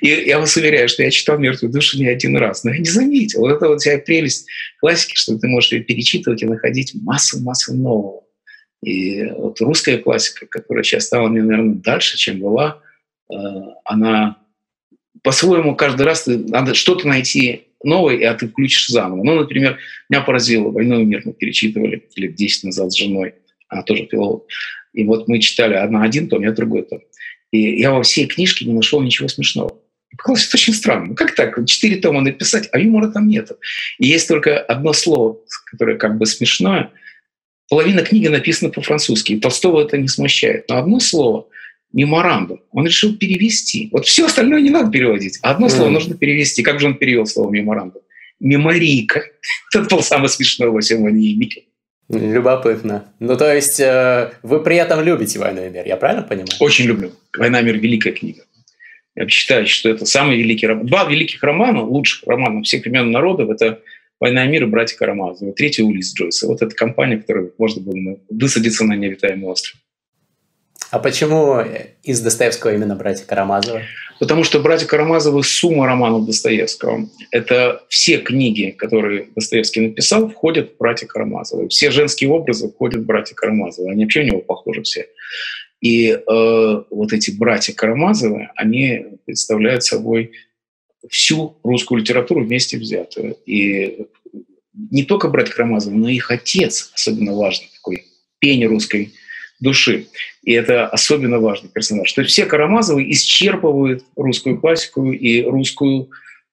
И 0.00 0.08
я 0.08 0.38
вас 0.38 0.56
уверяю, 0.56 0.88
что 0.88 1.02
я 1.02 1.10
читал 1.10 1.38
«Мертвую 1.38 1.72
душу» 1.72 1.98
не 1.98 2.08
один 2.08 2.36
раз, 2.36 2.64
но 2.64 2.72
я 2.72 2.78
не 2.78 2.88
заметил. 2.88 3.40
Вот 3.40 3.52
это 3.52 3.68
вот 3.68 3.80
вся 3.80 3.98
прелесть 3.98 4.46
классики, 4.80 5.14
что 5.16 5.36
ты 5.36 5.46
можешь 5.48 5.72
ее 5.72 5.82
перечитывать 5.82 6.42
и 6.42 6.46
находить 6.46 6.94
массу-массу 6.94 7.74
нового. 7.74 8.22
И 8.82 9.24
вот 9.24 9.60
русская 9.60 9.98
классика, 9.98 10.46
которая 10.46 10.82
сейчас 10.82 11.04
стала 11.06 11.28
мне, 11.28 11.42
наверное, 11.42 11.74
дальше, 11.74 12.16
чем 12.16 12.40
была, 12.40 12.80
э, 13.30 13.36
она 13.84 14.38
по-своему 15.22 15.74
каждый 15.74 16.02
раз 16.02 16.26
надо 16.26 16.74
что-то 16.74 17.08
найти 17.08 17.68
новое, 17.82 18.30
а 18.30 18.34
ты 18.34 18.48
включишь 18.48 18.88
заново. 18.88 19.22
Ну, 19.22 19.34
например, 19.34 19.78
меня 20.08 20.22
поразило 20.22 20.70
«Войну 20.70 21.00
и 21.00 21.04
мир» 21.04 21.22
мы 21.24 21.32
перечитывали 21.32 22.08
лет 22.16 22.34
10 22.34 22.64
назад 22.64 22.92
с 22.92 22.96
женой, 22.96 23.34
она 23.68 23.82
тоже 23.82 24.06
филолог. 24.10 24.44
И 24.94 25.04
вот 25.04 25.28
мы 25.28 25.40
читали 25.40 25.74
одна 25.74 26.02
один 26.02 26.28
том, 26.28 26.42
я 26.42 26.52
другой 26.52 26.82
том. 26.82 27.00
И 27.50 27.80
я 27.80 27.92
во 27.92 28.02
всей 28.02 28.26
книжке 28.26 28.64
не 28.64 28.72
нашел 28.72 29.02
ничего 29.02 29.28
смешного. 29.28 29.78
Показалось, 30.16 30.46
это 30.46 30.56
очень 30.56 30.74
странно. 30.74 31.06
Ну 31.08 31.14
как 31.14 31.34
так? 31.34 31.58
Четыре 31.66 31.96
тома 31.96 32.20
написать, 32.20 32.68
а 32.72 32.78
юмора 32.78 33.08
там 33.08 33.28
нет. 33.28 33.50
И 33.98 34.06
есть 34.06 34.28
только 34.28 34.58
одно 34.58 34.92
слово, 34.92 35.38
которое 35.70 35.96
как 35.98 36.16
бы 36.16 36.24
смешное– 36.24 36.90
Половина 37.68 38.02
книги 38.02 38.28
написана 38.28 38.70
по-французски, 38.70 39.32
и 39.32 39.40
Толстого 39.40 39.82
это 39.82 39.96
не 39.96 40.08
смущает. 40.08 40.68
Но 40.68 40.78
одно 40.78 41.00
слово– 41.00 41.46
меморандум. 41.92 42.60
Он 42.72 42.86
решил 42.86 43.16
перевести. 43.16 43.88
Вот 43.90 44.06
все 44.06 44.26
остальное 44.26 44.60
не 44.60 44.70
надо 44.70 44.90
переводить. 44.90 45.38
А 45.42 45.52
одно 45.52 45.68
mm. 45.68 45.70
слово 45.70 45.90
нужно 45.90 46.16
перевести. 46.16 46.62
Как 46.62 46.80
же 46.80 46.86
он 46.86 46.96
перевел 46.96 47.24
слово 47.24 47.50
меморандум? 47.50 48.02
Меморийка. 48.40 49.24
Это 49.74 49.88
был 49.94 50.02
самый 50.02 50.28
смешной 50.28 50.70
во 50.70 50.80
всем 50.80 51.04
мире. 51.04 51.64
Любопытно. 52.08 53.06
Ну, 53.18 53.36
то 53.36 53.52
есть 53.52 53.80
э, 53.80 54.32
вы 54.42 54.62
при 54.62 54.76
этом 54.76 55.02
любите 55.02 55.38
«Войну 55.38 55.66
и 55.66 55.70
мир», 55.70 55.86
я 55.86 55.96
правильно 55.96 56.22
понимаю? 56.22 56.48
Очень 56.60 56.84
люблю. 56.84 57.12
«Война 57.36 57.60
и 57.60 57.64
мир»– 57.64 57.76
великая 57.78 58.12
книга. 58.12 58.42
Я 59.14 59.28
считаю, 59.28 59.66
что 59.66 59.88
это 59.88 60.04
самый 60.04 60.36
великий 60.36 60.66
роман. 60.66 60.86
Два 60.86 61.04
великих 61.04 61.42
романа, 61.42 61.82
лучших 61.82 62.28
романов 62.28 62.66
всех 62.66 62.84
времен 62.84 63.10
народов– 63.10 63.48
это 63.50 63.80
«Война 64.20 64.44
и 64.44 64.48
мир» 64.48 64.64
и 64.64 64.66
«Братья 64.66 64.96
Карамазовы». 64.96 65.52
Третий 65.52 65.82
Улис 65.82 66.14
Джойса. 66.14 66.46
Вот 66.46 66.60
эта 66.62 66.74
компания, 66.74 67.16
которая 67.16 67.50
можно 67.58 67.82
было 67.82 68.18
высадиться 68.28 68.84
на 68.84 68.94
необитаемый 68.94 69.48
остров. 69.48 69.80
А 70.90 70.98
почему 70.98 71.60
из 72.02 72.20
Достоевского 72.20 72.74
именно 72.74 72.96
«Братья 72.96 73.24
Карамазовы»? 73.24 73.82
Потому 74.24 74.42
что 74.42 74.58
«Братья 74.58 74.86
Карамазовы»— 74.86 75.42
сумма 75.44 75.84
романов 75.84 76.24
Достоевского. 76.24 77.10
Это 77.30 77.82
все 77.90 78.16
книги, 78.16 78.70
которые 78.70 79.28
Достоевский 79.36 79.82
написал, 79.82 80.30
входят 80.30 80.72
в 80.72 80.76
«Братья 80.78 81.06
Карамазовы». 81.06 81.68
Все 81.68 81.90
женские 81.90 82.30
образы 82.30 82.70
входят 82.70 83.02
в 83.02 83.04
«Братья 83.04 83.34
Карамазовы». 83.34 83.90
Они 83.90 84.04
вообще 84.04 84.22
у 84.22 84.24
него 84.24 84.40
похожи 84.40 84.82
все. 84.82 85.08
И 85.82 86.08
э, 86.08 86.20
вот 86.26 87.12
эти 87.12 87.32
«Братья 87.32 87.74
Карамазовы», 87.74 88.48
они 88.56 89.04
представляют 89.26 89.84
собой 89.84 90.32
всю 91.10 91.58
русскую 91.62 92.00
литературу 92.00 92.42
вместе 92.42 92.78
взятую. 92.78 93.36
И 93.44 94.06
не 94.72 95.02
только 95.02 95.28
брат 95.28 95.50
Карамазов, 95.50 95.92
но 95.92 96.08
и 96.08 96.14
их 96.14 96.30
отец, 96.30 96.92
особенно 96.94 97.34
важный, 97.34 97.68
такой 97.74 98.06
пень 98.38 98.64
русской 98.64 99.12
души. 99.64 100.06
И 100.44 100.52
это 100.52 100.86
особенно 100.86 101.40
важный 101.40 101.70
персонаж. 101.70 102.12
То 102.12 102.20
есть 102.20 102.32
все 102.32 102.46
Карамазовы 102.46 103.10
исчерпывают 103.10 104.04
русскую 104.14 104.60
классику 104.60 105.10
и 105.10 105.42
русскую, 105.42 106.10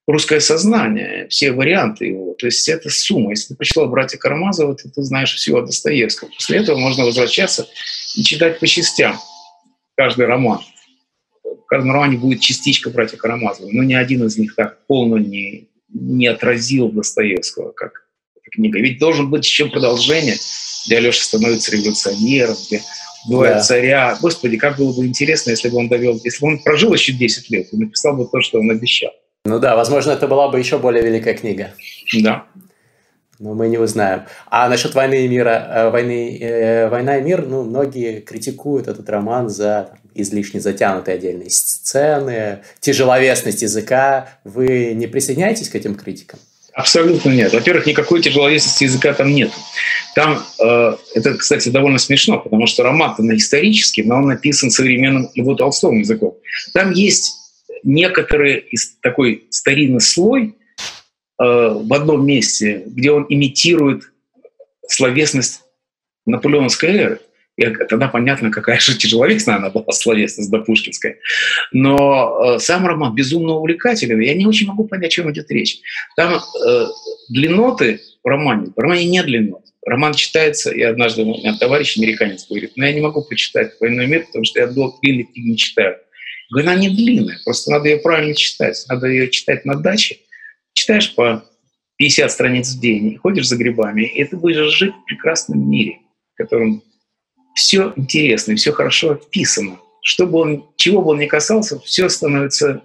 русское 0.08 0.40
сознание, 0.40 1.28
все 1.30 1.52
варианты 1.52 2.06
его. 2.08 2.34
То 2.40 2.48
есть 2.48 2.68
это 2.68 2.90
сумма. 2.90 3.32
Если 3.32 3.50
ты 3.50 3.56
прочитал 3.56 3.88
«Братья 3.88 4.18
Карамазовы», 4.18 4.76
то 4.76 4.90
ты 4.90 5.04
знаешь 5.04 5.36
всего 5.36 5.60
о 5.60 5.62
Достоевском. 5.62 6.30
После 6.34 6.58
этого 6.58 6.80
можно 6.80 7.06
возвращаться 7.06 7.68
и 8.16 8.24
читать 8.24 8.60
по 8.60 8.66
частям 8.66 9.16
каждый 9.96 10.26
роман 10.26 10.62
каждом 11.72 11.94
романе 11.94 12.18
будет 12.18 12.42
частичка 12.42 12.90
братья 12.90 13.16
Карамазова, 13.16 13.70
но 13.72 13.82
ни 13.84 13.94
один 13.94 14.26
из 14.26 14.38
них 14.38 14.56
так 14.56 14.86
полно 14.88 15.18
не, 15.18 15.70
не 15.88 16.28
отразил 16.28 16.90
Достоевского, 16.90 17.72
как 17.72 18.08
книга. 18.52 18.78
Ведь 18.80 19.00
должен 19.00 19.30
быть 19.30 19.46
еще 19.46 19.70
продолжение, 19.70 20.36
где 20.86 20.98
Алеша 20.98 21.24
становится 21.24 21.72
революционером, 21.72 22.58
где 22.68 22.82
бывает 23.30 23.58
да. 23.58 23.64
царя. 23.64 24.18
Господи, 24.22 24.58
как 24.58 24.78
было 24.78 24.94
бы 24.94 25.06
интересно, 25.06 25.52
если 25.52 25.70
бы 25.70 25.78
он 25.78 25.90
довел, 25.90 26.20
если 26.24 26.42
бы 26.42 26.52
он 26.52 26.60
прожил 26.60 26.94
еще 26.94 27.14
10 27.14 27.50
лет 27.50 27.68
и 27.72 27.78
написал 27.78 28.16
бы 28.16 28.28
то, 28.28 28.42
что 28.42 28.60
он 28.60 28.70
обещал. 28.72 29.12
Ну 29.46 29.60
да, 29.60 29.76
возможно, 29.76 30.12
это 30.12 30.28
была 30.28 30.50
бы 30.50 30.60
еще 30.60 30.78
более 30.78 31.04
великая 31.04 31.34
книга. 31.34 31.72
Да. 32.22 32.46
Но 33.40 33.56
мы 33.56 33.70
не 33.70 33.80
узнаем. 33.80 34.24
А 34.52 34.70
насчет 34.70 34.94
войны 34.94 35.26
и 35.26 35.28
мира, 35.28 35.68
э, 35.68 35.90
войны, 35.90 36.38
э, 36.40 36.90
война 36.90 37.18
и 37.18 37.24
мир, 37.24 37.48
ну, 37.48 37.64
многие 37.64 38.20
критикуют 38.20 38.88
этот 38.88 39.10
роман 39.10 39.50
за 39.50 39.98
излишне 40.14 40.60
затянутые 40.60 41.16
отдельные 41.16 41.50
сцены, 41.50 42.60
тяжеловесность 42.80 43.64
языка. 43.64 44.30
Вы 44.44 44.94
не 44.94 45.08
присоединяетесь 45.08 45.70
к 45.70 45.76
этим 45.76 45.96
критикам? 45.96 46.40
Абсолютно 46.74 47.30
нет. 47.32 47.54
Во-первых, 47.54 47.86
никакой 47.86 48.22
тяжеловесности 48.22 48.86
языка 48.86 49.14
там 49.14 49.34
нет. 49.34 49.52
Там, 50.16 50.44
э, 50.60 50.96
это, 51.16 51.34
кстати, 51.36 51.70
довольно 51.70 51.98
смешно, 51.98 52.40
потому 52.40 52.66
что 52.66 52.84
роман-то 52.84 53.24
на 53.24 53.36
исторический, 53.36 54.04
но 54.04 54.18
он 54.18 54.28
написан 54.28 54.72
современным 54.72 55.30
Льву 55.36 55.56
Толстому 55.56 56.00
языком. 56.00 56.38
Там 56.74 56.92
есть 56.92 57.34
некоторый 57.84 58.70
такой 59.02 59.48
старинный 59.50 60.02
слой 60.02 60.56
э, 61.40 61.44
в 61.44 61.94
одном 61.94 62.26
месте, 62.26 62.84
где 62.86 63.12
он 63.12 63.26
имитирует 63.28 64.04
словесность 64.88 65.62
наполеонской 66.26 66.90
эры. 66.90 67.20
И 67.62 67.86
тогда 67.86 68.08
понятно, 68.08 68.52
какая 68.52 68.80
же 68.80 68.98
тяжеловесная 68.98 69.58
она 69.58 69.70
была 69.70 69.92
словесность 69.92 70.50
до 70.50 70.60
Пушкинская. 70.60 71.18
Но 71.72 72.56
э, 72.56 72.60
сам 72.60 72.86
роман 72.86 73.14
безумно 73.14 73.54
увлекателен. 73.54 74.20
Я 74.20 74.34
не 74.34 74.46
очень 74.46 74.68
могу 74.68 74.86
понять, 74.86 75.08
о 75.08 75.10
чем 75.10 75.32
идет 75.32 75.52
речь. 75.52 75.80
Там 76.16 76.36
э, 76.36 76.86
длинноты 77.30 78.02
в 78.24 78.28
романе, 78.28 78.72
в 78.76 78.80
романе 78.80 79.06
нет 79.06 79.26
длиннот. 79.26 79.64
Роман 79.86 80.14
читается, 80.14 80.72
и 80.72 80.82
однажды 80.82 81.24
у 81.24 81.26
меня 81.26 81.58
товарищ 81.58 81.98
американец 81.98 82.48
говорит, 82.48 82.74
но 82.76 82.86
я 82.86 82.94
не 82.94 83.02
могу 83.02 83.24
прочитать 83.24 83.74
«Войну 83.80 84.04
и 84.04 84.06
мир», 84.06 84.26
потому 84.28 84.46
что 84.46 84.60
я 84.60 84.68
длинные 84.68 85.24
книги 85.26 85.50
не 85.50 85.58
читаю. 85.58 85.98
Она 86.54 86.76
не 86.76 86.90
длинная, 86.90 87.40
просто 87.44 87.72
надо 87.72 87.90
ее 87.90 87.98
правильно 87.98 88.36
читать. 88.36 88.84
Надо 88.90 89.08
ее 89.08 89.30
читать 89.30 89.66
на 89.66 89.76
даче. 89.76 90.18
Читаешь 90.74 91.16
по 91.16 91.44
50 91.98 92.32
страниц 92.32 92.76
в 92.76 92.80
день, 92.80 93.18
ходишь 93.18 93.48
за 93.48 93.56
грибами, 93.56 94.04
и 94.04 94.24
ты 94.24 94.36
будешь 94.36 94.72
жить 94.74 94.94
в 94.94 95.06
прекрасном 95.06 95.70
мире, 95.70 96.00
в 96.34 96.38
котором 96.38 96.84
все 97.56 97.94
интересно, 97.96 98.56
все 98.56 98.72
хорошо 98.72 99.12
описано. 99.12 99.80
Что 100.04 100.26
бы 100.26 100.40
он, 100.40 100.66
чего 100.78 101.02
бы 101.02 101.12
он 101.12 101.20
ни 101.20 101.28
касался, 101.28 101.80
все 101.80 102.10
становится 102.10 102.84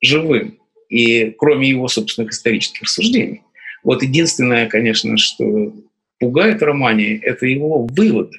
живым, 0.00 0.58
и 0.88 1.30
кроме 1.30 1.68
его 1.68 1.88
собственных 1.88 2.32
исторических 2.32 2.82
рассуждений. 2.82 3.42
Вот 3.84 4.02
единственное, 4.02 4.68
конечно, 4.68 5.16
что 5.16 5.72
пугает 6.18 6.60
в 6.60 6.64
романе, 6.64 7.16
это 7.16 7.46
его 7.46 7.86
выводы. 7.86 8.38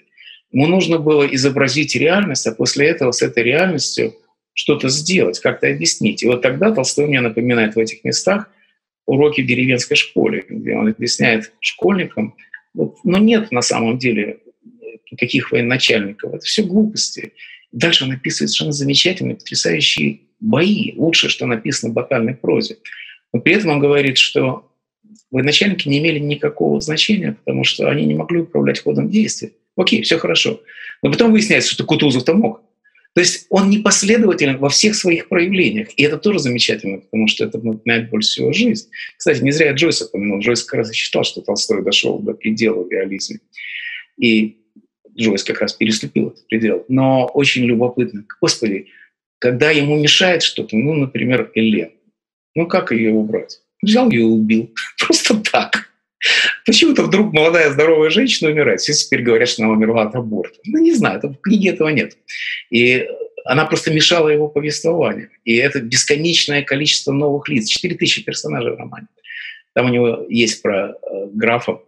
Ему 0.51 0.67
нужно 0.67 0.99
было 0.99 1.23
изобразить 1.23 1.95
реальность, 1.95 2.47
а 2.47 2.53
после 2.53 2.87
этого 2.87 3.11
с 3.11 3.21
этой 3.21 3.43
реальностью 3.43 4.15
что-то 4.53 4.89
сделать, 4.89 5.39
как-то 5.39 5.67
объяснить. 5.67 6.23
И 6.23 6.27
вот 6.27 6.41
тогда 6.41 6.71
Толстой 6.71 7.07
мне 7.07 7.21
напоминает 7.21 7.75
в 7.75 7.79
этих 7.79 8.03
местах 8.03 8.49
уроки 9.05 9.41
в 9.41 9.47
деревенской 9.47 9.97
школе, 9.97 10.45
где 10.47 10.75
он 10.75 10.87
объясняет 10.87 11.51
школьникам, 11.59 12.35
вот, 12.73 12.97
но 13.03 13.17
нет 13.17 13.51
на 13.51 13.61
самом 13.61 13.97
деле 13.97 14.39
никаких 15.13 15.51
военачальников, 15.51 16.33
это 16.33 16.45
все 16.45 16.63
глупости. 16.63 17.33
Дальше 17.71 18.03
он 18.03 18.11
описывает 18.11 18.49
совершенно 18.49 18.71
замечательные, 18.71 19.35
потрясающие 19.35 20.21
бои, 20.39 20.93
лучшее, 20.95 21.29
что 21.29 21.45
написано 21.45 21.91
в 21.91 21.95
батальной 21.95 22.35
прозе. 22.35 22.77
Но 23.31 23.39
при 23.39 23.55
этом 23.55 23.71
он 23.71 23.79
говорит, 23.79 24.17
что 24.17 24.69
военачальники 25.31 25.87
не 25.87 25.99
имели 25.99 26.19
никакого 26.19 26.79
значения, 26.81 27.35
потому 27.43 27.63
что 27.63 27.89
они 27.89 28.05
не 28.05 28.13
могли 28.13 28.41
управлять 28.41 28.81
ходом 28.81 29.09
действия. 29.09 29.51
Окей, 29.75 30.03
все 30.03 30.19
хорошо. 30.19 30.61
Но 31.01 31.11
потом 31.11 31.31
выясняется, 31.31 31.71
что 31.71 31.85
Кутузов-то 31.85 32.33
мог. 32.33 32.61
То 33.13 33.21
есть 33.21 33.45
он 33.49 33.69
непоследователен 33.69 34.57
во 34.57 34.69
всех 34.69 34.95
своих 34.95 35.29
проявлениях. 35.29 35.89
И 35.97 36.03
это 36.03 36.17
тоже 36.17 36.39
замечательно, 36.39 36.99
потому 36.99 37.27
что 37.27 37.45
это 37.45 37.59
напоминает 37.59 38.09
больше 38.09 38.29
всего 38.29 38.51
жизнь. 38.53 38.89
Кстати, 39.17 39.41
не 39.41 39.51
зря 39.51 39.67
я 39.67 39.73
Джойса 39.73 40.05
упомянул. 40.05 40.39
Джойс 40.39 40.63
как 40.63 40.79
раз 40.79 40.91
считал, 40.93 41.23
что 41.23 41.41
Толстой 41.41 41.83
дошел 41.83 42.17
до 42.19 42.33
предела 42.33 42.83
в 42.83 42.91
реализме. 42.91 43.39
И 44.17 44.57
Джойс 45.17 45.43
как 45.43 45.61
раз 45.61 45.73
переступил 45.73 46.29
этот 46.29 46.47
предел. 46.47 46.85
Но 46.87 47.25
очень 47.27 47.63
любопытно. 47.63 48.25
Господи, 48.41 48.87
когда 49.39 49.71
ему 49.71 49.99
мешает 49.99 50.43
что-то, 50.43 50.75
ну, 50.75 50.93
например, 50.93 51.51
Элен, 51.53 51.91
ну 52.55 52.67
как 52.67 52.91
ее 52.91 53.11
убрать? 53.11 53.61
Взял 53.81 54.09
ее 54.09 54.21
и 54.21 54.23
убил. 54.23 54.73
Просто 54.97 55.35
так. 55.35 55.89
Почему-то 56.65 57.03
вдруг 57.03 57.33
молодая 57.33 57.71
здоровая 57.71 58.09
женщина 58.09 58.49
умирает. 58.49 58.79
Все 58.79 58.93
теперь 58.93 59.21
говорят, 59.21 59.49
что 59.49 59.63
она 59.63 59.73
умерла 59.73 60.03
от 60.03 60.15
аборта. 60.15 60.57
Ну, 60.65 60.79
не 60.79 60.93
знаю, 60.93 61.19
в 61.21 61.35
книге 61.41 61.71
этого 61.71 61.89
нет. 61.89 62.17
И 62.69 63.05
она 63.45 63.65
просто 63.65 63.91
мешала 63.91 64.29
его 64.29 64.47
повествованию. 64.47 65.29
И 65.43 65.55
это 65.55 65.81
бесконечное 65.81 66.61
количество 66.61 67.11
новых 67.11 67.49
лиц. 67.49 67.67
4000 67.67 68.23
персонажей 68.23 68.73
в 68.73 68.77
романе. 68.77 69.07
Там 69.73 69.87
у 69.87 69.89
него 69.89 70.25
есть 70.29 70.61
про 70.61 70.91
э, 70.91 70.93
графа 71.33 71.79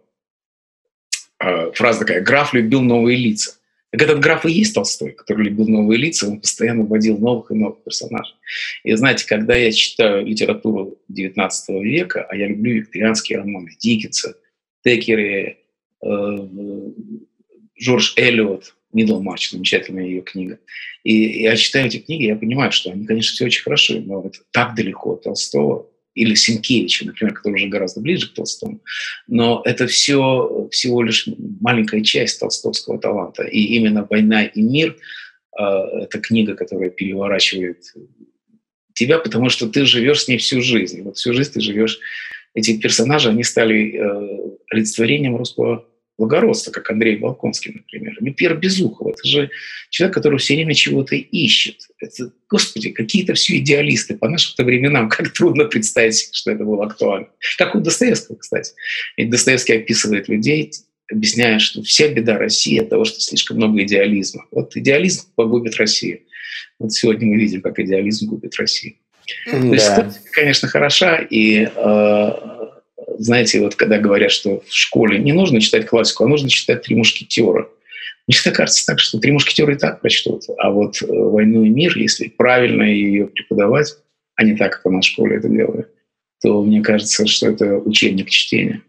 фраза 1.74 2.00
такая 2.00 2.20
«граф 2.22 2.54
любил 2.54 2.82
новые 2.82 3.16
лица». 3.16 3.52
Так 3.92 4.02
этот 4.02 4.20
граф 4.20 4.44
и 4.44 4.52
есть 4.52 4.74
Толстой, 4.74 5.12
который 5.12 5.46
любил 5.46 5.68
новые 5.68 5.98
лица, 5.98 6.28
он 6.28 6.40
постоянно 6.40 6.84
вводил 6.84 7.18
новых 7.18 7.50
и 7.50 7.54
новых 7.54 7.82
персонажей. 7.82 8.34
И 8.84 8.92
знаете, 8.94 9.26
когда 9.26 9.54
я 9.54 9.72
читаю 9.72 10.26
литературу 10.26 10.98
XIX 11.10 11.50
века, 11.82 12.26
а 12.28 12.36
я 12.36 12.48
люблю 12.48 12.74
викторианские 12.74 13.38
романы 13.38 13.70
Диккенса, 13.78 14.36
Текеры, 14.84 15.58
э, 16.02 16.38
Жорж 17.78 18.14
Эллиот, 18.16 18.74
Мидлмарч, 18.92 19.50
замечательная 19.50 20.04
ее 20.04 20.22
книга. 20.22 20.58
И 21.04 21.42
я 21.42 21.56
читаю 21.56 21.86
эти 21.86 21.98
книги, 21.98 22.24
я 22.24 22.36
понимаю, 22.36 22.72
что 22.72 22.90
они, 22.90 23.06
конечно, 23.06 23.34
все 23.34 23.46
очень 23.46 23.62
хорошо, 23.62 23.94
но 24.00 24.22
это 24.26 24.40
так 24.50 24.74
далеко 24.74 25.12
от 25.12 25.22
Толстого, 25.22 25.86
или 26.16 26.34
Сенкевича, 26.34 27.06
например, 27.06 27.34
который 27.34 27.54
уже 27.54 27.68
гораздо 27.68 28.00
ближе 28.00 28.28
к 28.28 28.34
Толстому. 28.34 28.80
Но 29.28 29.62
это 29.64 29.86
все 29.86 30.68
всего 30.72 31.02
лишь 31.02 31.28
маленькая 31.60 32.02
часть 32.02 32.40
толстовского 32.40 32.98
таланта. 32.98 33.44
И 33.44 33.60
именно 33.60 34.06
«Война 34.08 34.44
и 34.44 34.62
мир» 34.62 34.96
э,— 35.58 35.62
это 36.02 36.18
книга, 36.18 36.54
которая 36.54 36.90
переворачивает 36.90 37.92
тебя, 38.94 39.18
потому 39.18 39.50
что 39.50 39.68
ты 39.68 39.84
живешь 39.84 40.22
с 40.22 40.28
ней 40.28 40.38
всю 40.38 40.62
жизнь. 40.62 41.02
Вот 41.02 41.18
всю 41.18 41.34
жизнь 41.34 41.52
ты 41.52 41.60
живешь. 41.60 41.98
Эти 42.54 42.78
персонажи, 42.78 43.28
они 43.28 43.44
стали 43.44 43.94
э, 43.94 44.56
олицетворением 44.70 45.36
русского 45.36 45.84
благородства, 46.18 46.70
как 46.70 46.90
Андрей 46.90 47.18
Волконский, 47.18 47.72
например. 47.72 48.16
Или 48.20 48.30
Пьер 48.30 48.56
Безухов. 48.56 49.14
Это 49.14 49.28
же 49.28 49.50
человек, 49.90 50.14
который 50.14 50.38
все 50.38 50.54
время 50.54 50.74
чего-то 50.74 51.14
ищет. 51.14 51.76
Это, 51.98 52.32
господи, 52.48 52.90
какие-то 52.90 53.34
все 53.34 53.58
идеалисты 53.58 54.16
по 54.16 54.28
нашим 54.28 54.64
временам. 54.64 55.08
Как 55.16 55.32
трудно 55.32 55.64
представить, 55.64 56.28
что 56.32 56.50
это 56.50 56.64
было 56.64 56.86
актуально. 56.86 57.28
Как 57.58 57.74
у 57.74 57.80
Достоевского, 57.80 58.36
кстати. 58.36 58.72
И 59.16 59.24
Достоевский 59.24 59.74
описывает 59.74 60.28
людей, 60.28 60.72
объясняя, 61.10 61.58
что 61.58 61.82
вся 61.82 62.08
беда 62.08 62.38
России 62.38 62.78
от 62.80 62.88
того, 62.88 63.04
что 63.04 63.20
слишком 63.20 63.58
много 63.58 63.82
идеализма. 63.82 64.46
Вот 64.50 64.76
идеализм 64.76 65.28
погубит 65.34 65.76
Россию. 65.76 66.20
Вот 66.78 66.92
сегодня 66.92 67.28
мы 67.28 67.36
видим, 67.36 67.62
как 67.62 67.78
идеализм 67.78 68.26
губит 68.26 68.56
Россию. 68.56 68.96
Да. 69.46 69.60
То 69.60 69.74
есть, 69.74 70.30
конечно, 70.32 70.68
хороша, 70.68 71.16
и 71.18 71.64
э, 71.64 72.55
знаете, 73.18 73.60
вот 73.60 73.74
когда 73.74 73.98
говорят, 73.98 74.30
что 74.30 74.60
в 74.60 74.72
школе 74.72 75.18
не 75.18 75.32
нужно 75.32 75.60
читать 75.60 75.86
классику, 75.86 76.24
а 76.24 76.28
нужно 76.28 76.48
читать 76.48 76.82
«Три 76.82 76.96
мушкетера», 76.96 77.68
мне 78.26 78.36
всегда 78.36 78.56
кажется 78.56 78.84
так, 78.86 78.98
что 78.98 79.18
«Три 79.18 79.32
мушкетера» 79.32 79.72
и 79.72 79.78
так 79.78 80.00
прочтут, 80.00 80.44
а 80.58 80.70
вот 80.70 81.00
э, 81.02 81.06
«Войну 81.08 81.64
и 81.64 81.68
мир», 81.68 81.96
если 81.96 82.28
правильно 82.28 82.82
ее 82.82 83.26
преподавать, 83.26 83.96
а 84.34 84.44
не 84.44 84.56
так, 84.56 84.72
как 84.72 84.86
она 84.86 85.00
в 85.00 85.04
школе 85.04 85.36
это 85.36 85.48
делает, 85.48 85.88
то 86.42 86.62
мне 86.62 86.82
кажется, 86.82 87.26
что 87.26 87.48
это 87.48 87.76
учебник 87.76 88.28
чтения. 88.30 88.82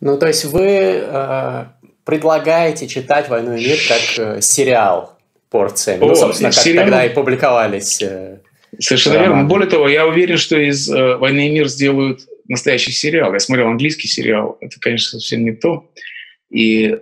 Ну, 0.00 0.18
то 0.18 0.26
есть 0.26 0.44
вы 0.44 1.00
э, 1.02 1.64
предлагаете 2.04 2.88
читать 2.88 3.28
«Войну 3.28 3.56
и 3.56 3.64
мир» 3.64 3.78
как 3.88 4.00
э, 4.18 4.40
сериал 4.40 5.16
порциями. 5.50 6.00
Ну, 6.00 6.06
О, 6.06 6.08
ну, 6.08 6.14
собственно, 6.16 6.50
как 6.50 6.58
сериал... 6.58 6.84
тогда 6.84 7.06
и 7.06 7.14
публиковались. 7.14 8.02
Э, 8.02 8.40
Совершенно 8.80 9.18
верно. 9.18 9.44
Более 9.44 9.70
того, 9.70 9.88
я 9.88 10.06
уверен, 10.06 10.36
что 10.36 10.58
из 10.58 10.90
э, 10.90 11.16
«Войны 11.16 11.48
и 11.48 11.52
мир» 11.52 11.68
сделают 11.68 12.22
настоящий 12.48 12.92
сериал. 12.92 13.32
Я 13.32 13.38
смотрел 13.40 13.68
английский 13.68 14.08
сериал, 14.08 14.58
это, 14.60 14.78
конечно, 14.80 15.18
совсем 15.18 15.44
не 15.44 15.52
то. 15.52 15.90
И 16.50 16.86
э, 16.86 16.96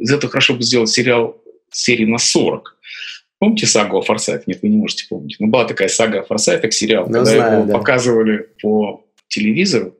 из 0.00 0.12
этого 0.12 0.30
хорошо 0.30 0.54
бы 0.54 0.62
сделать 0.62 0.90
сериал 0.90 1.40
серии 1.70 2.06
на 2.06 2.18
40. 2.18 2.76
Помните 3.38 3.66
сагу 3.66 3.98
о 3.98 4.02
Форсайте? 4.02 4.44
Нет, 4.46 4.60
вы 4.62 4.68
не 4.68 4.76
можете 4.76 5.06
помнить. 5.08 5.36
Но 5.38 5.46
была 5.46 5.64
такая 5.64 5.88
сага 5.88 6.20
о 6.20 6.24
Форсайтах, 6.24 6.72
сериал, 6.72 7.06
ну, 7.06 7.12
когда 7.12 7.24
знаю, 7.24 7.58
его 7.60 7.66
да. 7.66 7.78
показывали 7.78 8.48
по 8.60 9.06
телевизору. 9.28 9.94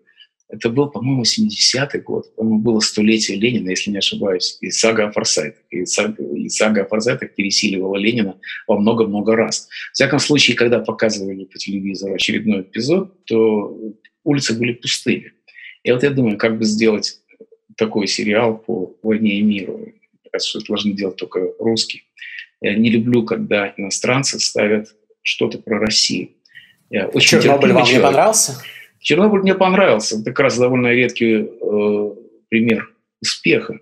Это 0.49 0.70
был, 0.70 0.90
по-моему, 0.90 1.22
70-й 1.22 2.01
год. 2.01 2.34
По-моему, 2.34 2.61
было 2.61 2.80
столетие 2.80 3.36
Ленина, 3.38 3.68
если 3.68 3.90
не 3.90 3.99
ошибаюсь. 3.99 4.57
И 4.62 4.70
сага 4.70 5.09
о 5.09 5.12
Форсайтах. 5.12 5.62
И 5.70 5.84
сага, 5.84 6.22
и 6.22 6.49
сага 6.49 6.82
о 6.82 6.86
Форсайтах 6.86 7.34
пересиливала 7.34 7.96
Ленина 7.96 8.40
во 8.66 8.78
много-много 8.78 9.36
раз. 9.36 9.68
В 9.92 9.94
всяком 9.94 10.18
случае, 10.18 10.57
когда 10.57 10.80
показывали 10.80 11.44
по 11.44 11.59
телевизору 11.59 12.14
очередной 12.14 12.62
эпизод, 12.62 13.24
то 13.26 13.78
улицы 14.29 14.59
были 14.59 14.72
пустыми. 14.72 15.33
И 15.83 15.93
вот 15.93 16.03
я 16.03 16.11
думаю, 16.11 16.37
как 16.37 16.59
бы 16.59 16.64
сделать 16.64 17.20
такой 17.76 18.07
сериал 18.07 18.59
по 18.59 18.95
«Войне 19.03 19.39
и 19.39 19.43
миру». 19.43 19.93
Это 20.31 20.45
должны 20.68 20.93
делать 20.93 21.16
только 21.16 21.41
русские. 21.59 22.03
Я 22.61 22.74
не 22.74 22.91
люблю, 22.91 23.24
когда 23.24 23.72
иностранцы 23.76 24.39
ставят 24.41 24.95
что-то 25.22 25.59
про 25.59 25.79
Россию. 25.79 26.31
Я 26.91 27.07
очень 27.09 27.41
Чернобыль 27.41 27.72
вам 27.72 27.85
человек. 27.85 28.03
не 28.03 28.07
понравился? 28.07 28.62
Чернобыль 29.01 29.43
мне 29.43 29.55
понравился. 29.55 30.16
Это 30.16 30.24
как 30.24 30.41
раз 30.41 30.59
довольно 30.59 30.89
редкий 30.89 31.49
э, 31.49 32.14
пример 32.49 32.93
успеха. 33.20 33.79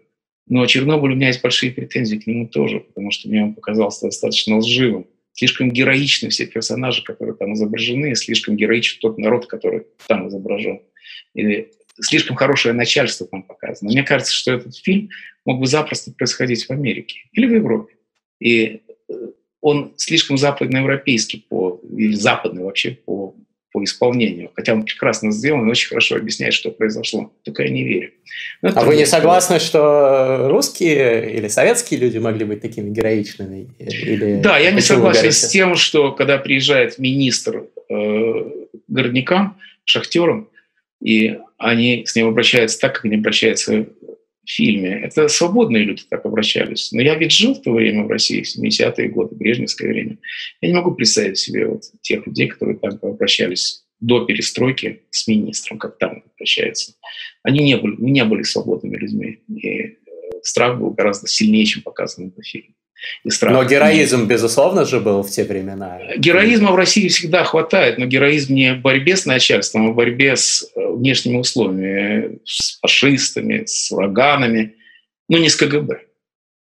Но 0.49 0.67
Чернобыль 0.67 1.13
у 1.13 1.17
меня 1.17 1.29
есть 1.29 1.43
большие 1.43 1.73
претензии 1.73 2.17
к 2.17 2.27
нему 2.27 2.47
тоже, 2.47 2.81
потому 2.81 3.11
что 3.11 3.29
мне 3.29 3.43
он 3.43 3.55
показался 3.55 4.07
достаточно 4.07 4.59
лживым. 4.59 5.07
Слишком 5.37 5.71
героичны 5.71 6.31
все 6.31 6.47
персонажи, 6.47 7.03
которые 7.03 7.37
там 7.37 7.53
изображены, 7.53 8.15
слишком 8.15 8.57
героичен 8.57 9.01
тот 9.01 9.19
народ, 9.19 9.47
который 9.47 9.85
там 10.07 10.29
изображен. 10.29 10.81
Или 11.35 11.73
слишком 12.01 12.37
хорошее 12.37 12.73
начальство 12.73 13.27
там 13.27 13.43
показано. 13.43 13.91
Мне 13.91 14.03
кажется, 14.03 14.33
что 14.33 14.53
этот 14.53 14.75
фильм 14.75 15.11
мог 15.45 15.61
бы 15.61 15.67
запросто 15.67 16.11
происходить 16.13 16.65
в 16.65 16.71
Америке 16.71 17.21
или 17.33 17.47
в 17.47 17.55
Европе. 17.55 17.95
И 18.41 18.81
э, 19.09 19.13
он 19.61 19.93
слишком 19.97 20.39
западноевропейский 20.39 21.45
по, 21.47 21.83
или 21.91 22.15
западный 22.15 22.65
вообще 22.65 22.93
по 22.93 23.37
по 23.77 23.85
исполнению. 23.85 24.51
Хотя 24.55 24.73
он 24.73 24.85
прекрасно 24.85 25.31
сделан 25.31 25.67
и 25.67 25.71
очень 25.71 25.89
хорошо 25.91 26.17
объясняет, 26.17 26.55
что 26.55 26.71
произошло. 26.71 27.31
Только 27.45 27.65
я 27.65 27.69
не 27.69 27.85
верю. 27.85 28.11
Но 28.63 28.73
а 28.75 28.85
вы 28.87 28.97
не 28.97 29.05
согласны, 29.05 29.59
что 29.59 30.49
русские 30.49 31.37
или 31.37 31.49
советские 31.49 32.01
люди 32.01 32.17
могли 32.17 32.47
быть 32.47 32.63
такими 32.63 32.89
героичными? 32.89 33.69
Или 33.79 34.41
да, 34.41 34.57
я 34.57 34.71
не 34.71 34.81
согласен 34.81 35.31
с 35.31 35.49
тем, 35.49 35.75
что 35.75 36.13
когда 36.13 36.39
приезжает 36.39 36.99
министр 36.99 37.67
э, 37.91 38.51
горнякам, 38.89 39.59
шахтерам, 39.85 40.49
и 41.03 41.39
они 41.59 42.07
с 42.07 42.17
ним 42.17 42.29
обращаются 42.29 42.81
так, 42.81 42.95
как 42.95 43.05
они 43.05 43.17
обращаются 43.17 43.89
фильме, 44.51 45.01
это 45.03 45.29
свободные 45.29 45.85
люди 45.85 46.03
так 46.09 46.25
обращались. 46.25 46.93
Но 46.93 47.03
я 47.03 47.15
ведь 47.17 47.33
жил 47.33 47.55
в 47.55 47.63
то 47.63 47.73
время 47.73 48.05
в 48.05 48.09
России, 48.09 48.43
в 48.43 48.59
70-е 48.59 49.09
годы, 49.09 49.35
брежневское 49.35 49.89
время. 49.89 50.19
Я 50.61 50.69
не 50.69 50.75
могу 50.75 50.95
представить 50.95 51.39
себе 51.39 51.67
вот 51.67 51.83
тех 52.01 52.27
людей, 52.27 52.49
которые 52.49 52.79
так 52.79 53.03
обращались 53.03 53.85
до 54.01 54.25
перестройки 54.25 55.03
с 55.11 55.27
министром, 55.27 55.79
как 55.79 55.99
там 55.99 56.23
обращаются. 56.35 56.95
Они 57.43 57.65
не 57.65 57.77
были, 57.77 57.97
не 57.99 58.25
были 58.25 58.43
свободными 58.43 58.97
людьми. 58.97 59.41
И 59.49 59.69
э, 59.69 59.97
страх 60.43 60.79
был 60.79 60.91
гораздо 60.91 61.27
сильнее, 61.27 61.65
чем 61.65 61.83
показан 61.83 62.33
в 62.37 62.43
фильме. 62.43 62.76
И 63.25 63.31
страх. 63.31 63.53
Но 63.53 63.65
героизм, 63.65 64.27
безусловно 64.27 64.85
же, 64.85 65.01
был 65.01 65.23
в 65.23 65.31
те 65.31 65.45
времена. 65.45 65.99
Героизма 66.17 66.73
в 66.73 66.77
России 66.77 67.09
всегда 67.09 67.45
хватает, 67.45 67.99
но 67.99 68.07
героизм 68.07 68.55
не 68.55 68.75
в 68.75 68.81
борьбе 68.81 69.17
с 69.17 69.27
начальством, 69.27 69.89
а 69.89 69.93
в 69.93 69.95
борьбе 69.95 70.37
с 70.37 70.63
э, 70.75 70.93
внешними 70.93 71.37
условиями, 71.37 72.39
с 72.45 72.79
фашистами, 72.81 73.65
с 73.67 73.93
ураганами, 73.93 74.75
ну 75.29 75.39
не 75.39 75.49
с 75.49 75.57
КГБ. 75.57 76.01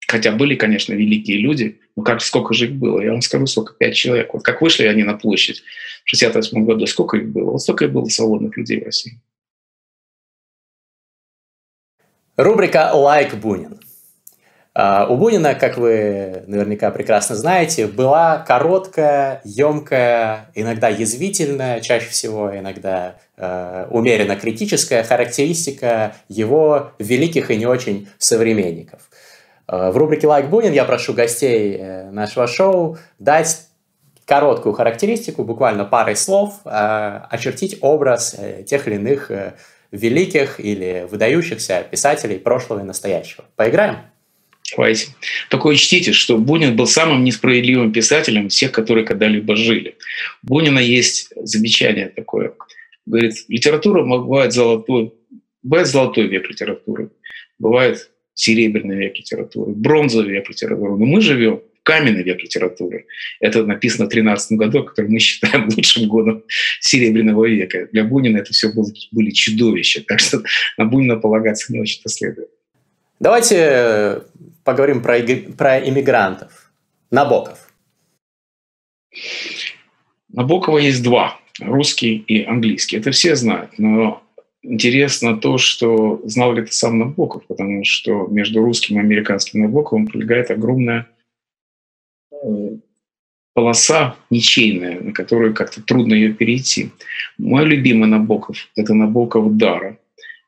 Хотя 0.06 0.32
были, 0.32 0.56
конечно, 0.56 0.92
великие 0.92 1.38
люди, 1.38 1.80
но 1.96 2.02
как, 2.02 2.20
сколько 2.20 2.54
же 2.54 2.66
их 2.66 2.72
было? 2.72 3.00
Я 3.00 3.12
вам 3.12 3.22
скажу, 3.22 3.46
сколько, 3.46 3.74
пять 3.74 3.96
человек. 3.96 4.34
Вот 4.34 4.42
как 4.42 4.60
вышли 4.60 4.84
они 4.84 5.04
на 5.04 5.14
площадь 5.14 5.62
в 6.04 6.10
68 6.10 6.64
году, 6.64 6.86
сколько 6.86 7.16
их 7.16 7.28
было? 7.28 7.52
Вот 7.52 7.62
столько 7.62 7.86
и 7.86 7.88
было 7.88 8.06
свободных 8.06 8.56
людей 8.56 8.80
в 8.80 8.84
России. 8.84 9.20
Рубрика 12.36 12.90
«Лайк 12.94 13.34
Бунин». 13.34 13.78
А, 14.74 15.06
у 15.06 15.16
Бунина, 15.16 15.54
как 15.54 15.76
вы 15.76 16.44
наверняка 16.46 16.90
прекрасно 16.90 17.36
знаете, 17.36 17.86
была 17.86 18.38
короткая, 18.38 19.42
емкая, 19.44 20.50
иногда 20.54 20.88
язвительная, 20.88 21.80
чаще 21.80 22.08
всего 22.08 22.56
иногда 22.56 23.16
э, 23.36 23.86
умеренно 23.90 24.34
критическая 24.36 25.02
характеристика 25.02 26.14
его 26.28 26.92
великих 26.98 27.50
и 27.50 27.56
не 27.56 27.66
очень 27.66 28.08
современников. 28.16 29.10
Э, 29.68 29.90
в 29.90 29.96
рубрике 29.98 30.26
«Лайк 30.26 30.48
Бунин» 30.48 30.72
я 30.72 30.86
прошу 30.86 31.12
гостей 31.12 31.76
э, 31.76 32.10
нашего 32.10 32.46
шоу 32.46 32.96
дать 33.18 33.66
короткую 34.24 34.74
характеристику, 34.74 35.44
буквально 35.44 35.84
парой 35.84 36.16
слов, 36.16 36.60
э, 36.64 37.20
очертить 37.28 37.76
образ 37.82 38.34
э, 38.38 38.62
тех 38.62 38.88
или 38.88 38.94
иных 38.94 39.30
э, 39.30 39.52
великих 39.90 40.60
или 40.60 41.06
выдающихся 41.10 41.84
писателей 41.90 42.38
прошлого 42.38 42.80
и 42.80 42.84
настоящего. 42.84 43.44
Поиграем? 43.56 44.11
Давайте. 44.76 45.08
Только 45.50 45.66
учтите, 45.66 46.12
что 46.12 46.38
Бунин 46.38 46.76
был 46.76 46.86
самым 46.86 47.24
несправедливым 47.24 47.92
писателем 47.92 48.48
всех, 48.48 48.72
которые 48.72 49.04
когда-либо 49.04 49.56
жили. 49.56 49.96
У 50.42 50.48
Бунина 50.48 50.78
есть 50.78 51.32
замечание 51.36 52.08
такое. 52.08 52.54
Говорит, 53.04 53.34
литература 53.48 54.02
бывает 54.02 54.52
золотой, 54.52 55.12
бывает 55.62 55.88
золотой 55.88 56.28
век 56.28 56.48
литературы, 56.48 57.10
бывает 57.58 58.10
серебряный 58.34 58.96
век 58.96 59.18
литературы, 59.18 59.72
бронзовый 59.72 60.30
век 60.30 60.48
литературы. 60.48 60.96
Но 60.96 61.04
мы 61.04 61.20
живем 61.20 61.60
в 61.80 61.82
каменный 61.82 62.22
век 62.22 62.42
литературы. 62.42 63.06
Это 63.40 63.64
написано 63.66 64.06
в 64.06 64.08
13 64.08 64.52
году, 64.52 64.84
который 64.84 65.10
мы 65.10 65.18
считаем 65.18 65.68
лучшим 65.76 66.08
годом 66.08 66.44
серебряного 66.80 67.46
века. 67.46 67.88
Для 67.92 68.04
Бунина 68.04 68.38
это 68.38 68.52
все 68.52 68.72
были 69.10 69.30
чудовища. 69.30 70.02
Так 70.06 70.20
что 70.20 70.42
на 70.78 70.84
Бунина 70.84 71.16
полагаться 71.16 71.72
не 71.72 71.80
очень-то 71.80 72.08
следует. 72.08 72.48
Давайте 73.22 73.56
э, 73.58 74.20
поговорим 74.64 75.02
про, 75.02 75.18
про 75.56 75.78
иммигрантов. 75.78 76.72
Набоков. 77.10 77.68
Набокова 80.32 80.78
есть 80.78 81.02
два. 81.02 81.38
Русский 81.60 82.16
и 82.16 82.44
английский. 82.44 82.96
Это 82.96 83.10
все 83.10 83.36
знают. 83.36 83.78
Но 83.78 84.22
интересно 84.62 85.36
то, 85.36 85.58
что 85.58 86.20
знал 86.24 86.54
ли 86.54 86.62
это 86.62 86.72
сам 86.72 86.98
Набоков, 86.98 87.46
потому 87.46 87.84
что 87.84 88.26
между 88.28 88.62
русским 88.62 88.96
и 88.96 89.00
американским 89.00 89.60
Набоковым 89.60 90.06
пролегает 90.06 90.50
огромная 90.50 91.08
э, 92.30 92.76
полоса 93.54 94.16
ничейная, 94.30 95.00
на 95.00 95.12
которую 95.12 95.54
как-то 95.54 95.82
трудно 95.82 96.14
ее 96.14 96.32
перейти. 96.32 96.90
Мой 97.36 97.66
любимый 97.66 98.08
Набоков— 98.08 98.68
это 98.76 98.94
Набоков 98.94 99.56
Дара. 99.56 99.98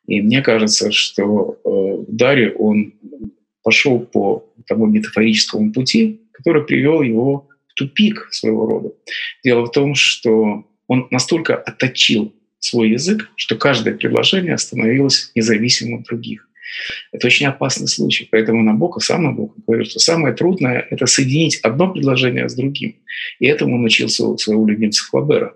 И 0.07 0.21
мне 0.21 0.43
кажется, 0.43 0.93
что 0.93 1.59
э, 1.65 1.69
в 1.69 2.15
Даре 2.15 2.53
он 2.53 2.93
пошел 3.65 3.99
по 3.99 4.47
тому 4.69 4.87
метафорическому 4.87 5.73
пути, 5.73 6.21
который 6.33 6.65
привел 6.65 7.03
его 7.03 7.49
в 7.67 7.75
тупик 7.75 8.29
своего 8.31 8.67
рода. 8.67 8.93
Дело 9.43 9.67
в 9.67 9.73
том, 9.73 9.95
что 9.97 10.65
он 10.87 11.09
настолько 11.11 11.57
отточил 11.57 12.33
свой 12.61 12.91
язык, 12.91 13.31
что 13.37 13.57
каждое 13.57 13.95
предложение 13.95 14.57
становилось 14.59 15.33
независимым 15.35 16.01
от 16.01 16.07
других. 16.07 16.49
Это 17.13 17.27
очень 17.27 17.47
опасный 17.47 17.89
случай. 17.89 18.29
Поэтому 18.31 18.63
Набоков, 18.63 19.05
сам 19.05 19.25
Набоков 19.25 19.65
говорит, 19.67 19.89
что 19.89 19.99
самое 20.01 20.35
трудное— 20.35 20.87
это 20.91 21.07
соединить 21.07 21.57
одно 21.63 21.93
предложение 21.93 22.49
с 22.49 22.55
другим. 22.55 22.97
И 23.39 23.47
этому 23.47 23.77
он 23.77 23.85
учился 23.85 24.27
у 24.27 24.39
своего 24.39 24.67
любимца 24.67 25.05
Флабера. 25.05 25.55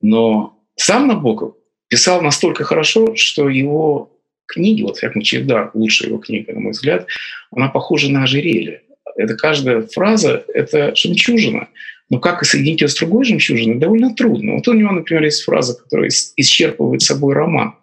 Но 0.00 0.58
сам 0.76 1.08
Набоков 1.08 1.54
писал 1.88 2.22
настолько 2.22 2.64
хорошо, 2.64 3.14
что 3.16 3.48
его 3.48 4.12
книги, 4.52 4.82
вот 4.82 4.98
как 5.00 5.14
Мочедар, 5.14 5.70
лучшая 5.74 6.10
его 6.10 6.18
книга, 6.18 6.52
на 6.52 6.60
мой 6.60 6.72
взгляд, 6.72 7.06
она 7.50 7.68
похожа 7.68 8.10
на 8.10 8.24
ожерелье. 8.24 8.82
Это 9.16 9.34
каждая 9.36 9.82
фраза— 9.82 10.44
это 10.54 10.94
жемчужина. 10.94 11.68
Но 12.10 12.18
как 12.18 12.42
и 12.42 12.44
соединить 12.44 12.82
ее 12.82 12.88
с 12.88 12.94
другой 12.94 13.24
жемчужиной, 13.24 13.78
довольно 13.78 14.14
трудно. 14.14 14.54
Вот 14.54 14.68
у 14.68 14.74
него, 14.74 14.92
например, 14.92 15.24
есть 15.24 15.42
фраза, 15.44 15.74
которая 15.74 16.10
исчерпывает 16.36 17.00
собой 17.00 17.34
роман. 17.34 17.76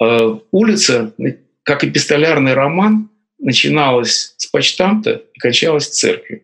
Э, 0.00 0.38
улица, 0.52 1.12
как 1.62 1.82
и 1.82 1.90
пистолярный 1.90 2.54
роман, 2.54 3.10
начиналась 3.38 4.34
с 4.36 4.46
почтамта 4.46 5.22
и 5.34 5.38
кончалась 5.38 5.88
церковью 5.88 6.42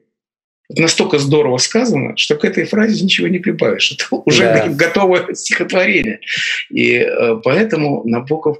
настолько 0.77 1.19
здорово 1.19 1.59
сказано, 1.59 2.17
что 2.17 2.37
к 2.37 2.45
этой 2.45 2.65
фразе 2.65 3.03
ничего 3.03 3.29
не 3.29 3.39
прибавишь. 3.39 3.93
Это 3.93 4.05
уже 4.25 4.43
да. 4.43 4.69
готовое 4.71 5.35
стихотворение. 5.35 6.21
И 6.71 6.95
э, 6.95 7.41
поэтому 7.43 8.03
Набоков 8.05 8.59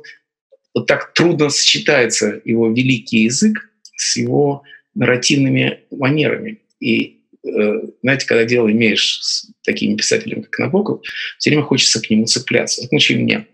вот 0.75 0.87
так 0.87 1.13
трудно 1.13 1.51
сочетается 1.51 2.41
его 2.45 2.71
великий 2.71 3.25
язык 3.25 3.71
с 3.97 4.17
его 4.17 4.63
нарративными 4.95 5.81
манерами. 5.91 6.61
И 6.81 7.21
э, 7.47 7.81
знаете, 8.03 8.27
когда 8.27 8.45
дело 8.45 8.71
имеешь 8.71 9.21
с 9.21 9.51
такими 9.63 9.97
писателями, 9.97 10.43
как 10.43 10.59
Набоков, 10.59 11.01
все 11.39 11.51
время 11.51 11.63
хочется 11.63 12.01
к 12.01 12.11
нему 12.11 12.27
цепляться. 12.27 12.87
Научи 12.91 13.15
меня. 13.15 13.47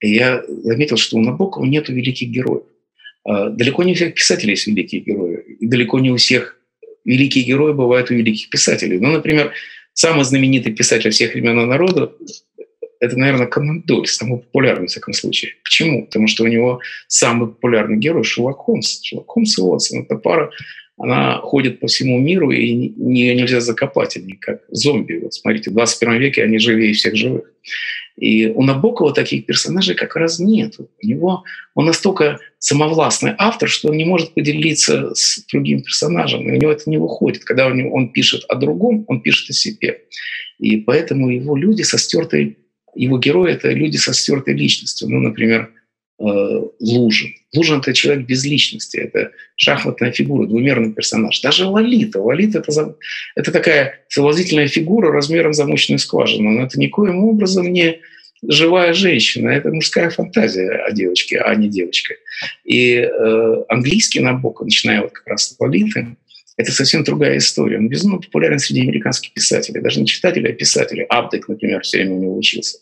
И 0.00 0.14
я 0.14 0.42
заметил, 0.48 0.96
что 0.96 1.16
у 1.16 1.20
Набокова 1.20 1.64
нет 1.64 1.88
великих 1.88 2.28
героев. 2.28 2.64
Э, 3.28 3.50
далеко 3.50 3.82
не 3.82 3.92
у 3.92 3.94
всех 3.94 4.14
писателей 4.14 4.52
есть 4.52 4.66
великие 4.66 5.00
герои. 5.00 5.56
И 5.60 5.66
далеко 5.66 5.98
не 5.98 6.10
у 6.10 6.16
всех 6.16 6.58
великие 7.04 7.44
герои 7.44 7.72
бывают 7.72 8.10
у 8.10 8.14
великих 8.14 8.50
писателей. 8.50 8.98
Ну, 8.98 9.10
например, 9.10 9.52
самый 9.92 10.24
знаменитый 10.24 10.72
писатель 10.72 11.10
всех 11.10 11.34
времен 11.34 11.60
и 11.60 11.64
народа– 11.66 12.12
это, 13.00 13.18
наверное, 13.18 13.46
Конан 13.46 13.84
самый 14.04 14.38
популярный, 14.38 14.86
в 14.86 14.90
всяком 14.90 15.12
случае. 15.12 15.52
Почему? 15.62 16.06
Потому 16.06 16.26
что 16.26 16.44
у 16.44 16.46
него 16.46 16.80
самый 17.06 17.48
популярный 17.48 17.98
герой– 17.98 18.22
Шерлок 18.24 18.58
Холмс. 18.58 19.00
Шерлок 19.02 19.26
Холмс 19.26 19.58
и 19.58 19.60
Уотсон– 19.60 20.02
это 20.04 20.16
пара, 20.16 20.50
она 20.96 21.38
ходит 21.38 21.80
по 21.80 21.88
всему 21.88 22.20
миру, 22.20 22.50
и 22.52 22.64
ее 22.64 23.34
нельзя 23.34 23.60
закопать, 23.60 24.16
они 24.16 24.34
как 24.34 24.62
зомби. 24.68 25.18
Вот 25.22 25.34
смотрите, 25.34 25.70
в 25.70 25.74
21 25.74 26.20
веке 26.20 26.44
они 26.44 26.58
живее 26.58 26.92
всех 26.92 27.16
живых. 27.16 27.50
И 28.16 28.46
у 28.46 28.62
Набокова 28.62 29.12
таких 29.12 29.44
персонажей 29.44 29.96
как 29.96 30.14
раз 30.14 30.38
нет. 30.38 30.76
У 30.78 31.06
него 31.06 31.44
он 31.74 31.86
настолько 31.86 32.38
самовластный 32.58 33.34
автор, 33.38 33.68
что 33.68 33.88
он 33.88 33.96
не 33.96 34.04
может 34.04 34.34
поделиться 34.34 35.14
с 35.14 35.44
другим 35.50 35.82
персонажем. 35.82 36.48
И 36.48 36.52
у 36.52 36.60
него 36.60 36.70
это 36.70 36.88
не 36.88 36.98
выходит. 36.98 37.44
Когда 37.44 37.66
он, 37.66 37.92
он 37.92 38.10
пишет 38.10 38.44
о 38.48 38.54
другом, 38.54 39.04
он 39.08 39.20
пишет 39.20 39.50
о 39.50 39.52
себе. 39.52 40.02
И 40.58 40.76
поэтому 40.76 41.28
его 41.28 41.56
люди 41.56 41.82
со 41.82 41.98
стертой, 41.98 42.58
его 42.94 43.18
герои— 43.18 43.52
это 43.54 43.70
люди 43.70 43.96
со 43.96 44.14
стертой 44.14 44.54
личностью. 44.54 45.08
Ну, 45.08 45.18
например, 45.18 45.72
Лужин. 46.18 47.30
Лужин— 47.54 47.78
это 47.80 47.92
человек 47.92 48.26
без 48.26 48.44
личности, 48.44 48.98
это 48.98 49.32
шахматная 49.56 50.12
фигура, 50.12 50.46
двумерный 50.46 50.92
персонаж. 50.92 51.40
Даже 51.40 51.66
Лолита. 51.66 52.20
Лолита 52.20 52.58
это,— 52.60 52.96
это 53.36 53.52
такая 53.52 54.00
соблазнительная 54.08 54.68
фигура 54.68 55.12
размером 55.12 55.52
замочную 55.52 55.98
скважину. 55.98 56.50
Но 56.50 56.66
это 56.66 56.78
никоим 56.78 57.24
образом 57.24 57.72
не 57.72 58.00
живая 58.48 58.92
женщина. 58.92 59.48
Это 59.48 59.70
мужская 59.70 60.10
фантазия 60.10 60.70
о 60.86 60.92
девочке, 60.92 61.38
а 61.38 61.54
не 61.54 61.68
девочка. 61.68 62.14
И 62.64 62.94
э, 62.94 63.64
английский 63.68 64.20
Набоков, 64.20 64.66
начиная 64.66 65.02
вот 65.02 65.12
как 65.12 65.26
раз 65.26 65.48
с 65.48 65.56
Лолиты, 65.58 66.16
это 66.56 66.70
совсем 66.70 67.02
другая 67.02 67.38
история. 67.38 67.78
Он 67.78 67.88
безумно 67.88 68.18
популярен 68.18 68.58
среди 68.58 68.82
американских 68.82 69.32
писателей, 69.32 69.80
даже 69.80 70.00
не 70.00 70.06
читателей, 70.06 70.50
а 70.50 70.54
писателей. 70.54 71.04
Абдек, 71.04 71.48
например, 71.48 71.82
все 71.82 71.98
время 71.98 72.14
у 72.14 72.22
него 72.22 72.38
учился. 72.38 72.78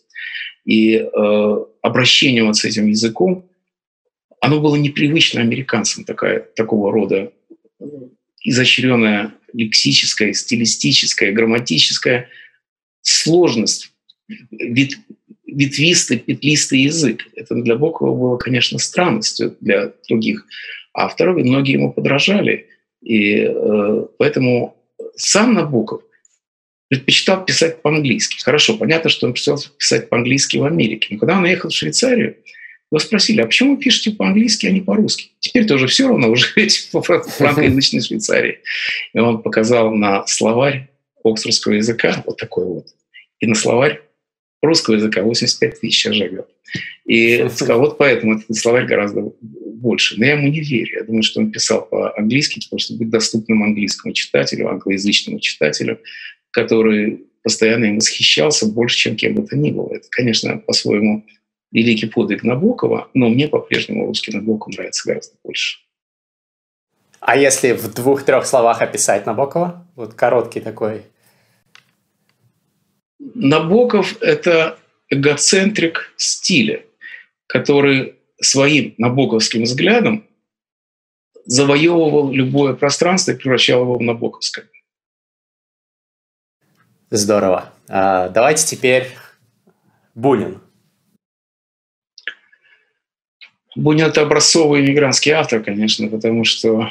И 0.65 0.95
э, 0.95 1.65
обращение 1.81 2.43
вот 2.43 2.55
с 2.55 2.65
этим 2.65 2.87
языком, 2.87 3.45
оно 4.39 4.61
было 4.61 4.75
непривычно 4.75 5.41
американцам, 5.41 6.03
такая, 6.05 6.39
такого 6.39 6.91
рода 6.91 7.31
изощренная 8.43 9.33
лексическая, 9.53 10.33
стилистическая, 10.33 11.31
грамматическая 11.31 12.29
сложность, 13.01 13.91
вид, 14.51 14.97
ветвистый, 15.45 16.17
петлистый 16.17 16.81
язык. 16.81 17.27
Это 17.35 17.55
для 17.55 17.75
Бокова 17.75 18.15
было, 18.15 18.37
конечно, 18.37 18.79
странностью 18.79 19.55
для 19.61 19.93
других 20.09 20.45
авторов, 20.93 21.37
и 21.37 21.43
многие 21.43 21.73
ему 21.73 21.93
подражали. 21.93 22.67
И 23.01 23.41
э, 23.41 24.05
поэтому 24.17 24.75
сам 25.15 25.53
Набоков 25.53 26.03
предпочитал 26.93 27.43
писать 27.43 27.81
по-английски. 27.81 28.41
Хорошо, 28.43 28.77
понятно, 28.77 29.09
что 29.09 29.25
он 29.25 29.33
предпочитал 29.33 29.59
писать 29.77 30.09
по-английски 30.09 30.57
в 30.57 30.65
Америке. 30.65 31.07
Но 31.09 31.17
когда 31.17 31.37
он 31.37 31.43
уехал 31.43 31.69
в 31.69 31.73
Швейцарию, 31.73 32.37
его 32.91 32.99
спросили, 32.99 33.41
а 33.41 33.47
почему 33.47 33.75
вы 33.75 33.81
пишете 33.81 34.11
по-английски, 34.11 34.67
а 34.67 34.71
не 34.71 34.81
по-русски? 34.81 35.31
Теперь 35.39 35.65
тоже 35.65 35.87
все 35.87 36.07
равно, 36.07 36.29
уже 36.29 36.45
живете 36.55 36.87
в 36.91 37.01
франкоязычной 37.01 38.01
Швейцарии. 38.01 38.59
И 39.13 39.19
он 39.19 39.41
показал 39.41 39.93
на 39.95 40.27
словарь 40.27 40.89
оксфордского 41.23 41.73
языка, 41.73 42.21
вот 42.25 42.37
такой 42.37 42.65
вот, 42.65 42.87
и 43.39 43.47
на 43.47 43.55
словарь 43.55 44.01
русского 44.61 44.95
языка 44.95 45.23
85 45.23 45.79
тысяч 45.79 46.03
живет. 46.03 46.47
И 47.05 47.47
сказал, 47.53 47.79
вот 47.79 47.97
поэтому 47.97 48.35
этот 48.35 48.55
словарь 48.55 48.85
гораздо 48.85 49.31
больше. 49.41 50.19
Но 50.19 50.25
я 50.25 50.33
ему 50.33 50.47
не 50.47 50.61
верю. 50.61 50.99
Я 50.99 51.03
думаю, 51.03 51.23
что 51.23 51.39
он 51.39 51.51
писал 51.51 51.85
по-английски, 51.85 52.61
потому 52.63 52.79
что 52.79 52.95
быть 52.95 53.09
доступным 53.09 53.63
английскому 53.63 54.13
читателю, 54.13 54.69
англоязычному 54.69 55.39
читателю, 55.39 55.99
который 56.53 57.25
постоянно 57.41 57.85
им 57.85 57.95
восхищался 57.97 58.67
больше, 58.67 58.97
чем 58.97 59.15
кем 59.17 59.35
бы 59.35 59.45
то 59.45 59.57
ни 59.57 59.71
было. 59.71 59.93
Это, 59.93 60.07
конечно, 60.09 60.57
по-своему 60.57 61.25
великий 61.71 62.05
подвиг 62.05 62.43
Набокова, 62.43 63.09
но 63.13 63.27
мне 63.27 63.47
по-прежнему 63.47 64.05
русский 64.05 64.31
Набоков 64.31 64.73
нравится 64.73 65.09
гораздо 65.09 65.35
больше. 65.43 65.79
А 67.19 67.35
если 67.35 67.73
в 67.73 67.93
двух-трех 67.93 68.45
словах 68.45 68.81
описать 68.81 69.25
Набокова? 69.25 69.87
Вот 69.95 70.13
короткий 70.13 70.59
такой. 70.59 71.03
Набоков– 73.19 74.17
это 74.21 74.77
эгоцентрик 75.09 76.13
стиля, 76.17 76.83
который 77.47 78.15
своим 78.39 78.93
набоковским 78.97 79.63
взглядом 79.63 80.27
завоевывал 81.45 82.31
любое 82.31 82.73
пространство 82.73 83.31
и 83.31 83.35
превращал 83.35 83.81
его 83.81 83.95
в 83.95 84.01
набоковское. 84.01 84.65
Здорово. 87.15 87.71
А, 87.89 88.29
давайте 88.29 88.65
теперь 88.65 89.05
Бунин. 90.15 90.61
Бунин– 93.75 94.05
это 94.07 94.23
образцовый 94.23 94.81
иммигрантский 94.81 95.31
автор, 95.33 95.61
конечно, 95.61 96.07
потому 96.07 96.43
что 96.43 96.89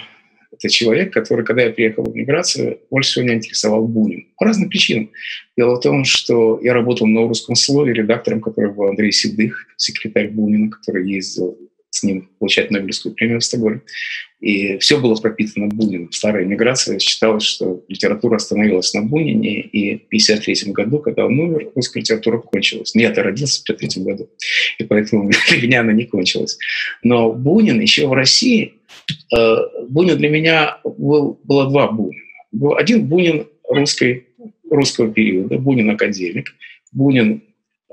это 0.52 0.68
человек, 0.68 1.12
который, 1.12 1.44
когда 1.44 1.62
я 1.62 1.70
приехал 1.72 2.04
в 2.04 2.14
миграцию, 2.14 2.78
больше 2.88 3.10
всего 3.10 3.24
меня 3.24 3.34
интересовал 3.34 3.88
Бунин. 3.88 4.28
По 4.36 4.44
разным 4.44 4.68
причинам. 4.68 5.10
Дело 5.56 5.74
в 5.74 5.80
том, 5.80 6.04
что 6.04 6.60
я 6.62 6.72
работал 6.72 7.08
на 7.08 7.22
русском 7.22 7.56
слове 7.56 7.92
редактором, 7.92 8.40
который 8.40 8.70
был 8.70 8.86
Андрей 8.86 9.10
Седых, 9.10 9.66
секретарь 9.76 10.28
Бунина, 10.28 10.70
который 10.70 11.10
ездил 11.10 11.58
с 11.92 12.02
ним 12.02 12.30
получать 12.38 12.70
Нобелевскую 12.70 13.14
премию 13.14 13.40
в 13.40 13.44
Стокгольме. 13.44 13.82
И 14.40 14.78
все 14.78 14.98
было 14.98 15.14
пропитано 15.14 15.68
Буниным. 15.68 16.10
Старая 16.10 16.46
миграция 16.46 16.98
считалось, 16.98 17.44
что 17.44 17.84
литература 17.86 18.36
остановилась 18.36 18.94
на 18.94 19.02
Бунине, 19.02 19.60
и 19.60 19.98
в 19.98 20.06
1953 20.06 20.72
году, 20.72 20.98
когда 20.98 21.26
он 21.26 21.38
умер, 21.38 21.70
русская 21.74 22.00
литература 22.00 22.38
кончилась. 22.38 22.94
Но 22.94 23.02
я-то 23.02 23.22
родился 23.22 23.60
в 23.60 23.64
1953 23.64 24.04
году, 24.04 24.30
и 24.78 24.84
поэтому 24.84 25.30
для 25.50 25.62
меня 25.62 25.80
она 25.80 25.92
не 25.92 26.04
кончилась. 26.04 26.58
Но 27.02 27.32
Бунин 27.32 27.78
еще 27.80 28.08
в 28.08 28.14
России, 28.14 28.74
э, 29.36 29.56
Бунин 29.88 30.16
для 30.16 30.30
меня 30.30 30.78
был, 30.84 31.38
было 31.44 31.68
два 31.68 31.92
Бунина. 31.92 32.24
Был 32.52 32.74
один 32.74 33.06
Бунин 33.06 33.46
русской, 33.68 34.28
русского 34.70 35.12
периода, 35.12 35.58
Бунин 35.58 35.90
академик, 35.90 36.54
Бунин, 36.90 37.42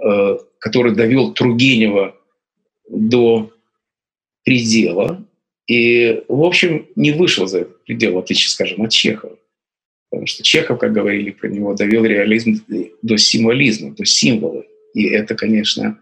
э, 0.02 0.38
который 0.58 0.96
довел 0.96 1.34
Тургенева 1.34 2.16
до 2.90 3.52
предела, 4.44 5.26
и, 5.68 6.24
в 6.28 6.44
общем, 6.44 6.88
не 6.96 7.12
вышел 7.12 7.46
за 7.46 7.60
этот 7.60 7.84
предел, 7.84 8.14
в 8.14 8.18
отличие, 8.20 8.50
скажем, 8.50 8.82
от 8.82 8.92
Чехова. 8.92 9.38
Потому 10.10 10.26
что 10.26 10.42
Чехов, 10.42 10.80
как 10.80 10.92
говорили 10.92 11.30
про 11.30 11.48
него, 11.48 11.76
довел 11.76 12.04
реализм 12.04 12.64
до 13.02 13.18
символизма, 13.18 13.92
до 13.92 14.06
символа. 14.06 14.64
И 14.96 15.06
это, 15.06 15.36
конечно, 15.36 16.00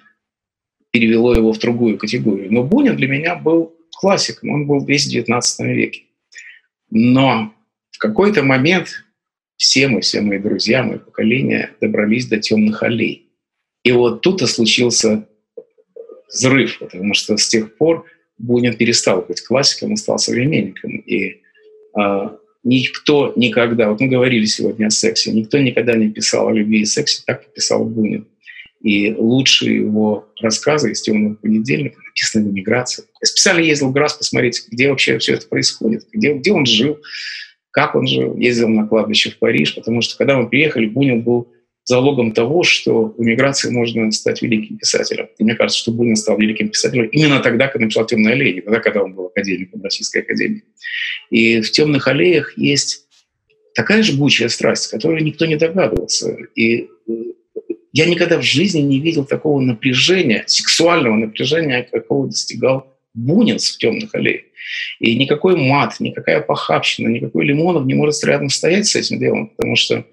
перевело 0.92 1.36
его 1.36 1.52
в 1.52 1.60
другую 1.60 1.98
категорию. 1.98 2.52
Но 2.52 2.64
Бунин 2.64 2.96
для 2.96 3.08
меня 3.08 3.36
был 3.36 3.76
классиком, 3.92 4.52
он 4.52 4.68
был 4.68 4.86
весь 4.86 5.14
XIX 5.14 5.42
веке. 5.74 6.04
Но 6.90 7.54
в 7.92 7.98
какой-то 7.98 8.44
момент 8.44 9.04
все 9.58 9.88
мы, 9.88 10.02
все 10.02 10.22
мои 10.22 10.40
друзья, 10.40 10.84
мое 10.84 11.00
поколение 11.00 11.72
добрались 11.82 12.28
до 12.28 12.38
темных 12.38 12.84
аллей. 12.84 13.30
И 13.84 13.92
вот 13.92 14.22
тут 14.22 14.42
и 14.42 14.46
случился 14.46 15.28
взрыв, 16.30 16.80
потому 16.80 17.14
что 17.14 17.36
с 17.38 17.48
тех 17.48 17.76
пор 17.76 18.06
Бунин 18.38 18.76
перестал 18.76 19.22
быть 19.22 19.42
классиком 19.42 19.94
и 19.94 19.98
стал 19.98 20.20
современником. 20.20 20.98
И 20.98 21.42
э, 22.00 22.30
никто 22.64 23.34
никогда, 23.36 23.90
вот 23.90 24.00
мы 24.00 24.08
говорили 24.08 24.46
сегодня 24.46 24.88
о 24.88 24.90
сексе, 24.92 25.32
никто 25.32 25.58
никогда 25.58 25.96
не 25.96 26.10
писал 26.10 26.48
о 26.48 26.52
любви 26.52 26.82
и 26.82 26.86
сексе 26.86 27.24
так, 27.26 27.52
писал 27.54 27.86
Бунин. 27.86 28.28
И 28.82 29.12
лучшие 29.14 29.78
его 29.78 30.28
рассказы 30.40 30.92
из 30.92 31.02
«Темного 31.02 31.34
понедельника» 31.34 32.00
написаны 32.06 32.46
в 32.46 32.52
эмиграции. 32.52 33.06
Я 33.22 33.26
специально 33.26 33.60
ездил 33.60 33.90
в 33.90 33.94
Грас 33.94 34.14
посмотреть, 34.14 34.66
где 34.70 34.90
вообще 34.90 35.18
все 35.18 35.34
это 35.34 35.48
происходит, 35.48 36.06
где, 36.14 36.34
где 36.34 36.52
он 36.52 36.66
жил, 36.68 37.00
как 37.72 37.96
он 37.96 38.06
жил. 38.06 38.38
Ездил 38.38 38.70
на 38.70 38.88
кладбище 38.88 39.32
в 39.32 39.40
Париж, 39.40 39.74
потому 39.74 40.02
что 40.02 40.16
когда 40.16 40.38
мы 40.38 40.48
приехали, 40.48 40.86
Бунин 40.86 41.22
был 41.22 41.48
залогом 41.88 42.34
того, 42.34 42.64
что 42.64 43.14
в 43.18 43.24
эмиграции 43.24 43.70
можно 43.72 44.12
стать 44.12 44.42
великим 44.42 44.78
писателем. 44.78 45.30
И 45.38 45.44
мне 45.44 45.56
кажется, 45.56 45.80
что 45.80 45.94
Бунин 45.94 46.18
стал 46.18 46.38
великим 46.38 46.68
писателем 46.68 47.06
именно 47.08 47.40
тогда, 47.40 47.68
когда 47.68 47.86
написал 47.86 48.06
«Темная 48.06 48.34
аллея», 48.34 48.56
не 48.56 48.62
тогда, 48.62 48.82
когда 48.82 49.04
он 49.04 49.14
был 49.14 49.28
академиком 49.28 49.82
Российской 49.82 50.22
академии. 50.22 50.64
И 51.30 51.62
в 51.62 51.72
«Темных 51.72 52.10
аллеях» 52.10 52.58
есть 52.58 53.08
такая 53.74 54.04
жгучая 54.04 54.50
страсть, 54.50 54.92
которой 54.92 55.24
никто 55.24 55.46
не 55.46 55.56
догадывался. 55.56 56.36
И 56.56 56.82
э, 56.82 56.88
я 57.94 58.06
никогда 58.06 58.38
в 58.38 58.44
жизни 58.44 58.82
не 58.82 59.00
видел 59.00 59.24
такого 59.24 59.62
напряжения, 59.62 60.44
сексуального 60.46 61.16
напряжения, 61.16 61.88
какого 61.90 62.28
достигал 62.28 62.98
Бунин 63.14 63.60
в 63.60 63.78
«Темных 63.78 64.14
аллеях». 64.14 64.44
И 65.00 65.16
никакой 65.16 65.56
мат, 65.56 66.02
никакая 66.02 66.42
похабщина, 66.42 67.08
никакой 67.08 67.46
Лимонов 67.46 67.86
не 67.86 67.94
может 67.94 68.22
рядом 68.26 68.50
стоять 68.50 68.88
с 68.88 68.98
этим 68.98 69.20
делом, 69.20 69.48
потому 69.56 69.78
что 69.78 70.06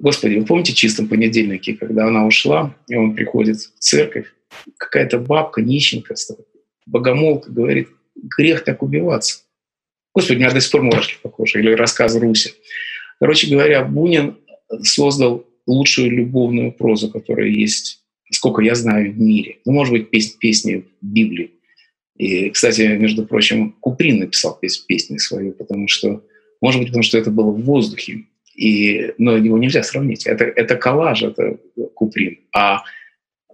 Господи, 0.00 0.36
вы 0.36 0.44
помните 0.44 0.72
чистом 0.72 1.08
понедельнике, 1.08 1.74
когда 1.74 2.06
она 2.06 2.26
ушла, 2.26 2.76
и 2.88 2.94
он 2.94 3.14
приходит 3.14 3.56
в 3.58 3.78
церковь, 3.78 4.32
какая-то 4.76 5.18
бабка, 5.18 5.60
нищенка, 5.60 6.14
богомолка 6.86 7.50
говорит, 7.50 7.88
грех 8.14 8.64
так 8.64 8.82
убиваться. 8.82 9.42
Господи, 10.14 10.36
у 10.38 10.40
меня 10.40 10.52
до 10.52 10.60
сих 10.60 10.70
пор 10.70 10.82
мурашки 10.82 11.16
похожи, 11.22 11.60
или 11.60 11.72
рассказ 11.72 12.16
Руси. 12.16 12.50
Короче 13.20 13.50
говоря, 13.50 13.84
Бунин 13.84 14.36
создал 14.82 15.46
лучшую 15.66 16.10
любовную 16.10 16.72
прозу, 16.72 17.10
которая 17.10 17.48
есть, 17.48 18.02
сколько 18.30 18.62
я 18.62 18.74
знаю, 18.74 19.12
в 19.12 19.18
мире. 19.18 19.58
Ну, 19.64 19.72
может 19.72 19.92
быть, 19.92 20.10
песни, 20.10 20.36
песни 20.38 20.84
в 21.00 21.06
Библии. 21.06 21.52
И, 22.16 22.50
кстати, 22.50 22.82
между 22.82 23.26
прочим, 23.26 23.76
Куприн 23.80 24.20
написал 24.20 24.58
песню 24.58 25.18
свою, 25.18 25.52
потому 25.52 25.88
что, 25.88 26.24
может 26.60 26.80
быть, 26.80 26.88
потому 26.88 27.02
что 27.02 27.18
это 27.18 27.30
было 27.30 27.50
в 27.50 27.62
воздухе. 27.62 28.24
И, 28.58 29.14
но 29.18 29.36
его 29.36 29.56
нельзя 29.56 29.84
сравнить. 29.84 30.26
Это, 30.26 30.44
это 30.44 30.74
коллаж, 30.74 31.22
это 31.22 31.58
Куприн. 31.94 32.40
А 32.52 32.82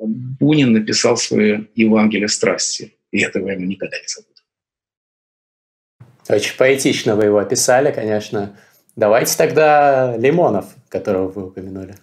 Бунин 0.00 0.72
написал 0.72 1.18
свое 1.18 1.66
Евангелие 1.74 2.28
страсти. 2.28 2.94
И 3.10 3.20
этого 3.20 3.50
ему 3.50 3.66
никогда 3.66 3.98
не 3.98 4.06
забуду. 4.06 4.34
Очень 6.26 6.56
поэтично 6.56 7.16
вы 7.16 7.24
его 7.24 7.38
описали, 7.38 7.92
конечно. 7.92 8.56
Давайте 8.96 9.36
тогда 9.36 10.16
Лимонов, 10.16 10.74
которого 10.88 11.28
вы 11.28 11.46
упомянули. 11.48 11.96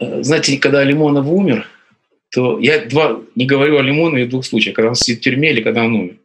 Знаете, 0.00 0.56
когда 0.56 0.82
Лимонов 0.84 1.26
умер, 1.26 1.66
то 2.30 2.58
я 2.58 2.86
два, 2.86 3.20
не 3.34 3.44
говорю 3.44 3.76
о 3.76 3.82
Лимонове 3.82 4.24
в 4.24 4.30
двух 4.30 4.46
случаях, 4.46 4.74
когда 4.76 4.88
он 4.88 4.94
сидит 4.94 5.18
в 5.18 5.24
тюрьме 5.24 5.50
или 5.50 5.60
когда 5.62 5.84
он 5.84 5.94
умер. 5.94 6.16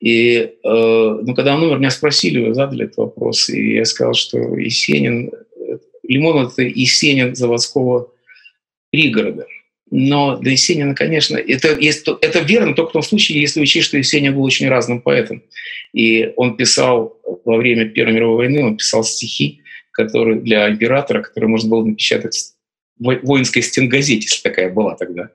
И 0.00 0.36
э, 0.36 0.48
ну, 0.64 1.34
когда 1.34 1.54
он 1.54 1.62
умер, 1.62 1.78
меня 1.78 1.90
спросили, 1.90 2.52
задали 2.52 2.86
этот 2.86 2.96
вопрос, 2.96 3.50
и 3.50 3.74
я 3.74 3.84
сказал, 3.84 4.14
что 4.14 4.38
Есенин, 4.56 5.30
Лимон– 6.02 6.46
это 6.52 6.62
Есенин 6.62 7.34
заводского 7.34 8.10
пригорода. 8.90 9.46
Но 9.90 10.36
для 10.36 10.52
Есенина, 10.52 10.94
конечно, 10.94 11.36
это, 11.36 11.68
это 11.68 12.38
верно 12.40 12.74
только 12.74 12.90
в 12.90 12.92
том 12.92 13.02
случае, 13.02 13.40
если 13.40 13.60
учесть, 13.60 13.88
что 13.88 13.98
Есенин 13.98 14.34
был 14.34 14.44
очень 14.44 14.68
разным 14.68 15.02
поэтом. 15.02 15.42
И 15.92 16.32
он 16.36 16.56
писал 16.56 17.20
во 17.44 17.56
время 17.56 17.86
Первой 17.86 18.14
мировой 18.14 18.36
войны, 18.36 18.64
он 18.64 18.76
писал 18.76 19.04
стихи, 19.04 19.60
которые 19.90 20.40
для 20.40 20.70
императора, 20.70 21.22
которые 21.22 21.50
можно 21.50 21.68
было 21.68 21.84
напечатать 21.84 22.54
в 22.98 23.18
воинской 23.22 23.62
стенгазете, 23.62 24.22
если 24.22 24.42
такая 24.42 24.70
была 24.70 24.94
тогда. 24.94 25.30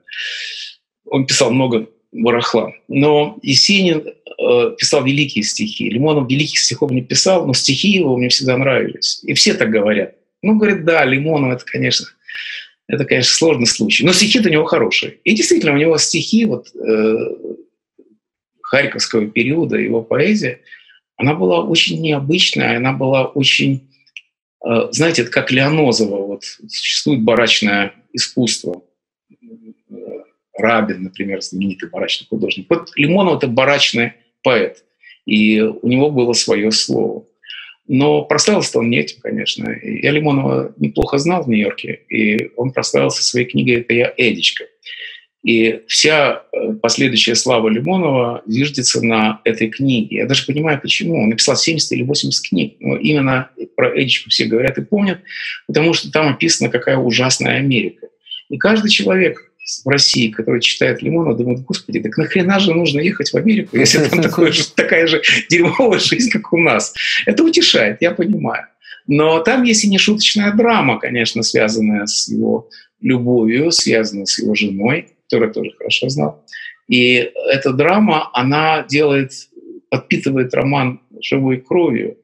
Он 1.04 1.26
писал 1.26 1.52
много 1.52 1.88
барахла. 2.22 2.72
Но 2.88 3.38
Есенин 3.42 4.04
э, 4.06 4.76
писал 4.78 5.04
великие 5.04 5.44
стихи. 5.44 5.88
Лимонов 5.90 6.28
великих 6.30 6.58
стихов 6.58 6.90
не 6.90 7.02
писал, 7.02 7.46
но 7.46 7.54
стихи 7.54 7.88
его 7.88 8.16
мне 8.16 8.28
всегда 8.28 8.56
нравились. 8.56 9.20
И 9.24 9.34
все 9.34 9.54
так 9.54 9.70
говорят. 9.70 10.14
Ну, 10.42 10.56
говорит, 10.56 10.84
да, 10.84 11.04
Лимонов 11.04 11.54
это, 11.54 11.64
конечно, 11.64 12.06
Это, 12.88 13.04
конечно, 13.04 13.32
сложный 13.32 13.66
случай. 13.66 14.04
Но 14.04 14.12
стихи 14.12 14.40
у 14.40 14.48
него 14.48 14.64
хорошие. 14.64 15.18
И 15.24 15.34
действительно, 15.34 15.72
у 15.72 15.78
него 15.78 15.98
стихи 15.98 16.44
вот, 16.44 16.68
э, 16.74 17.16
Харьковского 18.62 19.26
периода, 19.26 19.76
его 19.76 20.02
поэзия, 20.02 20.60
она 21.16 21.34
была 21.34 21.64
очень 21.64 22.00
необычная, 22.00 22.76
она 22.76 22.92
была 22.92 23.26
очень, 23.26 23.88
э, 24.64 24.88
знаете, 24.90 25.22
это 25.22 25.30
как 25.30 25.50
Леонозова, 25.50 26.26
вот 26.26 26.44
существует 26.68 27.22
барачное 27.22 27.92
искусство. 28.12 28.82
Рабин, 30.58 31.02
например, 31.02 31.42
знаменитый 31.42 31.88
барачный 31.88 32.26
художник. 32.26 32.66
Вот 32.68 32.90
Лимонов– 32.96 33.36
это 33.38 33.48
барачный 33.48 34.12
поэт, 34.42 34.84
и 35.24 35.60
у 35.60 35.86
него 35.88 36.10
было 36.10 36.32
свое 36.32 36.70
слово. 36.70 37.24
Но 37.88 38.22
прославился 38.22 38.78
он 38.78 38.90
не 38.90 38.98
этим, 38.98 39.20
конечно. 39.20 39.70
Я 39.70 40.10
Лимонова 40.10 40.74
неплохо 40.76 41.18
знал 41.18 41.44
в 41.44 41.48
Нью-Йорке, 41.48 42.00
и 42.08 42.50
он 42.56 42.72
прославился 42.72 43.22
своей 43.22 43.46
книгой 43.46 43.76
«Это 43.76 43.94
я, 43.94 44.12
Эдичка». 44.16 44.64
И 45.44 45.82
вся 45.86 46.42
э, 46.52 46.72
последующая 46.82 47.36
слава 47.36 47.68
Лимонова 47.68 48.42
зиждется 48.46 49.00
на 49.00 49.40
этой 49.44 49.68
книге. 49.68 50.16
Я 50.16 50.26
даже 50.26 50.44
понимаю, 50.44 50.80
почему. 50.80 51.22
Он 51.22 51.28
написал 51.28 51.54
70 51.56 51.92
или 51.92 52.02
80 52.02 52.48
книг. 52.48 52.76
Но 52.80 52.96
именно 52.96 53.50
про 53.76 53.96
Эдичку 53.96 54.30
все 54.30 54.46
говорят 54.46 54.76
и 54.78 54.84
помнят, 54.84 55.20
потому 55.68 55.94
что 55.94 56.10
там 56.10 56.34
описано, 56.34 56.68
какая 56.68 56.96
ужасная 56.96 57.58
Америка. 57.58 58.08
И 58.48 58.58
каждый 58.58 58.90
человек 58.90 59.52
в 59.84 59.88
России, 59.88 60.30
который 60.30 60.60
читает 60.60 61.02
Лимонова, 61.02 61.36
думает, 61.36 61.62
господи, 61.62 62.00
так 62.00 62.16
нахрена 62.16 62.60
же 62.60 62.72
нужно 62.72 63.00
ехать 63.00 63.30
в 63.30 63.36
Америку, 63.36 63.76
если 63.76 63.98
там 64.08 64.22
такое 64.22 64.52
такая 64.74 65.06
же 65.06 65.22
дерьмовая 65.50 65.98
жизнь, 65.98 66.30
как 66.30 66.52
у 66.52 66.58
нас. 66.58 66.94
Это 67.26 67.42
утешает, 67.42 67.98
я 68.00 68.12
понимаю. 68.12 68.66
Но 69.08 69.40
там 69.40 69.62
есть 69.62 69.84
и 69.84 69.88
нешуточная 69.88 70.52
драма, 70.52 70.98
конечно, 70.98 71.42
связанная 71.42 72.06
с 72.06 72.28
его 72.28 72.68
любовью, 73.00 73.70
связанная 73.72 74.26
с 74.26 74.38
его 74.38 74.54
женой, 74.54 75.08
которую 75.24 75.52
тоже 75.52 75.72
хорошо 75.76 76.08
знал. 76.08 76.44
И 76.88 77.30
эта 77.50 77.72
драма, 77.72 78.30
она 78.32 78.84
делает, 78.88 79.32
подпитывает 79.90 80.54
роман 80.54 81.00
живой 81.20 81.58
кровью. 81.58 82.18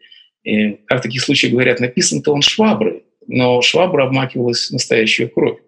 И, 0.44 0.78
как 0.86 1.00
в 1.00 1.02
таких 1.02 1.22
случаях 1.22 1.52
говорят, 1.52 1.80
написан-то 1.80 2.32
он 2.32 2.42
шваброй, 2.42 3.04
но 3.26 3.62
швабра 3.62 4.06
обмакивалась 4.06 4.68
в 4.68 4.72
настоящую 4.72 5.30
кровь. 5.30 5.58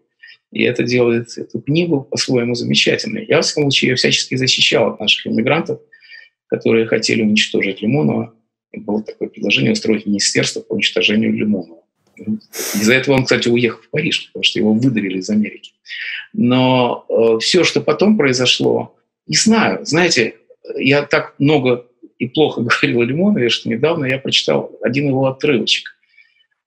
И 0.55 0.63
это 0.63 0.85
делает 0.85 1.37
эту 1.37 1.61
книгу 1.61 2.03
по-своему 2.03 2.55
замечательной. 2.55 3.27
Я, 3.29 3.41
в 3.41 3.45
всяком 3.45 3.65
случае, 3.65 3.91
ее 3.91 3.97
всячески 3.97 4.37
защищал 4.37 4.93
от 4.93 5.01
наших 5.01 5.27
иммигрантов, 5.27 5.81
которые 6.47 6.87
хотели 6.87 7.23
уничтожить 7.23 7.83
Лимонова. 7.83 8.33
И 8.73 8.79
было 8.79 9.03
такое 9.03 9.29
предложение 9.29 9.73
устроить 9.73 10.07
министерство 10.07 10.61
по 10.61 10.75
уничтожению 10.75 11.33
Лимонова. 11.33 11.83
Из-за 12.17 12.95
этого 12.95 13.17
он, 13.17 13.25
кстати, 13.25 13.49
уехал 13.49 13.83
в 13.83 13.91
Париж, 13.91 14.29
потому 14.29 14.45
что 14.45 14.61
его 14.61 14.73
выдавили 14.73 15.19
из 15.19 15.29
Америки. 15.29 15.73
Но 16.33 17.05
э, 17.09 17.39
все, 17.41 17.65
что 17.65 17.81
потом 17.81 18.17
произошло, 18.17 18.95
не 19.27 19.37
знаю. 19.37 19.85
Знаете, 19.85 20.37
я 20.77 21.03
так 21.03 21.35
много 21.41 21.87
и 22.21 22.29
плохо 22.29 22.61
говорил 22.81 23.01
о 23.01 23.05
Лимонове, 23.05 23.49
что 23.49 23.69
недавно 23.69 24.05
я 24.05 24.19
прочитал 24.19 24.71
один 24.83 25.09
его 25.09 25.27
отрывочек 25.27 25.97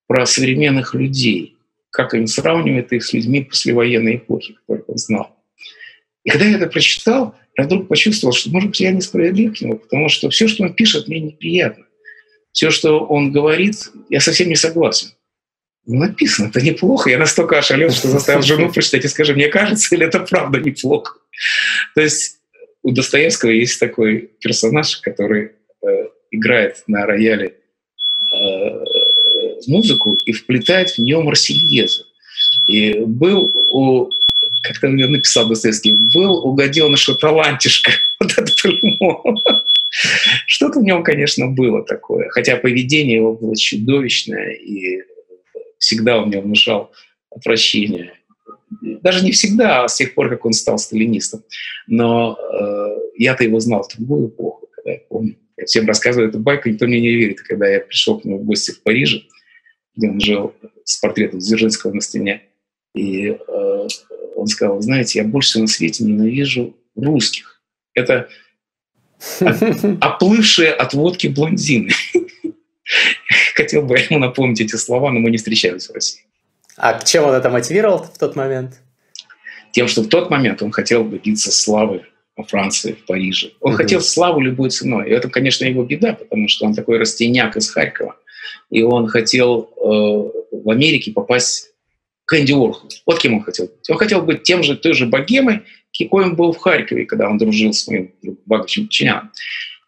про 0.07 0.25
современных 0.25 0.93
людей– 0.93 1.53
как 1.97 2.13
он 2.13 2.27
сравнивает 2.27 2.93
их 2.93 3.03
с 3.03 3.11
людьми 3.11 3.43
послевоенной 3.43 4.17
эпохи, 4.17 4.53
которых 4.53 4.87
он 4.87 4.97
знал. 4.97 5.35
И 6.23 6.29
когда 6.29 6.45
я 6.45 6.57
это 6.57 6.67
прочитал, 6.67 7.35
я 7.57 7.63
вдруг 7.63 7.87
почувствовал, 7.87 8.35
что, 8.35 8.51
может 8.51 8.69
быть, 8.69 8.79
я 8.79 8.91
несправедлив 8.91 9.57
к 9.57 9.61
нему, 9.61 9.77
потому 9.77 10.07
что 10.07 10.29
все, 10.29 10.47
что 10.47 10.63
он 10.63 10.75
пишет, 10.75 11.07
мне 11.07 11.19
неприятно. 11.19 11.85
Все, 12.51 12.69
что 12.69 12.99
он 12.99 13.31
говорит, 13.31 13.89
я 14.09 14.19
совсем 14.19 14.47
не 14.47 14.55
согласен. 14.55 15.09
Ну, 15.87 16.01
написано, 16.01 16.49
это 16.49 16.61
неплохо. 16.61 17.09
Я 17.09 17.17
настолько 17.17 17.57
ошалел, 17.57 17.89
что 17.89 18.09
заставил 18.09 18.43
жену 18.43 18.71
прочитать 18.71 19.03
и 19.05 19.07
скажи, 19.07 19.33
мне 19.33 19.47
кажется, 19.47 19.95
или 19.95 20.05
это 20.05 20.19
правда 20.19 20.59
неплохо. 20.59 21.17
То 21.95 22.01
есть 22.01 22.37
у 22.83 22.91
Достоевского 22.91 23.49
есть 23.49 23.79
такой 23.79 24.29
персонаж, 24.39 24.97
который 24.97 25.53
э, 25.81 25.87
играет 26.29 26.83
на 26.85 27.07
рояле 27.07 27.55
э, 28.31 28.83
музыку 29.67 30.17
и 30.25 30.31
вплетает 30.31 30.91
в 30.91 30.97
нее 30.99 31.19
марсельезу. 31.21 32.05
И 32.67 32.99
был 32.99 33.45
у, 33.73 34.09
как 34.63 34.79
там 34.79 34.95
написал 34.95 35.47
Достоевский, 35.47 36.09
был 36.13 36.45
у 36.45 36.53
гаденыша 36.53 37.15
талантишка, 37.15 37.91
вот 38.19 38.31
это 38.37 38.51
Что-то 40.45 40.79
в 40.79 40.83
нем, 40.83 41.03
конечно, 41.03 41.47
было 41.47 41.83
такое, 41.83 42.29
хотя 42.29 42.57
поведение 42.57 43.17
его 43.17 43.33
было 43.33 43.55
чудовищное, 43.55 44.53
и 44.53 45.01
всегда 45.79 46.17
он 46.21 46.27
мне 46.27 46.41
внушал 46.41 46.91
отвращение. 47.31 48.13
Даже 48.81 49.23
не 49.23 49.31
всегда, 49.31 49.83
а 49.83 49.87
с 49.87 49.95
тех 49.95 50.13
пор, 50.13 50.29
как 50.29 50.45
он 50.45 50.53
стал 50.53 50.77
сталинистом. 50.77 51.43
Но 51.87 52.37
э, 52.37 52.97
я-то 53.17 53.43
его 53.43 53.59
знал 53.59 53.83
в 53.83 53.95
другую 53.95 54.27
эпоху, 54.27 54.67
когда 54.75 54.91
я 54.91 54.99
помню. 55.09 55.37
Я 55.57 55.65
всем 55.65 55.87
рассказываю 55.87 56.29
эту 56.29 56.39
байку, 56.39 56.69
никто 56.69 56.85
мне 56.85 56.99
не 56.99 57.11
верит. 57.11 57.41
Когда 57.41 57.67
я 57.67 57.79
пришел 57.79 58.19
к 58.19 58.25
нему 58.25 58.39
в 58.39 58.45
гости 58.45 58.71
в 58.71 58.83
Париже, 58.83 59.21
где 59.97 60.09
он 60.09 60.21
жил 60.21 60.53
с 60.85 60.97
портретом 60.97 61.39
Дзержинского 61.39 61.91
на 61.91 62.01
стене. 62.01 62.43
И 62.93 63.29
э, 63.29 63.87
он 64.35 64.47
сказал, 64.47 64.79
знаете, 64.81 65.19
я 65.19 65.25
больше 65.25 65.49
всего 65.49 65.63
на 65.63 65.67
свете 65.67 66.03
ненавижу 66.03 66.77
русских. 66.95 67.61
Это 67.93 68.29
оплывшие 69.99 70.71
от 70.71 70.93
водки 70.93 71.27
блондины. 71.27 71.91
Хотел 73.55 73.81
бы 73.81 73.97
ему 73.97 74.19
напомнить 74.19 74.61
эти 74.61 74.75
слова, 74.75 75.11
но 75.11 75.19
мы 75.19 75.31
не 75.31 75.37
встречались 75.37 75.89
в 75.89 75.93
России. 75.93 76.23
А 76.77 77.01
чем 77.03 77.25
он 77.25 77.33
это 77.33 77.49
мотивировал 77.49 78.03
в 78.03 78.17
тот 78.17 78.35
момент? 78.35 78.79
Тем, 79.71 79.87
что 79.87 80.03
в 80.03 80.07
тот 80.07 80.29
момент 80.29 80.61
он 80.61 80.71
хотел 80.71 81.03
добиться 81.03 81.51
славы 81.51 82.05
во 82.35 82.43
Франции, 82.43 82.93
в 82.93 83.05
Париже. 83.05 83.51
Он 83.61 83.71
угу. 83.71 83.77
хотел 83.77 84.01
славу 84.01 84.39
любой 84.39 84.69
ценой. 84.69 85.09
И 85.09 85.11
это, 85.11 85.27
конечно, 85.27 85.65
его 85.65 85.83
беда, 85.83 86.13
потому 86.13 86.47
что 86.47 86.65
он 86.65 86.75
такой 86.75 86.99
растеняк 86.99 87.57
из 87.57 87.71
Харькова 87.71 88.15
и 88.69 88.83
он 88.83 89.07
хотел 89.07 89.69
э, 89.75 90.55
в 90.55 90.69
Америке 90.69 91.11
попасть 91.11 91.71
к 92.25 92.37
Энди 92.37 92.51
Уорхолу. 92.51 92.89
Вот 93.05 93.19
кем 93.19 93.35
он 93.35 93.41
хотел 93.41 93.67
быть. 93.67 93.89
Он 93.89 93.97
хотел 93.97 94.21
быть 94.21 94.43
тем 94.43 94.61
же, 94.61 94.75
той 94.75 94.93
же 94.93 95.05
богемой, 95.05 95.61
какой 95.97 96.25
он 96.25 96.35
был 96.35 96.51
в 96.51 96.57
Харькове, 96.57 97.05
когда 97.05 97.29
он 97.29 97.37
дружил 97.37 97.73
с 97.73 97.87
моим 97.87 98.11
богачим 98.45 98.89
чиняном. 98.89 99.31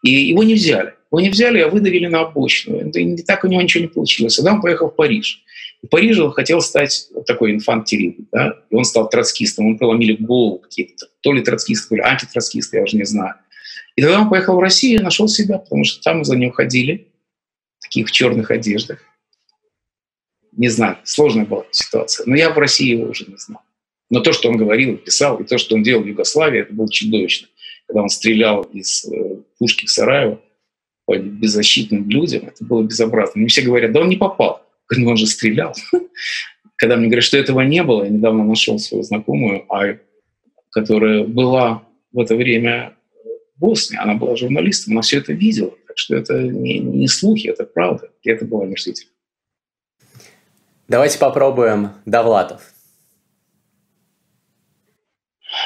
И 0.02 0.10
его 0.10 0.42
не 0.42 0.54
взяли. 0.54 0.94
Его 1.12 1.20
не 1.20 1.28
взяли, 1.28 1.60
а 1.60 1.68
выдавили 1.68 2.06
на 2.06 2.20
обочину. 2.20 2.88
И 2.90 3.22
так 3.22 3.44
у 3.44 3.48
него 3.48 3.60
ничего 3.60 3.82
не 3.82 3.88
получилось. 3.88 4.36
Тогда 4.36 4.54
он 4.54 4.62
поехал 4.62 4.88
в 4.88 4.96
Париж. 4.96 5.42
В 5.82 5.88
Париже 5.88 6.22
он 6.22 6.32
хотел 6.32 6.60
стать 6.60 7.08
такой 7.26 7.52
инфант 7.52 7.88
да? 8.32 8.54
и 8.70 8.74
он 8.74 8.84
стал 8.84 9.08
троцкистом. 9.08 9.66
Он 9.66 9.78
проломили 9.78 10.16
голову 10.16 10.58
какие-то, 10.58 11.06
то 11.20 11.32
ли 11.32 11.42
троцкисты, 11.42 11.88
то 11.90 11.96
ли 11.96 12.02
антитроцкисты, 12.02 12.78
я 12.78 12.84
уже 12.84 12.96
не 12.96 13.04
знаю. 13.04 13.34
И 13.96 14.02
тогда 14.02 14.20
он 14.20 14.30
поехал 14.30 14.56
в 14.56 14.60
Россию 14.60 15.00
и 15.00 15.02
нашел 15.02 15.28
себя, 15.28 15.58
потому 15.58 15.84
что 15.84 16.02
там 16.02 16.24
за 16.24 16.36
ним 16.36 16.52
ходили 16.52 17.08
таких 17.90 18.12
черных 18.12 18.52
одеждах. 18.52 19.00
Не 20.52 20.68
знаю, 20.68 20.98
сложная 21.02 21.44
была 21.44 21.64
ситуация. 21.72 22.24
Но 22.26 22.36
я 22.36 22.50
в 22.50 22.58
России 22.58 22.90
его 22.90 23.10
уже 23.10 23.26
не 23.26 23.36
знал. 23.36 23.62
Но 24.10 24.20
то, 24.20 24.32
что 24.32 24.48
он 24.48 24.56
говорил, 24.56 24.96
писал, 24.96 25.38
и 25.38 25.44
то, 25.44 25.58
что 25.58 25.74
он 25.74 25.82
делал 25.82 26.02
в 26.02 26.06
Югославии, 26.06 26.60
это 26.60 26.72
было 26.72 26.90
чудовищно. 26.90 27.48
Когда 27.86 28.02
он 28.02 28.08
стрелял 28.08 28.62
из 28.62 29.04
э, 29.04 29.36
пушки 29.58 29.86
Сараево 29.86 30.40
по 31.04 31.16
беззащитным 31.16 32.08
людям, 32.08 32.46
это 32.46 32.64
было 32.64 32.82
безобразно. 32.82 33.40
Мне 33.40 33.48
все 33.48 33.62
говорят, 33.62 33.92
да 33.92 34.00
он 34.00 34.08
не 34.08 34.16
попал. 34.16 34.64
Говорю, 34.88 35.04
ну 35.04 35.10
он 35.10 35.16
же 35.16 35.26
стрелял. 35.26 35.74
Когда 36.76 36.96
мне 36.96 37.06
говорят, 37.06 37.24
что 37.24 37.38
этого 37.38 37.60
не 37.60 37.82
было, 37.82 38.04
я 38.04 38.10
недавно 38.10 38.44
нашел 38.44 38.78
свою 38.78 39.02
знакомую, 39.02 39.64
Аю, 39.68 40.00
которая 40.70 41.24
была 41.24 41.82
в 42.12 42.20
это 42.20 42.36
время 42.36 42.96
в 43.56 43.60
Боснии, 43.60 43.98
она 43.98 44.14
была 44.14 44.36
журналистом, 44.36 44.94
она 44.94 45.02
все 45.02 45.18
это 45.18 45.32
видела. 45.32 45.74
Что 46.00 46.16
это 46.16 46.38
не, 46.42 46.78
не 46.78 47.08
слухи, 47.08 47.46
это 47.48 47.64
правда. 47.64 48.08
И 48.22 48.30
это 48.30 48.46
было 48.46 48.62
омерзительно. 48.62 49.10
Давайте 50.88 51.18
попробуем 51.18 51.90
Довлатов. 52.06 52.62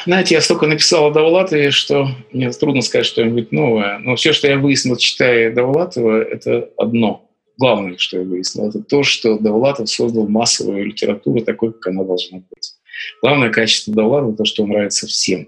Знаете, 0.07 0.35
я 0.35 0.41
столько 0.41 0.67
написал 0.67 1.07
о 1.07 1.11
Довлатове, 1.13 1.71
что 1.71 2.09
мне 2.33 2.51
трудно 2.51 2.83
сказать 2.83 3.07
что-нибудь 3.07 3.53
новое. 3.53 3.99
Но 3.99 4.17
все, 4.17 4.33
что 4.33 4.49
я 4.49 4.59
выяснил, 4.59 4.97
читая 4.97 5.55
Довлатова, 5.55 6.21
это 6.21 6.69
одно. 6.77 7.31
Главное, 7.57 7.97
что 7.97 8.19
я 8.19 8.25
выяснил, 8.25 8.69
это 8.69 8.83
то, 8.83 9.05
что 9.05 9.39
Довлатов 9.39 9.89
создал 9.89 10.27
массовую 10.27 10.87
литературу 10.87 11.43
такой, 11.43 11.73
как 11.75 11.87
она 11.87 12.03
должна 12.03 12.39
быть. 12.39 12.75
Главное 13.23 13.51
качество 13.51 13.95
Довлатова– 13.95 14.37
то, 14.37 14.45
что 14.45 14.65
он 14.65 14.71
нравится 14.71 15.07
всем. 15.07 15.47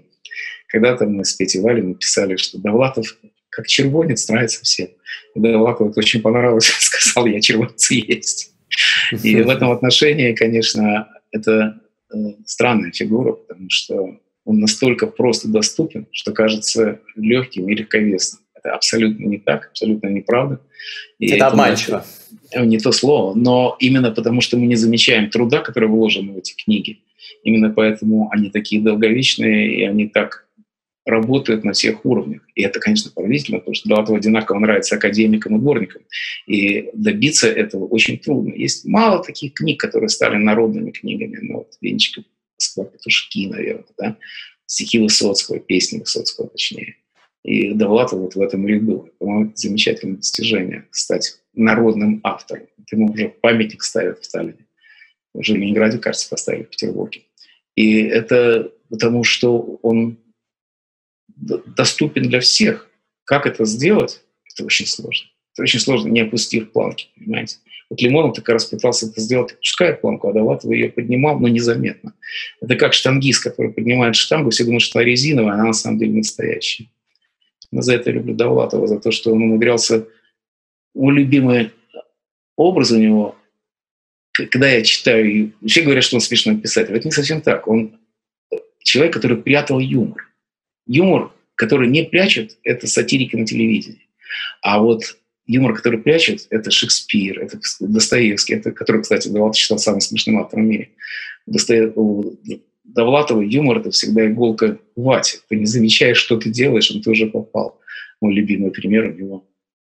Когда-то 0.67 1.07
мы 1.07 1.25
с 1.25 1.33
Петей 1.33 1.61
Валей 1.61 1.83
написали, 1.83 2.37
что 2.37 2.57
Довлатов 2.57 3.17
как 3.57 3.65
червонец 3.65 4.29
нравится 4.29 4.61
всем. 4.63 4.89
Когда 5.33 5.59
Лакову 5.59 5.89
это 5.89 5.99
очень 5.99 6.21
понравилось, 6.21 6.69
он 6.69 6.75
сказал, 6.79 7.25
я 7.25 7.41
червонец 7.41 7.89
есть. 7.89 8.53
И 9.23 9.35
в 9.41 9.49
этом 9.49 9.71
отношении, 9.71 10.33
конечно, 10.33 11.07
это 11.31 11.81
э, 12.13 12.17
странная 12.45 12.91
фигура, 12.91 13.33
потому 13.33 13.67
что 13.69 14.19
он 14.45 14.59
настолько 14.59 15.07
просто 15.07 15.47
доступен, 15.47 16.05
что 16.11 16.33
кажется 16.33 16.99
легким 17.15 17.67
и 17.67 17.73
легковесным. 17.73 18.43
Это 18.53 18.75
абсолютно 18.75 19.25
не 19.25 19.39
так, 19.39 19.69
абсолютно 19.71 20.09
неправда. 20.09 20.61
И 21.17 21.25
это, 21.25 21.35
это 21.37 21.47
обманчиво. 21.47 22.05
Не 22.55 22.77
то 22.77 22.91
слово, 22.91 23.33
но 23.33 23.75
именно 23.79 24.11
потому, 24.11 24.41
что 24.41 24.55
мы 24.55 24.67
не 24.67 24.75
замечаем 24.75 25.31
труда, 25.31 25.61
который 25.61 25.89
вложен 25.89 26.31
в 26.31 26.37
эти 26.37 26.53
книги– 26.53 26.99
Именно 27.43 27.69
поэтому 27.69 28.29
они 28.31 28.49
такие 28.49 28.81
долговечные, 28.81 29.75
и 29.75 29.83
они 29.83 30.07
так 30.07 30.46
работают 31.07 31.63
на 31.63 31.71
всех 31.71 32.05
уровнях. 32.05 32.41
И 32.53 32.61
это, 32.61 32.79
конечно, 32.79 33.09
поразительно, 33.11 33.59
потому 33.59 33.75
что 33.75 33.87
Довлатов 33.87 34.17
одинаково 34.17 34.59
нравится 34.59 34.95
академикам 34.95 35.55
и 35.55 35.59
дворникам. 35.59 36.01
И 36.45 36.89
добиться 36.93 37.47
этого 37.47 37.87
очень 37.87 38.19
трудно. 38.19 38.53
Есть 38.53 38.85
мало 38.85 39.23
таких 39.23 39.53
книг, 39.53 39.79
которые 39.79 40.09
стали 40.09 40.35
народными 40.35 40.91
книгами. 40.91 41.39
Ну, 41.41 41.57
вот 41.59 41.77
Венчиков, 41.79 42.25
Москва, 42.57 42.83
Петушки, 42.85 43.47
наверное, 43.47 43.85
да? 43.97 44.17
стихи 44.65 44.99
Высоцкого, 44.99 45.59
песни 45.59 45.99
Высоцкого, 45.99 46.49
точнее. 46.49 46.97
И 47.43 47.71
Довлатов 47.71 48.19
вот 48.19 48.35
в 48.35 48.41
этом 48.41 48.65
был. 48.85 49.09
По-моему, 49.17 49.45
это 49.45 49.53
замечательное 49.55 50.17
достижение 50.17 50.87
стать 50.91 51.39
народным 51.53 52.19
автором. 52.23 52.67
Ему 52.91 53.13
уже 53.13 53.29
памятник 53.29 53.81
ставят 53.81 54.19
в 54.19 54.25
Сталине. 54.25 54.65
Уже 55.33 55.53
в 55.53 55.55
Ленинграде, 55.55 55.99
кажется, 55.99 56.29
поставили 56.29 56.63
в 56.63 56.69
Петербурге. 56.69 57.21
И 57.75 58.01
это 58.01 58.73
потому, 58.89 59.23
что 59.23 59.79
он 59.81 60.17
доступен 61.37 62.23
для 62.23 62.39
всех. 62.39 62.89
Как 63.23 63.45
это 63.45 63.65
сделать? 63.65 64.21
Это 64.53 64.65
очень 64.65 64.87
сложно. 64.87 65.29
Это 65.53 65.63
очень 65.63 65.79
сложно, 65.79 66.09
не 66.09 66.21
опустив 66.21 66.71
планки, 66.71 67.07
понимаете? 67.15 67.57
Вот 67.89 68.01
Лимонов 68.01 68.35
так 68.35 68.49
раз 68.49 68.65
пытался 68.65 69.07
это 69.07 69.21
сделать, 69.21 69.53
опуская 69.53 69.93
планку, 69.93 70.27
а 70.27 70.33
Довлатов 70.33 70.71
ее 70.71 70.89
поднимал, 70.89 71.39
но 71.39 71.47
незаметно. 71.47 72.13
Это 72.61 72.75
как 72.75 72.93
штангист, 72.93 73.43
который 73.43 73.71
поднимает 73.71 74.15
штангу, 74.15 74.49
все 74.49 74.65
думают, 74.65 74.83
что 74.83 74.99
она 74.99 75.05
резиновая, 75.05 75.51
а 75.51 75.55
она 75.55 75.63
на 75.65 75.73
самом 75.73 75.99
деле 75.99 76.13
настоящая. 76.13 76.89
Но 77.71 77.81
за 77.81 77.93
это 77.93 78.11
люблю 78.11 78.33
Довлатова, 78.33 78.87
за 78.87 78.99
то, 78.99 79.11
что 79.11 79.31
он 79.31 79.41
умудрялся... 79.41 80.07
Мой 80.93 81.13
любимый 81.13 81.71
образ 82.55 82.91
у 82.91 82.97
него, 82.97 83.35
когда 84.31 84.67
я 84.67 84.81
читаю... 84.83 85.53
Все 85.65 85.83
говорят, 85.83 86.03
что 86.03 86.15
он 86.15 86.21
смешной 86.21 86.57
писатель. 86.57 86.95
Это 86.95 87.07
не 87.07 87.11
совсем 87.11 87.41
так. 87.41 87.67
Он 87.67 87.99
человек, 88.79 89.13
который 89.13 89.37
прятал 89.37 89.79
юмор. 89.79 90.26
Юмор, 90.87 91.31
который 91.55 91.87
не 91.87 92.03
прячет, 92.03 92.57
это 92.63 92.87
сатирика 92.87 93.37
на 93.37 93.45
телевидении. 93.45 94.07
А 94.61 94.79
вот 94.79 95.17
юмор, 95.45 95.73
который 95.73 95.99
прячет, 95.99 96.47
это 96.49 96.71
Шекспир, 96.71 97.39
это 97.39 97.59
Достоевский, 97.79 98.55
это, 98.55 98.71
который, 98.71 99.01
кстати, 99.01 99.27
Довлатов 99.29 99.57
считал 99.57 99.79
самым 99.79 100.01
смешным 100.01 100.39
автором 100.39 100.65
в 100.65 100.67
мире. 100.67 100.89
Довлатова 102.83 103.41
юмор– 103.41 103.77
это 103.79 103.91
всегда 103.91 104.27
иголка 104.27 104.79
в 104.95 105.03
вате. 105.03 105.39
Ты 105.49 105.57
не 105.57 105.65
замечаешь, 105.65 106.17
что 106.17 106.37
ты 106.37 106.49
делаешь, 106.49 106.91
он 106.91 107.01
ты 107.01 107.11
уже 107.11 107.27
попал. 107.27 107.79
Мой 108.21 108.33
любимый 108.33 108.71
пример 108.71 109.05
у 109.05 109.13
него 109.13 109.45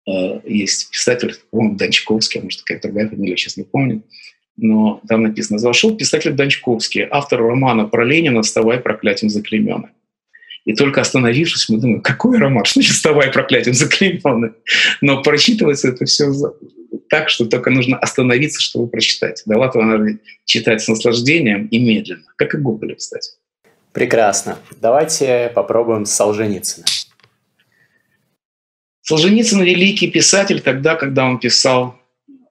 э, 0.07 0.41
есть 0.45 0.91
писатель, 0.91 1.35
по-моему, 1.51 1.79
а 1.81 2.41
может, 2.41 2.63
какая-то 2.63 2.89
другая 2.89 3.09
фамилия, 3.09 3.37
сейчас 3.37 3.57
не 3.57 3.65
помню. 3.65 4.03
Но 4.57 5.01
там 5.09 5.23
написано, 5.23 5.59
зашел 5.59 5.97
писатель 5.97 6.33
Данчковский, 6.33 7.07
автор 7.09 7.41
романа 7.41 7.85
про 7.85 8.05
Ленина 8.05 8.43
«Вставай, 8.43 8.81
проклятием 8.81 9.31
заклеменный». 9.31 9.91
И 10.65 10.75
только 10.75 11.01
остановившись, 11.01 11.69
мы 11.69 11.79
думаем, 11.79 12.01
какой 12.01 12.39
роман, 12.39 12.65
что 12.65 12.75
значит 12.75 12.95
«Вставай, 12.95 13.31
проклятием 13.31 13.75
заклеменный». 13.75 14.53
Но 15.01 15.23
прочитывается 15.23 15.89
это 15.89 16.05
все 16.05 16.33
так, 17.09 17.29
что 17.29 17.47
только 17.47 17.71
нужно 17.71 17.97
остановиться, 17.99 18.61
чтобы 18.61 18.89
прочитать. 18.89 19.43
Довлатова 19.47 19.83
надо 19.83 20.19
читать 20.45 20.83
с 20.83 20.89
наслаждением 20.89 21.67
и 21.67 21.79
медленно, 21.79 22.25
как 22.37 22.55
и 22.55 22.59
Гоголя, 22.59 22.95
кстати. 22.95 23.33
Прекрасно. 23.93 24.59
Давайте 24.81 25.51
попробуем 25.55 26.05
с 26.05 26.13
Солженицына. 26.13 26.85
Солженицын– 29.03 29.63
великий 29.65 30.11
писатель 30.11 30.61
тогда, 30.61 30.95
когда 30.95 31.25
он 31.25 31.39
писал 31.39 31.99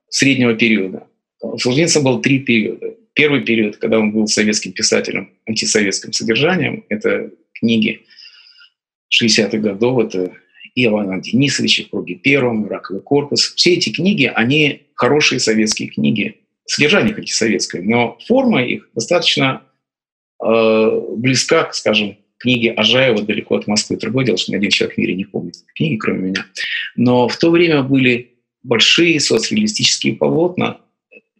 среднего 0.08 0.54
периода. 0.54 1.06
У 1.40 1.56
Солженицына 1.56 2.04
был 2.04 2.20
три 2.20 2.40
периода. 2.40 2.94
Первый 3.14 3.42
период, 3.42 3.76
когда 3.76 3.98
он 3.98 4.12
был 4.12 4.26
советским 4.26 4.72
писателем, 4.72 5.32
антисоветским 5.46 6.12
содержанием, 6.12 6.84
это 6.88 7.30
книги 7.58 8.06
60-х 9.10 9.58
годов, 9.58 10.06
это 10.06 10.32
и 10.74 10.86
Ивана 10.86 11.20
Денисовича, 11.20 11.84
«Круги 11.90 12.14
первым», 12.14 12.68
«Раковый 12.68 13.02
корпус». 13.02 13.52
Все 13.56 13.74
эти 13.74 13.90
книги, 13.90 14.30
они 14.32 14.82
хорошие 14.94 15.40
советские 15.40 15.88
книги. 15.88 16.36
Содержание 16.66 17.14
и 17.14 17.26
советское, 17.26 17.82
но 17.82 18.18
форма 18.26 18.62
их 18.62 18.88
достаточно 18.94 19.62
э, 20.40 21.00
близка, 21.16 21.72
скажем, 21.72 22.18
книге 22.38 22.72
Ажаева 22.72 23.22
«Далеко 23.22 23.56
от 23.56 23.66
Москвы». 23.66 23.96
Другое 23.96 24.26
дело, 24.26 24.38
что 24.38 24.52
ни 24.52 24.56
один 24.56 24.70
человек 24.70 24.94
в 24.94 24.98
мире 24.98 25.14
не 25.14 25.24
помнит 25.24 25.54
книги, 25.74 25.96
кроме 25.96 26.30
меня. 26.30 26.46
Но 26.94 27.26
в 27.26 27.36
то 27.38 27.50
время 27.50 27.82
были 27.82 28.34
большие 28.62 29.18
соцреалистические 29.18 30.14
полотна, 30.14 30.80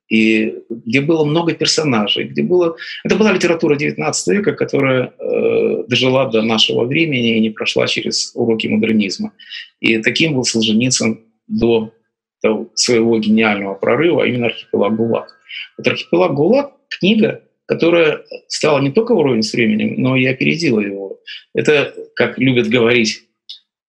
и 0.08 0.54
где 0.70 1.00
было 1.00 1.24
много 1.24 1.54
персонажей, 1.54 2.24
где 2.24 2.42
было... 2.42 2.76
Это 3.04 3.16
была 3.16 3.32
литература 3.32 3.76
XIX 3.76 4.12
века, 4.28 4.52
которая 4.52 5.12
э, 5.18 5.84
дожила 5.86 6.30
до 6.30 6.42
нашего 6.42 6.84
времени 6.84 7.36
и 7.36 7.40
не 7.40 7.50
прошла 7.50 7.86
через 7.86 8.32
уроки 8.34 8.66
модернизма. 8.66 9.32
И 9.80 9.98
таким 9.98 10.34
был 10.34 10.44
Солженицын 10.44 11.20
до 11.46 11.92
того, 12.40 12.70
своего 12.74 13.18
гениального 13.18 13.74
прорыва, 13.74 14.22
а 14.22 14.26
именно 14.26 14.46
«Архипелаг 14.46 14.96
ГУЛАГ». 14.96 15.28
Вот 15.76 15.86
«Архипелаг 15.86 16.34
ГУЛАГ»— 16.34 16.72
книга, 16.88 17.42
которая 17.66 18.24
стала 18.46 18.80
не 18.80 18.90
только 18.90 19.14
вровень 19.14 19.42
с 19.42 19.52
временем, 19.52 19.94
но 19.98 20.16
и 20.16 20.24
опередила 20.24 20.80
его. 20.80 21.20
Это, 21.54 21.94
как 22.14 22.38
любят 22.38 22.68
говорить 22.68 23.24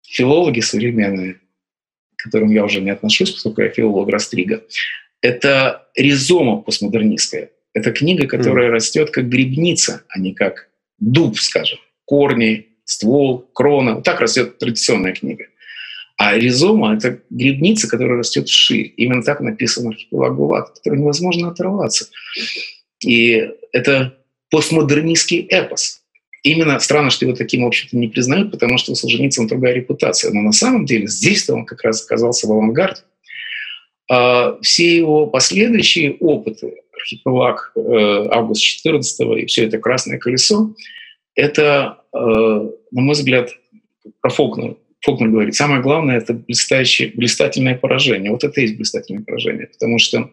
филологи 0.06 0.60
современные, 0.60 1.36
к 2.16 2.24
которым 2.24 2.52
я 2.52 2.66
уже 2.66 2.82
не 2.82 2.90
отношусь, 2.90 3.32
поскольку 3.32 3.62
я 3.62 3.70
филолог 3.70 4.10
Растрига, 4.10 4.64
это 5.22 5.88
ризома 5.96 6.62
постмодернистская. 6.62 7.52
Это 7.74 7.92
книга, 7.92 8.28
которая 8.28 8.70
mm. 8.70 8.72
растет 8.72 9.12
как 9.12 9.30
грибница, 9.30 10.04
а 10.10 10.20
не 10.20 10.34
как 10.34 10.70
дуб, 11.00 11.38
скажем. 11.38 11.80
Корни, 12.06 12.68
ствол, 12.84 13.50
крона. 13.54 13.96
Вот 13.96 14.04
так 14.04 14.20
растет 14.20 14.58
традиционная 14.58 15.14
книга. 15.14 15.46
А 16.18 16.38
ризома— 16.38 16.96
это 16.98 17.20
грибница, 17.30 17.88
которая 17.88 18.18
растет 18.18 18.50
вширь. 18.50 18.94
Именно 18.98 19.24
так 19.24 19.40
написан 19.40 19.88
архипелаг 19.88 20.36
ГУЛАГ, 20.36 20.70
от 20.70 20.78
которого 20.78 21.00
невозможно 21.00 21.50
оторваться. 21.50 22.10
И 23.02 23.50
это 23.72 24.18
постмодернистский 24.50 25.48
эпос. 25.50 26.02
Именно 26.44 26.80
странно, 26.80 27.10
что 27.10 27.26
его 27.26 27.36
таким, 27.36 27.64
в 27.64 27.68
общем-то, 27.68 27.96
не 27.96 28.08
признают, 28.08 28.52
потому 28.52 28.78
что 28.78 28.92
у 28.92 28.96
Солженицына 28.96 29.48
другая 29.48 29.74
репутация. 29.74 30.32
Но 30.32 30.42
на 30.42 30.52
самом 30.52 30.86
деле 30.86 31.08
здесь-то 31.08 31.54
он 31.54 31.66
как 31.66 31.84
раз 31.84 32.04
оказался 32.04 32.48
в 32.48 32.52
авангарде. 32.52 33.02
А 34.10 34.58
все 34.62 34.98
его 34.98 35.28
последующие 35.28 36.18
опыты, 36.20 36.82
архипелаг 36.94 37.72
э, 37.76 38.28
август 38.32 38.64
14 38.64 39.38
и 39.38 39.46
все 39.46 39.66
это 39.66 39.78
«Красное 39.78 40.18
колесо», 40.18 40.74
это, 41.36 42.00
э, 42.12 42.18
на 42.18 43.02
мой 43.02 43.14
взгляд, 43.14 43.52
про 44.20 44.30
Фолкнер, 44.30 44.76
Фолкнер 45.02 45.30
говорит, 45.30 45.56
самое 45.56 45.82
главное– 45.82 46.18
это 46.18 46.34
блестящее, 46.34 47.12
блистательное 47.16 47.78
поражение. 47.78 48.32
Вот 48.32 48.44
это 48.44 48.60
и 48.60 48.64
есть 48.64 48.78
блистательное 48.78 49.24
поражение, 49.24 49.68
потому 49.68 50.00
что 50.00 50.32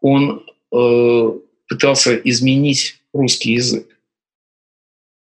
он 0.00 0.46
э, 0.72 1.32
пытался 1.68 2.14
изменить 2.16 3.00
русский 3.12 3.52
язык. 3.52 3.86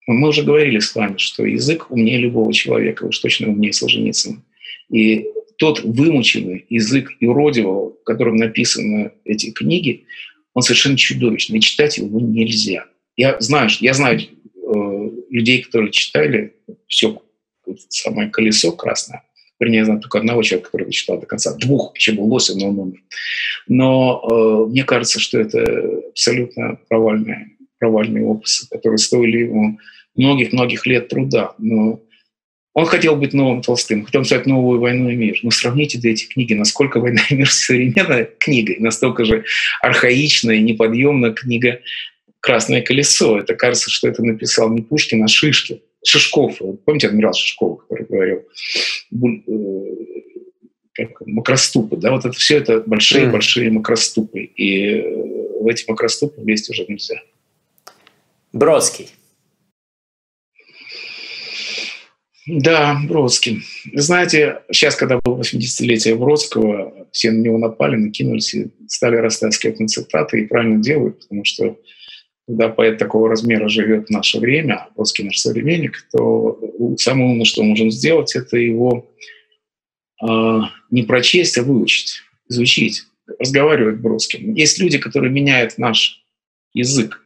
Мы 0.08 0.30
уже 0.30 0.44
говорили 0.44 0.80
с 0.80 0.96
вами, 0.96 1.18
что 1.18 1.46
язык 1.46 1.92
умнее 1.92 2.18
любого 2.18 2.54
человека, 2.54 3.06
уж 3.06 3.20
точно 3.20 3.50
умнее 3.50 3.74
Солженицына. 3.74 4.42
И 4.90 5.26
тот 5.62 5.82
вымученный 5.84 6.66
язык 6.70 7.12
юродивого, 7.20 7.92
в 7.92 8.04
котором 8.04 8.36
написаны 8.38 9.12
эти 9.26 9.52
книги, 9.52 10.06
он 10.56 10.64
совершенно 10.64 10.98
чудовищный, 10.98 11.60
и 11.60 11.62
читать 11.62 12.00
его 12.00 12.20
нельзя. 12.20 12.86
Я 13.16 13.40
знаю, 13.40 13.70
я 13.80 13.94
знаю 13.94 14.22
э, 14.22 15.10
людей, 15.30 15.62
которые 15.62 15.92
читали 15.92 16.56
все 16.88 17.22
самое 17.90 18.32
колесо 18.32 18.72
красное. 18.72 19.22
Вернее, 19.60 19.78
я 19.78 19.86
знаю 19.86 20.00
только 20.00 20.18
одного 20.18 20.42
человека, 20.42 20.72
который 20.72 20.92
читал 20.92 21.20
до 21.20 21.28
конца. 21.28 21.56
Двух, 21.56 21.96
еще 21.96 22.14
был 22.14 22.26
Лосин, 22.26 22.58
но 22.58 22.70
он 22.70 22.80
умер. 22.80 23.04
Но 23.68 24.66
э, 24.68 24.72
мне 24.72 24.84
кажется, 24.84 25.20
что 25.20 25.40
это 25.40 25.62
абсолютно 26.10 26.80
провальные, 26.90 27.52
провальные 27.78 28.26
опусы, 28.26 28.68
которые 28.68 28.98
стоили 28.98 29.44
ему 29.44 29.78
многих-многих 30.16 30.88
лет 30.88 31.08
труда. 31.10 31.54
Но 31.60 32.02
он 32.74 32.86
хотел 32.86 33.16
быть 33.18 33.34
новым 33.34 33.62
Толстым, 33.62 34.06
хотел 34.06 34.22
написать 34.22 34.46
новую 34.46 34.80
«Войну 34.80 35.10
и 35.10 35.16
мир». 35.16 35.38
Но 35.44 35.52
сравните 35.52 36.00
эти 36.10 36.26
книги, 36.26 36.54
насколько 36.54 37.00
«Война 37.00 37.22
и 37.30 37.36
мир» 37.36 37.50
современная 37.52 38.30
книга, 38.40 38.74
и 38.74 38.82
настолько 38.82 39.26
же 39.26 39.44
архаичная 39.82 40.56
и 40.56 40.62
неподъемная 40.62 41.34
книга 41.34 41.82
«Красное 42.40 42.82
колесо». 42.82 43.40
Это 43.40 43.56
кажется, 43.56 43.90
что 43.90 44.08
это 44.08 44.24
написал 44.24 44.72
не 44.72 44.82
Пушкин, 44.82 45.24
а 45.24 45.28
Шишкин. 45.28 45.82
Шишков. 46.04 46.60
Помните 46.86 47.08
адмирал 47.08 47.34
Шишкова, 47.34 47.76
который 47.76 48.06
говорил 48.08 48.44
э, 49.48 50.06
как, 50.94 51.22
макроступы, 51.28 51.98
да, 51.98 52.12
вот 52.12 52.26
это 52.26 52.36
все 52.36 52.58
это 52.58 52.82
большие-большие 52.82 53.70
mm. 53.70 53.74
макроступы, 53.74 54.40
и 54.40 54.96
э, 54.96 55.62
в 55.62 55.68
эти 55.68 55.88
макроступы 55.90 56.42
влезть 56.42 56.70
уже 56.70 56.86
нельзя. 56.88 57.22
Бродский. 58.52 59.10
Да, 62.54 63.00
Бродский. 63.08 63.64
Знаете, 63.94 64.64
сейчас, 64.70 64.98
когда 64.98 65.20
было 65.20 65.40
80-летие 65.40 66.16
Бродского, 66.16 67.08
все 67.14 67.32
на 67.32 67.42
него 67.42 67.58
напали, 67.58 67.96
накинулись 67.96 68.54
и 68.54 68.68
стали 68.88 69.16
растаскивать 69.16 69.80
на 69.80 69.88
цитаты, 69.88 70.42
и 70.42 70.48
правильно 70.48 70.84
делают, 70.84 71.22
потому 71.22 71.46
что 71.46 71.80
когда 72.46 72.68
поэт 72.68 72.98
такого 72.98 73.30
размера 73.30 73.70
живет 73.70 74.08
в 74.08 74.10
наше 74.10 74.40
время, 74.40 74.90
Бродский 74.96 75.24
наш 75.24 75.38
современник, 75.38 76.06
то 76.12 76.60
самое 76.98 77.30
умное, 77.30 77.46
что 77.46 77.64
можем 77.64 77.90
сделать, 77.90 78.36
это 78.36 78.58
его 78.58 79.10
э, 80.22 80.60
не 80.90 81.04
прочесть, 81.04 81.58
а 81.58 81.64
выучить, 81.64 82.22
изучить, 82.50 83.04
разговаривать 83.40 84.02
Бродским. 84.02 84.56
Есть 84.56 84.78
люди, 84.78 84.98
которые 84.98 85.32
меняют 85.32 85.78
наш 85.78 86.22
язык. 86.74 87.26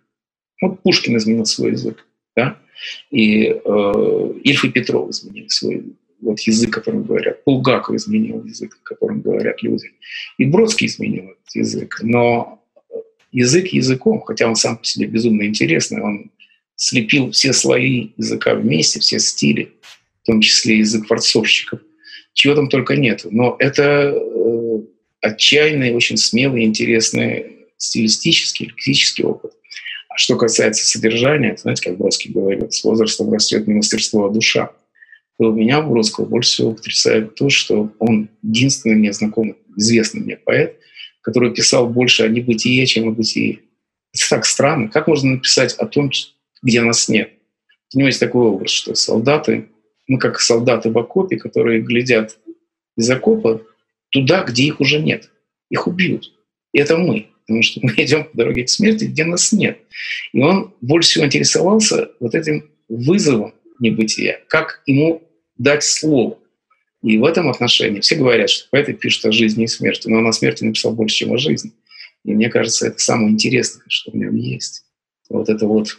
Вот 0.61 0.83
Пушкин 0.83 1.17
изменил 1.17 1.45
свой 1.45 1.71
язык, 1.71 2.05
да? 2.35 2.59
И 3.11 3.45
э, 3.45 4.33
Ильф 4.43 4.65
и 4.65 4.69
Петров 4.69 5.09
изменили 5.09 5.47
свой 5.47 5.83
вот 6.21 6.39
язык, 6.39 6.73
которым 6.73 7.03
говорят. 7.03 7.41
Булгаков 7.45 7.95
изменил 7.95 8.43
язык, 8.43 8.79
которым 8.83 9.21
говорят 9.21 9.61
люди. 9.61 9.91
И 10.37 10.45
Бродский 10.45 10.87
изменил 10.87 11.25
этот 11.25 11.55
язык. 11.55 11.99
Но 12.01 12.63
язык 13.31 13.67
языком, 13.67 14.21
хотя 14.21 14.47
он 14.47 14.55
сам 14.55 14.77
по 14.77 14.85
себе 14.85 15.07
безумно 15.07 15.43
интересный, 15.43 16.01
он 16.01 16.31
слепил 16.75 17.31
все 17.31 17.53
слои 17.53 18.11
языка 18.17 18.55
вместе, 18.55 18.99
все 18.99 19.19
стили, 19.19 19.73
в 20.23 20.25
том 20.25 20.41
числе 20.41 20.79
язык 20.79 21.07
форцовщиков. 21.07 21.79
Чего 22.33 22.55
там 22.55 22.69
только 22.69 22.95
нет. 22.95 23.25
Но 23.29 23.55
это 23.59 24.13
э, 24.13 24.81
отчаянный, 25.21 25.93
очень 25.93 26.17
смелый, 26.17 26.63
интересный 26.63 27.67
стилистический, 27.77 28.67
лексический 28.67 29.23
опыт. 29.23 29.53
А 30.15 30.17
что 30.17 30.37
касается 30.37 30.87
содержания, 30.87 31.57
знаете, 31.57 31.89
как 31.89 31.97
Бродский 31.97 32.31
говорит, 32.31 32.73
с 32.73 32.85
возрастом 32.85 33.33
растет 33.33 33.67
не 33.67 33.73
мастерство, 33.73 34.25
а 34.25 34.29
душа. 34.29 34.71
И 35.37 35.43
у 35.43 35.51
меня 35.51 35.81
Бродского 35.81 36.23
больше 36.23 36.51
всего 36.51 36.71
потрясает 36.71 37.35
то, 37.35 37.49
что 37.49 37.91
он 37.99 38.29
единственный 38.41 38.95
мне 38.95 39.11
знакомый, 39.11 39.57
известный 39.75 40.21
мне 40.21 40.37
поэт, 40.37 40.79
который 41.19 41.53
писал 41.53 41.89
больше 41.89 42.23
о 42.23 42.29
небытие, 42.29 42.85
чем 42.85 43.09
о 43.09 43.11
бытии. 43.11 43.63
Это 44.13 44.29
так 44.29 44.45
странно. 44.45 44.87
Как 44.87 45.07
можно 45.07 45.31
написать 45.31 45.73
о 45.73 45.85
том, 45.85 46.09
где 46.63 46.81
нас 46.81 47.09
нет? 47.09 47.33
У 47.93 47.97
него 47.97 48.07
есть 48.07 48.21
такой 48.21 48.47
образ, 48.47 48.71
что 48.71 48.95
солдаты, 48.95 49.67
мы 50.07 50.17
как 50.17 50.39
солдаты 50.39 50.91
в 50.91 50.97
окопе, 50.97 51.35
которые 51.35 51.81
глядят 51.81 52.37
из 52.95 53.09
окопа 53.09 53.61
туда, 54.11 54.43
где 54.43 54.63
их 54.63 54.79
уже 54.79 54.99
нет. 54.99 55.29
Их 55.69 55.87
убьют. 55.87 56.31
И 56.71 56.79
это 56.79 56.95
мы. 56.95 57.27
Потому 57.45 57.63
что 57.63 57.79
мы 57.83 57.91
идем 57.97 58.25
по 58.25 58.37
дороге 58.37 58.63
к 58.63 58.69
смерти, 58.69 59.05
где 59.05 59.25
нас 59.25 59.51
нет. 59.51 59.79
И 60.33 60.41
он 60.41 60.73
больше 60.81 61.09
всего 61.09 61.25
интересовался 61.25 62.09
вот 62.19 62.35
этим 62.35 62.69
вызовом 62.89 63.53
небытия. 63.79 64.41
Как 64.47 64.81
ему 64.85 65.23
дать 65.57 65.83
слово. 65.83 66.37
И 67.01 67.17
в 67.17 67.23
этом 67.23 67.49
отношении 67.49 67.99
все 67.99 68.15
говорят, 68.15 68.49
что 68.49 68.67
поэты 68.71 68.93
пишут 68.93 69.25
о 69.25 69.31
жизни 69.31 69.65
и 69.65 69.67
смерти, 69.67 70.07
но 70.07 70.17
он 70.17 70.27
о 70.27 70.33
смерти 70.33 70.63
написал 70.63 70.93
больше, 70.93 71.17
чем 71.17 71.33
о 71.33 71.37
жизни. 71.37 71.71
И 72.23 72.33
мне 72.33 72.49
кажется, 72.49 72.87
это 72.87 72.97
самое 72.97 73.29
интересное, 73.29 73.83
что 73.87 74.11
в 74.11 74.15
нем 74.15 74.35
есть. 74.35 74.85
Вот 75.29 75.47
это 75.49 75.67
вот 75.67 75.97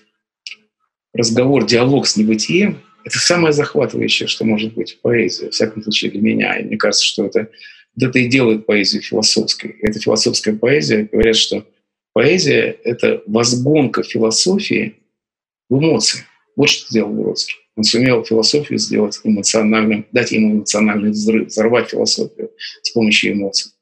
разговор, 1.12 1.64
диалог 1.64 2.06
с 2.06 2.16
небытием— 2.16 2.82
это 3.04 3.18
самое 3.18 3.52
захватывающее, 3.52 4.26
что 4.26 4.44
может 4.44 4.74
быть 4.74 4.94
в 4.94 5.00
поэзии, 5.00 5.44
во 5.44 5.50
всяком 5.52 5.82
случае 5.82 6.10
для 6.10 6.20
меня. 6.20 6.58
И 6.58 6.64
мне 6.64 6.76
кажется, 6.76 7.04
что 7.04 7.24
это, 7.24 7.50
вот 7.96 8.08
это 8.08 8.18
и 8.18 8.28
делает 8.28 8.66
поэзию 8.66 9.02
философской. 9.02 9.70
И 9.70 9.86
эта 9.86 9.98
философская 9.98 10.54
поэзия, 10.54 11.08
говорят, 11.10 11.36
что 11.36 11.66
поэзия— 12.12 12.76
это 12.84 13.22
возгонка 13.26 14.02
философии 14.02 14.96
в 15.68 15.78
эмоции. 15.78 16.20
Вот 16.56 16.68
что 16.68 16.92
делал 16.92 17.12
Бродский. 17.12 17.56
Он 17.76 17.84
сумел 17.84 18.24
философию 18.24 18.78
сделать 18.78 19.20
эмоциональным, 19.22 20.06
дать 20.12 20.32
ему 20.32 20.54
эмоциональный 20.56 21.10
взрыв, 21.10 21.48
взорвать 21.48 21.90
философию 21.90 22.50
с 22.82 22.90
помощью 22.90 23.32
эмоций. 23.32 23.72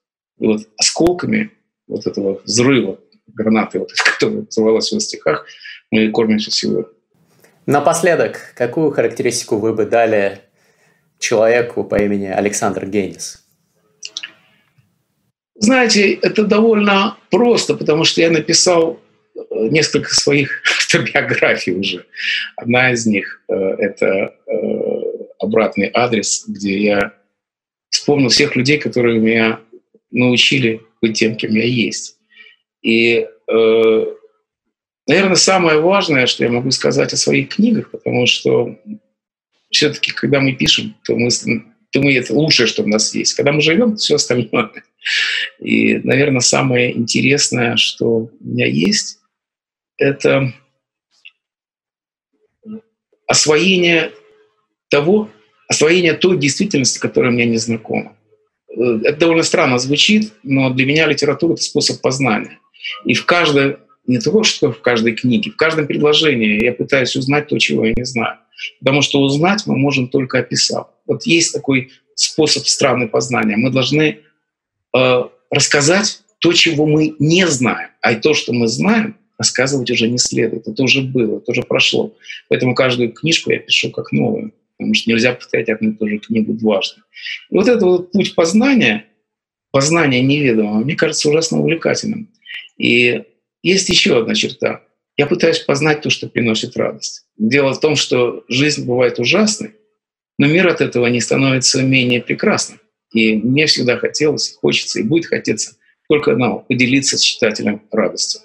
И 0.40 0.46
вот 0.46 0.68
осколками 0.76 1.52
вот 1.86 2.06
этого 2.06 2.40
взрыва 2.44 2.98
гранаты, 3.28 3.78
вот, 3.78 3.92
которая 4.18 4.42
называлась 4.42 4.90
в 4.90 5.00
стихах, 5.00 5.46
мы 5.90 6.10
кормимся 6.10 6.50
сегодня. 6.50 6.86
Напоследок, 7.66 8.52
какую 8.56 8.90
характеристику 8.90 9.56
вы 9.56 9.72
бы 9.72 9.86
дали 9.86 10.40
человеку 11.18 11.84
по 11.84 11.96
имени 12.02 12.26
Александр 12.26 12.86
Генис? 12.86 13.43
Знаете, 15.56 16.12
это 16.14 16.44
довольно 16.44 17.16
просто, 17.30 17.74
потому 17.74 18.04
что 18.04 18.20
я 18.20 18.30
написал 18.30 19.00
несколько 19.50 20.14
своих 20.14 20.62
автобиографий 20.78 21.74
уже. 21.74 22.06
Одна 22.56 22.92
из 22.92 23.06
них 23.06 23.42
э,— 23.48 23.54
это 23.78 24.34
э, 24.46 24.54
обратный 25.38 25.90
адрес, 25.92 26.44
где 26.48 26.78
я 26.78 27.12
вспомнил 27.90 28.28
всех 28.28 28.56
людей, 28.56 28.78
которые 28.78 29.20
меня 29.20 29.60
научили 30.10 30.80
быть 31.00 31.18
тем, 31.18 31.36
кем 31.36 31.52
я 31.52 31.64
есть. 31.64 32.18
И, 32.82 33.26
э, 33.48 34.06
наверное, 35.06 35.36
самое 35.36 35.80
важное, 35.80 36.26
что 36.26 36.44
я 36.44 36.50
могу 36.50 36.70
сказать 36.70 37.12
о 37.12 37.16
своих 37.16 37.48
книгах, 37.50 37.90
потому 37.90 38.26
что 38.26 38.76
все-таки, 39.70 40.12
когда 40.12 40.40
мы 40.40 40.52
пишем, 40.52 40.94
то 41.04 41.16
мы, 41.16 41.30
то 41.90 42.00
мы 42.00 42.14
это 42.14 42.34
лучшее, 42.34 42.66
что 42.66 42.82
у 42.82 42.86
нас 42.86 43.14
есть. 43.14 43.34
Когда 43.34 43.52
мы 43.52 43.60
живем, 43.60 43.96
все 43.96 44.16
остальное. 44.16 44.70
И, 45.60 45.98
наверное, 45.98 46.40
самое 46.40 46.96
интересное, 46.96 47.76
что 47.76 48.06
у 48.06 48.30
меня 48.40 48.66
есть, 48.66 49.18
это 49.96 50.52
освоение 53.26 54.12
того, 54.88 55.30
освоение 55.68 56.14
той 56.14 56.38
действительности, 56.38 56.98
которая 56.98 57.32
мне 57.32 57.46
не 57.46 57.58
знакома. 57.58 58.16
Э, 58.68 59.00
это 59.04 59.18
довольно 59.18 59.42
странно 59.42 59.78
звучит, 59.78 60.32
но 60.42 60.70
для 60.70 60.86
меня 60.86 61.06
литература— 61.06 61.52
это 61.54 61.62
способ 61.62 62.00
познания. 62.00 62.58
И 63.04 63.14
в 63.14 63.24
каждой, 63.24 63.78
не 64.06 64.18
только 64.18 64.44
что 64.44 64.72
в 64.72 64.80
каждой 64.80 65.14
книге, 65.14 65.50
в 65.50 65.56
каждом 65.56 65.86
предложении 65.86 66.62
я 66.62 66.72
пытаюсь 66.72 67.16
узнать 67.16 67.48
то, 67.48 67.58
чего 67.58 67.86
я 67.86 67.94
не 67.96 68.04
знаю. 68.04 68.38
Потому 68.78 69.02
что 69.02 69.20
узнать 69.20 69.66
мы 69.66 69.76
можем 69.76 70.08
только 70.08 70.38
описав. 70.38 70.88
Вот 71.06 71.26
есть 71.26 71.52
такой 71.52 71.92
способ 72.14 72.66
странной 72.66 73.08
познания. 73.08 73.56
Мы 73.56 73.70
должны 73.70 74.20
рассказать 75.50 76.22
то, 76.38 76.52
чего 76.52 76.86
мы 76.86 77.14
не 77.18 77.46
знаем. 77.46 77.90
А 78.00 78.14
то, 78.14 78.34
что 78.34 78.52
мы 78.52 78.68
знаем, 78.68 79.16
рассказывать 79.38 79.90
уже 79.90 80.08
не 80.08 80.18
следует. 80.18 80.68
Это 80.68 80.82
уже 80.82 81.02
было, 81.02 81.38
это 81.38 81.50
уже 81.50 81.62
прошло. 81.62 82.14
Поэтому 82.48 82.74
каждую 82.74 83.12
книжку 83.12 83.50
я 83.50 83.58
пишу 83.58 83.90
как 83.90 84.12
новую, 84.12 84.52
потому 84.76 84.94
что 84.94 85.10
нельзя 85.10 85.32
повторять 85.32 85.68
одну 85.68 85.90
и 85.90 85.94
ту 85.94 86.08
же 86.08 86.18
книгу 86.18 86.52
дважды. 86.52 87.00
И 87.50 87.56
вот 87.56 87.68
этот 87.68 87.82
вот 87.82 88.12
путь 88.12 88.34
познания, 88.34 89.06
познания 89.70 90.22
неведомого, 90.22 90.84
мне 90.84 90.94
кажется 90.94 91.28
ужасно 91.28 91.60
увлекательным. 91.60 92.30
И 92.78 93.22
есть 93.62 93.88
еще 93.88 94.18
одна 94.18 94.34
черта. 94.34 94.82
Я 95.16 95.26
пытаюсь 95.26 95.60
познать 95.60 96.02
то, 96.02 96.10
что 96.10 96.28
приносит 96.28 96.76
радость. 96.76 97.26
Дело 97.36 97.72
в 97.72 97.80
том, 97.80 97.96
что 97.96 98.44
жизнь 98.48 98.84
бывает 98.84 99.18
ужасной, 99.18 99.74
но 100.38 100.46
мир 100.46 100.68
от 100.68 100.80
этого 100.80 101.06
не 101.06 101.20
становится 101.20 101.82
менее 101.82 102.20
прекрасным. 102.20 102.80
И 103.14 103.36
мне 103.36 103.64
всегда 103.66 103.96
хотелось, 103.96 104.58
хочется 104.60 105.00
и 105.00 105.02
будет 105.02 105.26
хотеться 105.26 105.76
только 106.08 106.32
ну, 106.32 106.60
поделиться 106.68 107.16
с 107.16 107.20
читателем 107.20 107.82
радостью. 107.90 108.42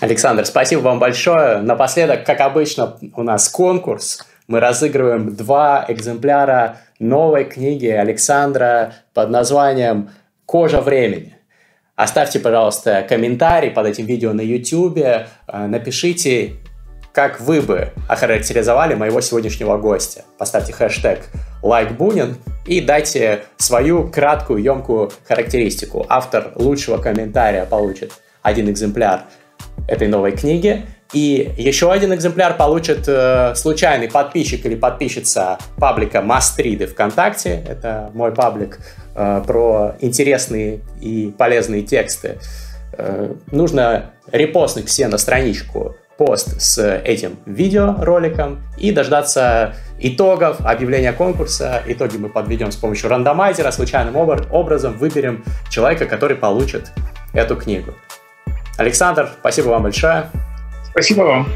Александр, 0.00 0.46
спасибо 0.46 0.80
вам 0.80 0.98
большое. 0.98 1.58
Напоследок, 1.58 2.24
как 2.24 2.40
обычно, 2.40 2.98
у 3.14 3.22
нас 3.22 3.48
конкурс. 3.48 4.24
Мы 4.46 4.60
разыгрываем 4.60 5.34
два 5.34 5.84
экземпляра 5.88 6.78
новой 6.98 7.44
книги 7.44 7.88
Александра 7.88 8.94
под 9.12 9.30
названием 9.30 10.10
«Кожа 10.44 10.80
времени». 10.80 11.36
Оставьте, 11.96 12.38
пожалуйста, 12.38 13.04
комментарий 13.08 13.70
под 13.70 13.86
этим 13.86 14.04
видео 14.04 14.34
на 14.34 14.42
YouTube. 14.42 14.98
Э, 14.98 15.26
напишите, 15.48 16.56
как 17.12 17.40
вы 17.40 17.62
бы 17.62 17.92
охарактеризовали 18.06 18.94
моего 18.94 19.22
сегодняшнего 19.22 19.78
гостя. 19.78 20.24
Поставьте 20.38 20.74
хэштег 20.74 21.20
«Лайк 21.62 21.90
и 22.66 22.80
дайте 22.80 23.44
свою 23.56 24.08
краткую, 24.08 24.62
емкую 24.62 25.10
характеристику. 25.26 26.04
Автор 26.08 26.52
лучшего 26.56 26.98
комментария 26.98 27.64
получит 27.64 28.12
один 28.42 28.68
экземпляр 28.70 29.24
этой 29.88 30.08
новой 30.08 30.32
книги. 30.32 30.86
И 31.12 31.52
еще 31.56 31.92
один 31.92 32.12
экземпляр 32.12 32.56
получит 32.56 33.04
э, 33.06 33.54
случайный 33.54 34.08
подписчик 34.08 34.66
или 34.66 34.74
подписчица 34.74 35.58
паблика 35.78 36.20
Мастриды 36.20 36.86
ВКонтакте. 36.88 37.64
Это 37.68 38.10
мой 38.12 38.32
паблик 38.32 38.80
э, 39.14 39.42
про 39.46 39.94
интересные 40.00 40.80
и 41.00 41.32
полезные 41.38 41.82
тексты. 41.82 42.38
Э, 42.98 43.32
нужно 43.52 44.10
репостнуть 44.32 44.88
все 44.88 45.06
на 45.06 45.16
страничку 45.16 45.94
пост 46.16 46.60
с 46.60 47.00
этим 47.04 47.38
видеороликом 47.46 48.62
и 48.78 48.90
дождаться 48.90 49.74
итогов 49.98 50.60
объявления 50.60 51.12
конкурса. 51.12 51.82
Итоги 51.86 52.16
мы 52.16 52.28
подведем 52.28 52.70
с 52.70 52.76
помощью 52.76 53.08
рандомайзера, 53.10 53.70
случайным 53.70 54.16
образом 54.16 54.94
выберем 54.94 55.44
человека, 55.68 56.06
который 56.06 56.36
получит 56.36 56.90
эту 57.32 57.56
книгу. 57.56 57.94
Александр, 58.78 59.30
спасибо 59.40 59.68
вам 59.68 59.84
большое. 59.84 60.30
Спасибо 60.90 61.22
вам. 61.22 61.48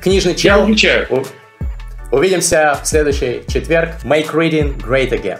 Книжный 0.00 0.34
чел. 0.34 0.58
Я 0.58 0.62
увлечаю. 0.62 1.24
Увидимся 2.10 2.78
в 2.82 2.86
следующий 2.86 3.42
четверг. 3.46 3.90
Make 4.04 4.32
reading 4.32 4.76
great 4.80 5.10
again. 5.10 5.38